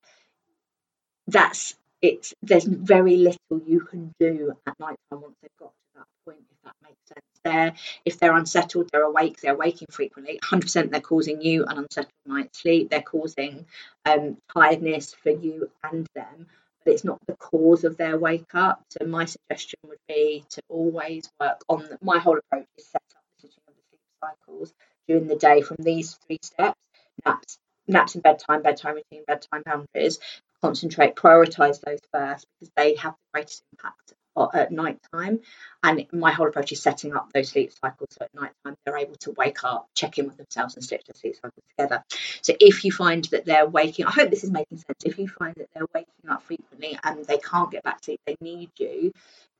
That's 1.27 1.75
it's 2.01 2.33
there's 2.41 2.65
very 2.65 3.17
little 3.17 3.61
you 3.65 3.81
can 3.81 4.13
do 4.19 4.53
at 4.65 4.79
night 4.79 4.95
time 5.09 5.21
once 5.21 5.35
they've 5.41 5.51
got 5.59 5.69
to 5.69 5.89
that 5.95 6.05
point, 6.25 6.39
if 6.51 6.63
that 6.63 6.75
makes 6.83 6.97
sense. 7.07 7.25
There, 7.43 7.73
if 8.05 8.19
they're 8.19 8.35
unsettled, 8.35 8.89
they're 8.91 9.03
awake, 9.03 9.39
they're 9.41 9.55
waking 9.55 9.87
frequently. 9.91 10.39
100% 10.43 10.91
they're 10.91 10.99
causing 11.01 11.41
you 11.41 11.65
an 11.65 11.77
unsettled 11.77 12.11
night's 12.25 12.61
sleep. 12.61 12.89
They're 12.89 13.01
causing 13.01 13.65
um, 14.05 14.37
tiredness 14.53 15.13
for 15.13 15.29
you 15.29 15.69
and 15.83 16.05
them, 16.15 16.47
but 16.83 16.93
it's 16.93 17.05
not 17.05 17.19
the 17.27 17.35
cause 17.35 17.85
of 17.85 17.97
their 17.97 18.17
wake 18.17 18.53
up. 18.53 18.83
So 18.89 19.05
my 19.05 19.25
suggestion 19.25 19.79
would 19.87 19.99
be 20.07 20.43
to 20.49 20.61
always 20.69 21.29
work 21.39 21.61
on. 21.69 21.83
The, 21.83 21.97
my 22.01 22.19
whole 22.19 22.37
approach 22.37 22.67
is 22.77 22.87
set 22.87 23.01
up 23.15 23.23
the 23.41 23.47
sleep 23.47 24.01
cycles 24.21 24.73
during 25.07 25.27
the 25.27 25.37
day 25.37 25.61
from 25.61 25.77
these 25.79 26.17
three 26.27 26.39
steps: 26.41 26.79
naps, 27.25 27.57
naps 27.87 28.15
and 28.15 28.23
bedtime, 28.23 28.63
bedtime 28.63 28.95
routine, 28.95 29.23
bedtime 29.25 29.63
boundaries. 29.65 30.19
Concentrate, 30.61 31.15
prioritize 31.15 31.79
those 31.81 31.99
first 32.13 32.45
because 32.59 32.71
they 32.75 32.95
have 32.95 33.13
the 33.13 33.39
greatest 33.39 33.63
impact 33.73 34.13
at 34.53 34.71
night 34.71 34.99
time. 35.13 35.39
And 35.83 36.05
my 36.11 36.31
whole 36.31 36.47
approach 36.47 36.71
is 36.71 36.81
setting 36.81 37.15
up 37.15 37.31
those 37.33 37.49
sleep 37.49 37.71
cycles 37.83 38.09
so 38.11 38.25
at 38.25 38.33
night 38.33 38.51
time 38.65 38.75
they're 38.85 38.97
able 38.97 39.15
to 39.21 39.31
wake 39.31 39.63
up, 39.63 39.87
check 39.95 40.17
in 40.17 40.27
with 40.27 40.37
themselves, 40.37 40.75
and 40.75 40.83
stitch 40.83 41.03
their 41.05 41.15
sleep 41.15 41.35
cycles 41.35 41.63
together. 41.77 42.03
So 42.41 42.53
if 42.59 42.83
you 42.83 42.91
find 42.91 43.25
that 43.25 43.45
they're 43.45 43.67
waking, 43.67 44.05
I 44.05 44.11
hope 44.11 44.29
this 44.29 44.43
is 44.43 44.51
making 44.51 44.77
sense. 44.77 44.99
If 45.05 45.17
you 45.17 45.27
find 45.27 45.55
that 45.55 45.67
they're 45.73 45.87
waking 45.93 46.29
up 46.29 46.43
frequently 46.43 46.97
and 47.03 47.25
they 47.25 47.37
can't 47.37 47.71
get 47.71 47.83
back 47.83 48.01
to 48.01 48.05
sleep, 48.05 48.21
they 48.25 48.37
need 48.41 48.69
you, 48.77 49.11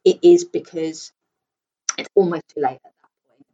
it 0.05 0.19
is 0.21 0.45
because 0.45 1.12
it's 1.97 2.09
almost 2.15 2.43
too 2.55 2.62
late. 2.62 2.79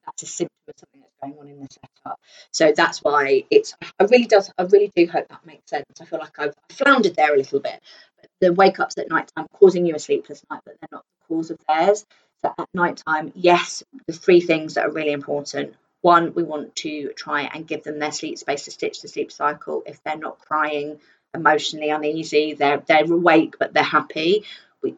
That's 0.05 0.23
a 0.23 0.25
symptom 0.25 0.55
of 0.67 0.73
something 0.77 1.01
that's 1.01 1.13
going 1.21 1.39
on 1.39 1.47
in 1.47 1.61
the 1.61 1.67
setup. 1.69 2.19
So 2.51 2.73
that's 2.75 2.99
why 2.99 3.43
it's. 3.49 3.73
I 3.99 4.03
really 4.05 4.25
does. 4.25 4.51
I 4.57 4.63
really 4.63 4.91
do 4.95 5.07
hope 5.07 5.27
that 5.29 5.45
makes 5.45 5.69
sense. 5.69 5.85
I 6.01 6.05
feel 6.05 6.19
like 6.19 6.37
I've 6.39 6.53
floundered 6.69 7.15
there 7.15 7.33
a 7.33 7.37
little 7.37 7.59
bit. 7.59 7.79
But 8.21 8.29
the 8.41 8.53
wake 8.53 8.79
ups 8.79 8.97
at 8.97 9.09
night 9.09 9.31
time 9.35 9.47
causing 9.53 9.85
you 9.85 9.95
a 9.95 9.99
sleepless 9.99 10.43
night, 10.49 10.61
but 10.65 10.75
they're 10.79 10.89
not 10.91 11.03
the 11.03 11.35
cause 11.35 11.51
of 11.51 11.59
theirs. 11.67 12.05
So 12.41 12.53
at 12.57 12.69
night 12.73 13.01
time, 13.05 13.31
yes, 13.35 13.83
the 14.07 14.13
three 14.13 14.41
things 14.41 14.75
that 14.75 14.85
are 14.85 14.91
really 14.91 15.11
important. 15.11 15.75
One, 16.01 16.33
we 16.35 16.43
want 16.43 16.75
to 16.77 17.13
try 17.15 17.49
and 17.51 17.67
give 17.67 17.83
them 17.83 17.97
their 17.97 18.11
sleep 18.11 18.37
space 18.37 18.65
to 18.65 18.71
stitch 18.71 19.01
the 19.01 19.07
sleep 19.07 19.31
cycle. 19.31 19.81
If 19.85 20.03
they're 20.03 20.17
not 20.17 20.37
crying, 20.39 20.99
emotionally 21.33 21.89
uneasy, 21.89 22.53
they're 22.53 22.83
they're 22.85 23.11
awake 23.11 23.55
but 23.59 23.73
they're 23.73 23.83
happy. 23.83 24.45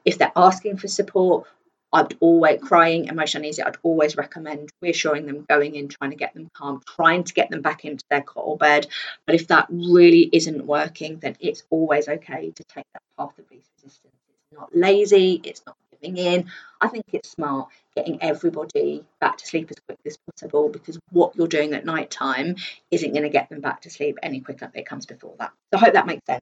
If 0.04 0.17
they're 0.17 0.32
asking 0.36 0.78
for 0.78 0.88
support, 0.88 1.48
I'd 1.93 2.17
always 2.19 2.62
crying, 2.62 3.06
emotionally. 3.06 3.54
I'd 3.63 3.78
always 3.82 4.17
recommend 4.17 4.69
reassuring 4.82 5.26
them, 5.26 5.45
going 5.47 5.76
in, 5.76 5.88
trying 5.88 6.12
to 6.12 6.17
get 6.17 6.34
them 6.34 6.50
calm, 6.54 6.82
trying 6.86 7.23
to 7.23 7.34
get 7.34 7.50
them 7.50 7.62
back 7.62 7.86
into 7.86 8.04
their 8.10 8.23
or 8.36 8.58
bed. 8.58 8.88
But 9.26 9.36
if 9.36 9.47
that 9.47 9.67
really 9.69 10.30
isn't 10.34 10.65
working, 10.65 11.19
then 11.19 11.38
it's 11.39 11.63
always 11.69 12.10
okay 12.10 12.52
to 12.52 12.63
take 12.63 12.86
that 12.93 13.02
path 13.17 13.38
of 13.39 13.50
least 13.50 13.69
resistance. 13.78 14.13
It's 14.30 14.60
not 14.60 14.76
lazy. 14.76 15.41
It's 15.43 15.62
not 15.65 15.78
giving 16.01 16.17
in. 16.17 16.45
I 16.79 16.88
think 16.88 17.05
it's 17.12 17.31
smart 17.31 17.69
getting 17.95 18.21
everybody 18.21 19.03
back 19.19 19.38
to 19.38 19.45
sleep 19.45 19.69
as 19.71 19.77
quickly 19.86 20.03
as 20.05 20.17
possible 20.17 20.69
because 20.69 20.99
what 21.12 21.36
you're 21.36 21.47
doing 21.47 21.73
at 21.73 21.86
night 21.86 22.12
time 22.12 22.55
isn't 22.91 23.12
going 23.12 23.23
to 23.23 23.29
get 23.29 23.49
them 23.49 23.62
back 23.62 23.81
to 23.81 23.89
sleep 23.89 24.17
any 24.21 24.39
quicker 24.41 24.69
it 24.73 24.86
comes 24.86 25.05
before 25.05 25.36
that. 25.39 25.51
So 25.73 25.79
I 25.79 25.86
hope 25.86 25.93
that 25.93 26.05
makes 26.05 26.25
sense. 26.25 26.41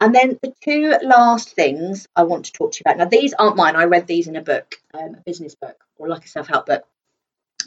And 0.00 0.14
then 0.14 0.38
the 0.42 0.52
two 0.62 0.94
last 1.02 1.54
things 1.54 2.06
I 2.16 2.24
want 2.24 2.46
to 2.46 2.52
talk 2.52 2.72
to 2.72 2.78
you 2.78 2.82
about. 2.90 2.98
Now, 2.98 3.08
these 3.08 3.32
aren't 3.32 3.56
mine. 3.56 3.76
I 3.76 3.84
read 3.84 4.06
these 4.06 4.26
in 4.26 4.36
a 4.36 4.42
book, 4.42 4.74
um, 4.92 5.14
a 5.14 5.22
business 5.24 5.54
book, 5.54 5.76
or 5.96 6.08
like 6.08 6.24
a 6.24 6.28
self 6.28 6.48
help 6.48 6.66
book. 6.66 6.84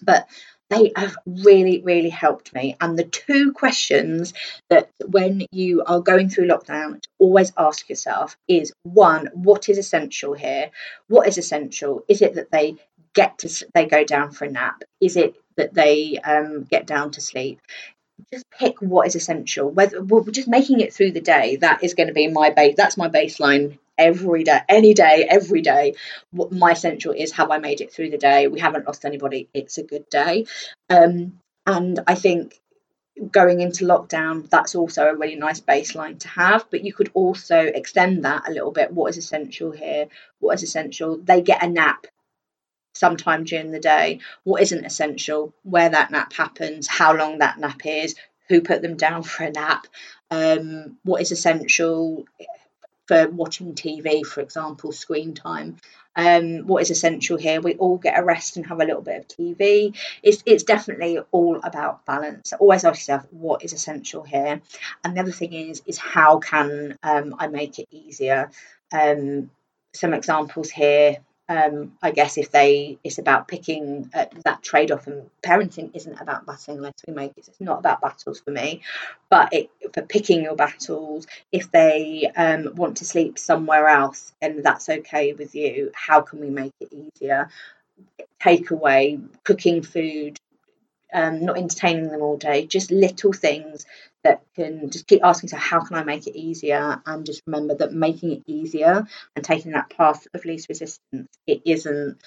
But 0.03 0.27
they 0.69 0.91
have 0.95 1.15
really, 1.25 1.81
really 1.81 2.09
helped 2.09 2.53
me. 2.53 2.75
And 2.81 2.97
the 2.97 3.03
two 3.03 3.53
questions 3.53 4.33
that 4.69 4.89
when 5.05 5.45
you 5.51 5.83
are 5.85 5.99
going 5.99 6.29
through 6.29 6.47
lockdown 6.47 7.03
always 7.19 7.53
ask 7.57 7.89
yourself 7.89 8.37
is 8.47 8.73
one, 8.83 9.29
what 9.33 9.69
is 9.69 9.77
essential 9.77 10.33
here? 10.33 10.71
What 11.07 11.27
is 11.27 11.37
essential? 11.37 12.03
Is 12.07 12.21
it 12.21 12.35
that 12.35 12.51
they 12.51 12.75
get 13.13 13.37
to 13.39 13.65
they 13.73 13.85
go 13.85 14.03
down 14.03 14.31
for 14.31 14.45
a 14.45 14.51
nap? 14.51 14.83
Is 14.99 15.17
it 15.17 15.35
that 15.55 15.73
they 15.73 16.17
um, 16.23 16.63
get 16.63 16.87
down 16.87 17.11
to 17.11 17.21
sleep? 17.21 17.59
Just 18.33 18.45
pick 18.49 18.81
what 18.81 19.07
is 19.07 19.15
essential. 19.15 19.69
Whether 19.69 20.01
well, 20.01 20.23
just 20.23 20.47
making 20.47 20.79
it 20.79 20.93
through 20.93 21.11
the 21.11 21.21
day, 21.21 21.57
that 21.57 21.83
is 21.83 21.93
going 21.93 22.07
to 22.07 22.13
be 22.13 22.27
my 22.27 22.49
base. 22.49 22.75
That's 22.75 22.97
my 22.97 23.09
baseline 23.09 23.77
every 23.97 24.43
day, 24.43 24.59
any 24.67 24.93
day, 24.93 25.25
every 25.29 25.61
day. 25.61 25.95
What 26.31 26.51
my 26.51 26.71
essential 26.71 27.11
is 27.11 27.31
have 27.33 27.51
I 27.51 27.57
made 27.57 27.81
it 27.81 27.93
through 27.93 28.09
the 28.09 28.17
day? 28.17 28.47
We 28.47 28.59
haven't 28.59 28.85
lost 28.85 29.05
anybody. 29.05 29.49
It's 29.53 29.77
a 29.77 29.83
good 29.83 30.09
day. 30.09 30.45
Um, 30.89 31.39
and 31.65 31.99
I 32.07 32.15
think 32.15 32.59
going 33.31 33.61
into 33.61 33.85
lockdown, 33.85 34.49
that's 34.49 34.75
also 34.75 35.07
a 35.07 35.15
really 35.15 35.35
nice 35.35 35.61
baseline 35.61 36.19
to 36.19 36.27
have. 36.29 36.69
But 36.69 36.83
you 36.83 36.93
could 36.93 37.11
also 37.13 37.57
extend 37.59 38.25
that 38.25 38.47
a 38.47 38.51
little 38.51 38.71
bit. 38.71 38.91
What 38.91 39.09
is 39.09 39.17
essential 39.17 39.71
here? 39.71 40.07
What 40.39 40.55
is 40.55 40.63
essential? 40.63 41.17
They 41.17 41.41
get 41.41 41.63
a 41.63 41.67
nap 41.67 42.07
sometime 42.93 43.43
during 43.43 43.71
the 43.71 43.79
day. 43.79 44.19
What 44.43 44.61
isn't 44.61 44.85
essential? 44.85 45.53
Where 45.63 45.89
that 45.89 46.11
nap 46.11 46.33
happens, 46.33 46.87
how 46.87 47.15
long 47.15 47.39
that 47.39 47.59
nap 47.59 47.85
is, 47.85 48.15
who 48.47 48.61
put 48.61 48.81
them 48.81 48.95
down 48.95 49.23
for 49.23 49.43
a 49.43 49.51
nap, 49.51 49.87
um, 50.31 50.97
what 51.03 51.21
is 51.21 51.31
essential 51.31 52.25
for 53.07 53.27
watching 53.29 53.73
TV, 53.73 54.25
for 54.25 54.41
example, 54.41 54.91
screen 54.91 55.33
time. 55.33 55.77
Um, 56.15 56.65
what 56.65 56.81
is 56.81 56.91
essential 56.91 57.37
here? 57.37 57.59
We 57.59 57.75
all 57.75 57.97
get 57.97 58.17
a 58.17 58.23
rest 58.23 58.55
and 58.55 58.65
have 58.67 58.79
a 58.79 58.85
little 58.85 59.01
bit 59.01 59.19
of 59.19 59.27
TV. 59.27 59.95
It's 60.23 60.41
it's 60.45 60.63
definitely 60.63 61.19
all 61.31 61.59
about 61.61 62.05
balance. 62.05 62.53
Always 62.53 62.85
ask 62.85 62.99
yourself 62.99 63.27
what 63.31 63.63
is 63.65 63.73
essential 63.73 64.23
here, 64.23 64.61
and 65.03 65.15
the 65.15 65.21
other 65.21 65.31
thing 65.31 65.53
is 65.53 65.83
is 65.85 65.97
how 65.97 66.39
can 66.39 66.97
um, 67.03 67.35
I 67.37 67.47
make 67.47 67.79
it 67.79 67.87
easier? 67.91 68.49
Um, 68.93 69.49
some 69.93 70.13
examples 70.13 70.69
here 70.69 71.17
um, 71.47 71.93
I 72.01 72.11
guess 72.11 72.37
if 72.37 72.51
they, 72.51 72.97
it's 73.03 73.19
about 73.19 73.47
picking 73.47 74.09
uh, 74.13 74.25
that 74.43 74.63
trade 74.63 74.91
off, 74.91 75.07
and 75.07 75.29
parenting 75.43 75.91
isn't 75.93 76.19
about 76.19 76.45
battling 76.45 76.81
less 76.81 76.93
we 77.07 77.13
make 77.13 77.31
it. 77.37 77.47
It's 77.47 77.61
not 77.61 77.79
about 77.79 78.01
battles 78.01 78.39
for 78.39 78.51
me, 78.51 78.81
but 79.29 79.53
it, 79.53 79.69
for 79.93 80.01
picking 80.01 80.43
your 80.43 80.55
battles, 80.55 81.27
if 81.51 81.71
they 81.71 82.31
um, 82.35 82.73
want 82.75 82.97
to 82.97 83.05
sleep 83.05 83.37
somewhere 83.37 83.87
else 83.87 84.33
and 84.41 84.63
that's 84.63 84.89
okay 84.89 85.33
with 85.33 85.53
you, 85.55 85.91
how 85.93 86.21
can 86.21 86.39
we 86.39 86.49
make 86.49 86.73
it 86.79 86.89
easier? 86.91 87.49
Takeaway, 88.41 89.21
cooking 89.43 89.83
food, 89.83 90.39
um, 91.15 91.45
not 91.45 91.57
entertaining 91.57 92.09
them 92.09 92.21
all 92.21 92.37
day, 92.37 92.67
just 92.67 92.91
little 92.91 93.31
things 93.31 93.85
that 94.23 94.43
can 94.55 94.89
just 94.89 95.07
keep 95.07 95.23
asking 95.23 95.49
so 95.49 95.57
how 95.57 95.79
can 95.79 95.95
I 95.95 96.03
make 96.03 96.27
it 96.27 96.37
easier? 96.37 97.01
And 97.05 97.25
just 97.25 97.41
remember 97.47 97.75
that 97.75 97.93
making 97.93 98.33
it 98.33 98.43
easier 98.47 99.07
and 99.35 99.45
taking 99.45 99.71
that 99.71 99.89
path 99.89 100.27
of 100.33 100.43
least 100.45 100.67
resistance 100.67 101.29
it 101.47 101.61
isn't 101.65 102.21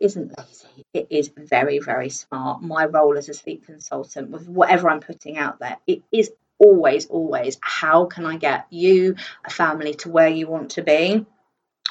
isn't 0.00 0.32
lazy 0.38 0.84
it 0.94 1.06
is 1.10 1.30
very 1.36 1.78
very 1.80 2.08
smart. 2.08 2.62
My 2.62 2.86
role 2.86 3.18
as 3.18 3.28
a 3.28 3.34
sleep 3.34 3.66
consultant 3.66 4.30
with 4.30 4.48
whatever 4.48 4.88
I'm 4.88 5.00
putting 5.00 5.36
out 5.36 5.58
there 5.58 5.76
it 5.86 6.02
is 6.10 6.30
always, 6.58 7.06
always 7.06 7.58
how 7.60 8.06
can 8.06 8.24
I 8.24 8.36
get 8.38 8.66
you, 8.70 9.16
a 9.44 9.50
family, 9.50 9.94
to 9.94 10.08
where 10.08 10.28
you 10.28 10.46
want 10.46 10.70
to 10.72 10.82
be? 10.82 11.26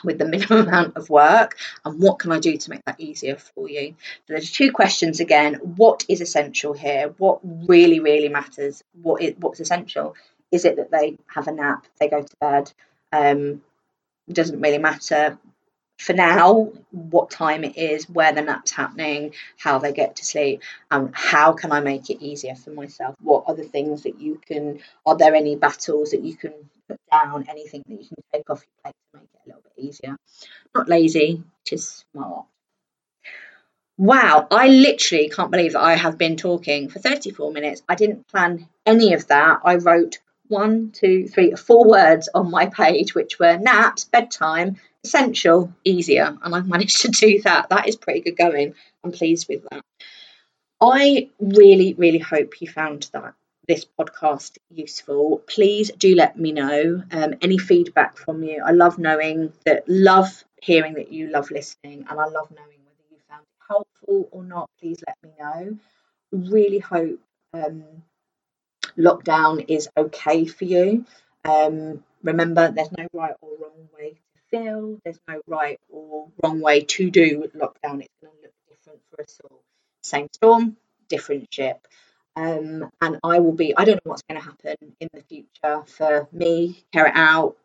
With 0.04 0.18
the 0.18 0.26
minimum 0.26 0.68
amount 0.68 0.98
of 0.98 1.10
work 1.10 1.58
and 1.86 2.00
what 2.02 2.20
can 2.20 2.32
I 2.32 2.40
do 2.40 2.58
to 2.58 2.70
make 2.70 2.84
that 2.86 3.00
easier 3.00 3.36
for 3.36 3.70
you? 3.70 3.96
So 4.28 4.34
there's 4.34 4.52
two 4.52 4.72
questions 4.72 5.20
again. 5.20 5.56
What 5.56 6.06
is 6.10 6.22
essential 6.22 6.74
here? 6.74 7.14
What 7.18 7.40
really, 7.44 8.00
really 8.00 8.30
matters? 8.30 8.84
What 9.02 9.22
is 9.22 9.36
what's 9.38 9.60
essential? 9.60 10.16
Is 10.52 10.66
it 10.66 10.76
that 10.76 10.92
they 10.92 11.18
have 11.28 11.48
a 11.48 11.52
nap, 11.52 11.86
they 12.00 12.10
go 12.10 12.22
to 12.22 12.36
bed? 12.40 12.72
Um, 13.12 13.62
doesn't 14.32 14.62
really 14.62 14.78
matter 14.78 15.38
for 15.98 16.14
now 16.14 16.72
what 16.92 17.30
time 17.30 17.64
it 17.64 17.78
is, 17.78 18.10
where 18.10 18.34
the 18.34 18.42
nap's 18.42 18.72
happening, 18.72 19.34
how 19.58 19.80
they 19.80 19.94
get 19.94 20.18
to 20.18 20.26
sleep, 20.26 20.62
and 20.92 21.08
um, 21.08 21.12
how 21.14 21.54
can 21.54 21.72
I 21.72 21.80
make 21.80 22.10
it 22.10 22.22
easier 22.22 22.56
for 22.56 22.72
myself? 22.72 23.16
What 23.22 23.46
are 23.48 23.56
the 23.56 23.64
things 23.64 24.04
that 24.04 24.20
you 24.20 24.42
can? 24.46 24.80
Are 25.06 25.16
there 25.16 25.36
any 25.36 25.56
battles 25.56 26.12
that 26.12 26.22
you 26.22 26.36
can 26.36 26.54
put 26.94 27.12
down? 27.12 27.46
Anything 27.50 27.84
that 27.88 27.94
you 27.94 28.08
can 28.08 28.24
take 28.34 28.50
off 28.50 28.64
your 28.64 28.84
plate 28.84 28.96
to 29.14 29.20
make 29.20 29.30
it 29.34 29.42
a 29.46 29.48
little 29.48 29.62
bit 29.64 29.84
easier? 29.84 30.18
Not 30.76 30.90
lazy, 30.90 31.44
just 31.66 32.06
smart. 32.12 32.46
Wow, 33.98 34.48
I 34.50 34.70
literally 34.70 35.30
can't 35.30 35.52
believe 35.52 35.74
that 35.74 35.84
I 35.84 35.96
have 35.96 36.18
been 36.18 36.36
talking 36.36 36.90
for 36.90 37.00
34 37.00 37.52
minutes. 37.52 37.84
I 37.88 37.96
didn't 37.96 38.28
plan 38.28 38.68
any 38.86 39.14
of 39.14 39.28
that. 39.28 39.62
I 39.64 39.76
wrote 39.76 40.20
one, 40.48 40.92
two, 40.92 41.28
three, 41.28 41.52
four 41.52 41.88
words 41.88 42.28
on 42.34 42.50
my 42.50 42.66
page, 42.66 43.14
which 43.14 43.38
were 43.40 43.58
naps, 43.58 44.06
bedtime, 44.06 44.78
essential, 45.04 45.74
easier. 45.84 46.38
And 46.42 46.56
I've 46.56 46.68
managed 46.68 47.02
to 47.02 47.10
do 47.10 47.42
that. 47.44 47.70
That 47.70 47.88
is 47.88 47.96
pretty 47.96 48.22
good 48.22 48.38
going. 48.38 48.74
I'm 49.04 49.12
pleased 49.12 49.48
with 49.48 49.64
that. 49.70 49.84
I 50.82 51.30
really, 51.40 51.94
really 51.94 52.20
hope 52.20 52.62
you 52.62 52.68
found 52.68 53.10
that 53.14 53.36
this 53.68 53.86
podcast 53.86 54.58
useful. 54.70 55.42
Please 55.48 55.92
do 55.98 56.16
let 56.16 56.38
me 56.38 56.52
know 56.52 57.04
um, 57.12 57.36
any 57.42 57.58
feedback 57.58 58.18
from 58.18 58.44
you. 58.44 58.62
I 58.66 58.72
love 58.72 58.98
knowing 59.00 59.54
that, 59.66 59.84
love 59.88 60.44
hearing 60.62 60.96
that 60.96 61.12
you 61.12 61.28
love 61.30 61.52
listening, 61.52 62.06
and 62.10 62.20
I 62.20 62.26
love 62.26 62.50
knowing 62.52 62.80
whether 62.86 63.06
you 63.12 63.18
found 63.30 63.44
it 63.44 63.66
helpful 63.68 64.30
or 64.32 64.44
not. 64.44 64.70
Please 64.80 65.04
let 65.08 65.18
me 65.24 65.32
know. 65.40 65.78
Really 66.32 66.80
hope 66.80 67.20
um, 67.54 67.84
lockdown 68.98 69.66
is 69.68 69.90
okay 69.98 70.46
for 70.46 70.66
you. 70.66 71.06
Um, 71.46 72.04
remember, 72.24 72.72
there's 72.72 72.92
no 72.98 73.08
right 73.14 73.36
or 73.42 73.50
wrong 73.60 73.90
way 73.98 74.12
to 74.12 74.42
feel, 74.52 75.00
there's 75.04 75.20
no 75.28 75.42
right 75.48 75.80
or 75.90 76.28
wrong 76.42 76.60
way 76.62 76.82
to 76.82 77.12
do 77.12 77.50
lockdown. 77.56 78.02
It's 78.02 78.16
going 78.22 78.34
to 78.38 78.42
look 78.44 78.54
different 78.70 79.00
for 79.10 79.22
us 79.22 79.40
all. 79.50 79.62
Same 80.04 80.28
storm, 80.34 80.78
different 81.10 81.54
ship. 81.54 81.88
Um, 82.36 82.90
and 83.02 83.20
I 83.24 83.40
will 83.40 83.52
be, 83.52 83.76
I 83.76 83.86
don't 83.86 83.96
know 84.04 84.12
what's 84.12 84.24
going 84.24 84.40
to 84.40 84.46
happen 84.46 84.76
in 85.00 85.10
the 85.14 85.22
future 85.22 85.84
for 85.86 86.28
me, 86.32 86.84
Care 86.92 87.08
It 87.08 87.16
Out 87.16 87.58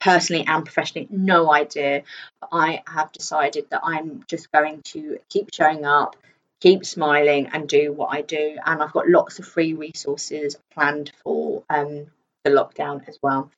personally 0.00 0.44
and 0.46 0.64
professionally, 0.64 1.08
no 1.10 1.52
idea. 1.52 2.04
But 2.40 2.50
I 2.52 2.82
have 2.86 3.12
decided 3.12 3.66
that 3.70 3.82
I'm 3.84 4.24
just 4.26 4.50
going 4.52 4.82
to 4.92 5.18
keep 5.28 5.52
showing 5.52 5.84
up, 5.84 6.16
keep 6.60 6.86
smiling 6.86 7.48
and 7.52 7.68
do 7.68 7.92
what 7.92 8.08
I 8.12 8.22
do. 8.22 8.56
And 8.64 8.82
I've 8.82 8.92
got 8.92 9.08
lots 9.08 9.38
of 9.38 9.46
free 9.46 9.74
resources 9.74 10.56
planned 10.72 11.12
for 11.22 11.64
um, 11.68 12.06
the 12.44 12.50
lockdown 12.50 13.06
as 13.08 13.18
well. 13.22 13.50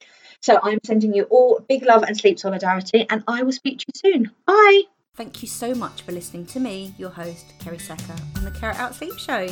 So 0.42 0.58
I'm 0.62 0.78
sending 0.84 1.14
you 1.14 1.24
all 1.24 1.60
big 1.68 1.84
love 1.84 2.02
and 2.02 2.16
sleep 2.16 2.38
solidarity, 2.38 3.06
and 3.08 3.22
I 3.28 3.42
will 3.42 3.52
speak 3.52 3.78
to 3.80 3.84
you 3.92 4.12
soon. 4.12 4.30
Bye. 4.46 4.82
Thank 5.14 5.42
you 5.42 5.48
so 5.48 5.74
much 5.74 6.02
for 6.02 6.12
listening 6.12 6.46
to 6.46 6.60
me, 6.60 6.94
your 6.96 7.10
host, 7.10 7.52
Kerry 7.58 7.78
Secker, 7.78 8.16
on 8.36 8.44
the 8.44 8.50
Care 8.50 8.70
It 8.70 8.78
Out 8.78 8.94
Sleep 8.94 9.18
Show. 9.18 9.48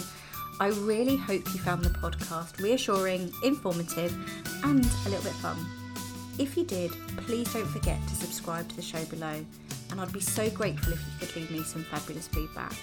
I 0.61 0.69
really 0.69 1.17
hope 1.17 1.47
you 1.55 1.61
found 1.61 1.85
the 1.85 1.91
podcast 1.91 2.61
reassuring, 2.61 3.33
informative, 3.45 4.13
and 4.65 4.85
a 4.85 5.09
little 5.09 5.23
bit 5.23 5.35
fun. 5.35 5.57
If 6.37 6.57
you 6.57 6.65
did, 6.65 6.91
please 7.19 7.53
don't 7.53 7.65
forget 7.67 8.01
to 8.09 8.15
subscribe 8.17 8.69
to 8.69 8.75
the 8.75 8.83
show 8.83 9.05
below, 9.05 9.45
and 9.93 10.01
I'd 10.01 10.13
be 10.13 10.19
so 10.19 10.51
grateful 10.51 10.95
if 10.95 11.01
you 11.01 11.27
could 11.27 11.37
leave 11.37 11.51
me 11.53 11.63
some 11.63 11.85
fabulous 11.85 12.27
feedback. 12.27 12.75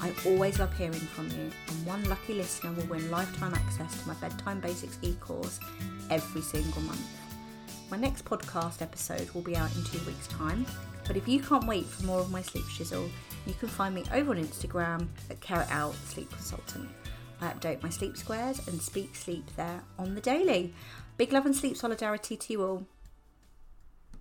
I 0.00 0.12
always 0.26 0.58
love 0.58 0.76
hearing 0.76 0.92
from 0.92 1.28
you, 1.28 1.52
and 1.68 1.86
one 1.86 2.02
lucky 2.08 2.34
listener 2.34 2.72
will 2.72 2.86
win 2.86 3.08
lifetime 3.12 3.54
access 3.54 4.02
to 4.02 4.08
my 4.08 4.14
Bedtime 4.14 4.58
Basics 4.58 4.98
e 5.02 5.14
course 5.20 5.60
every 6.10 6.40
single 6.40 6.82
month. 6.82 7.06
My 7.92 7.96
next 7.96 8.24
podcast 8.24 8.82
episode 8.82 9.30
will 9.30 9.42
be 9.42 9.56
out 9.56 9.74
in 9.76 9.84
two 9.84 10.04
weeks' 10.04 10.26
time, 10.26 10.66
but 11.06 11.16
if 11.16 11.28
you 11.28 11.40
can't 11.40 11.68
wait 11.68 11.86
for 11.86 12.06
more 12.06 12.20
of 12.20 12.32
my 12.32 12.42
sleep 12.42 12.64
shizzle, 12.64 13.08
you 13.46 13.54
can 13.54 13.68
find 13.68 13.94
me 13.94 14.02
over 14.12 14.32
on 14.32 14.42
Instagram 14.42 15.06
at 15.30 15.40
Care 15.40 15.62
It 15.62 15.70
Out 15.70 15.94
Sleep 16.06 16.28
Consultant. 16.30 16.88
I 17.40 17.52
update 17.52 17.82
my 17.82 17.88
sleep 17.88 18.16
squares 18.16 18.66
and 18.68 18.80
speak 18.82 19.16
sleep 19.16 19.46
there 19.56 19.82
on 19.98 20.14
the 20.14 20.20
daily. 20.20 20.74
Big 21.16 21.32
love 21.32 21.46
and 21.46 21.56
sleep 21.56 21.76
solidarity 21.76 22.36
to 22.36 22.52
you 22.52 22.62
all. 22.62 22.86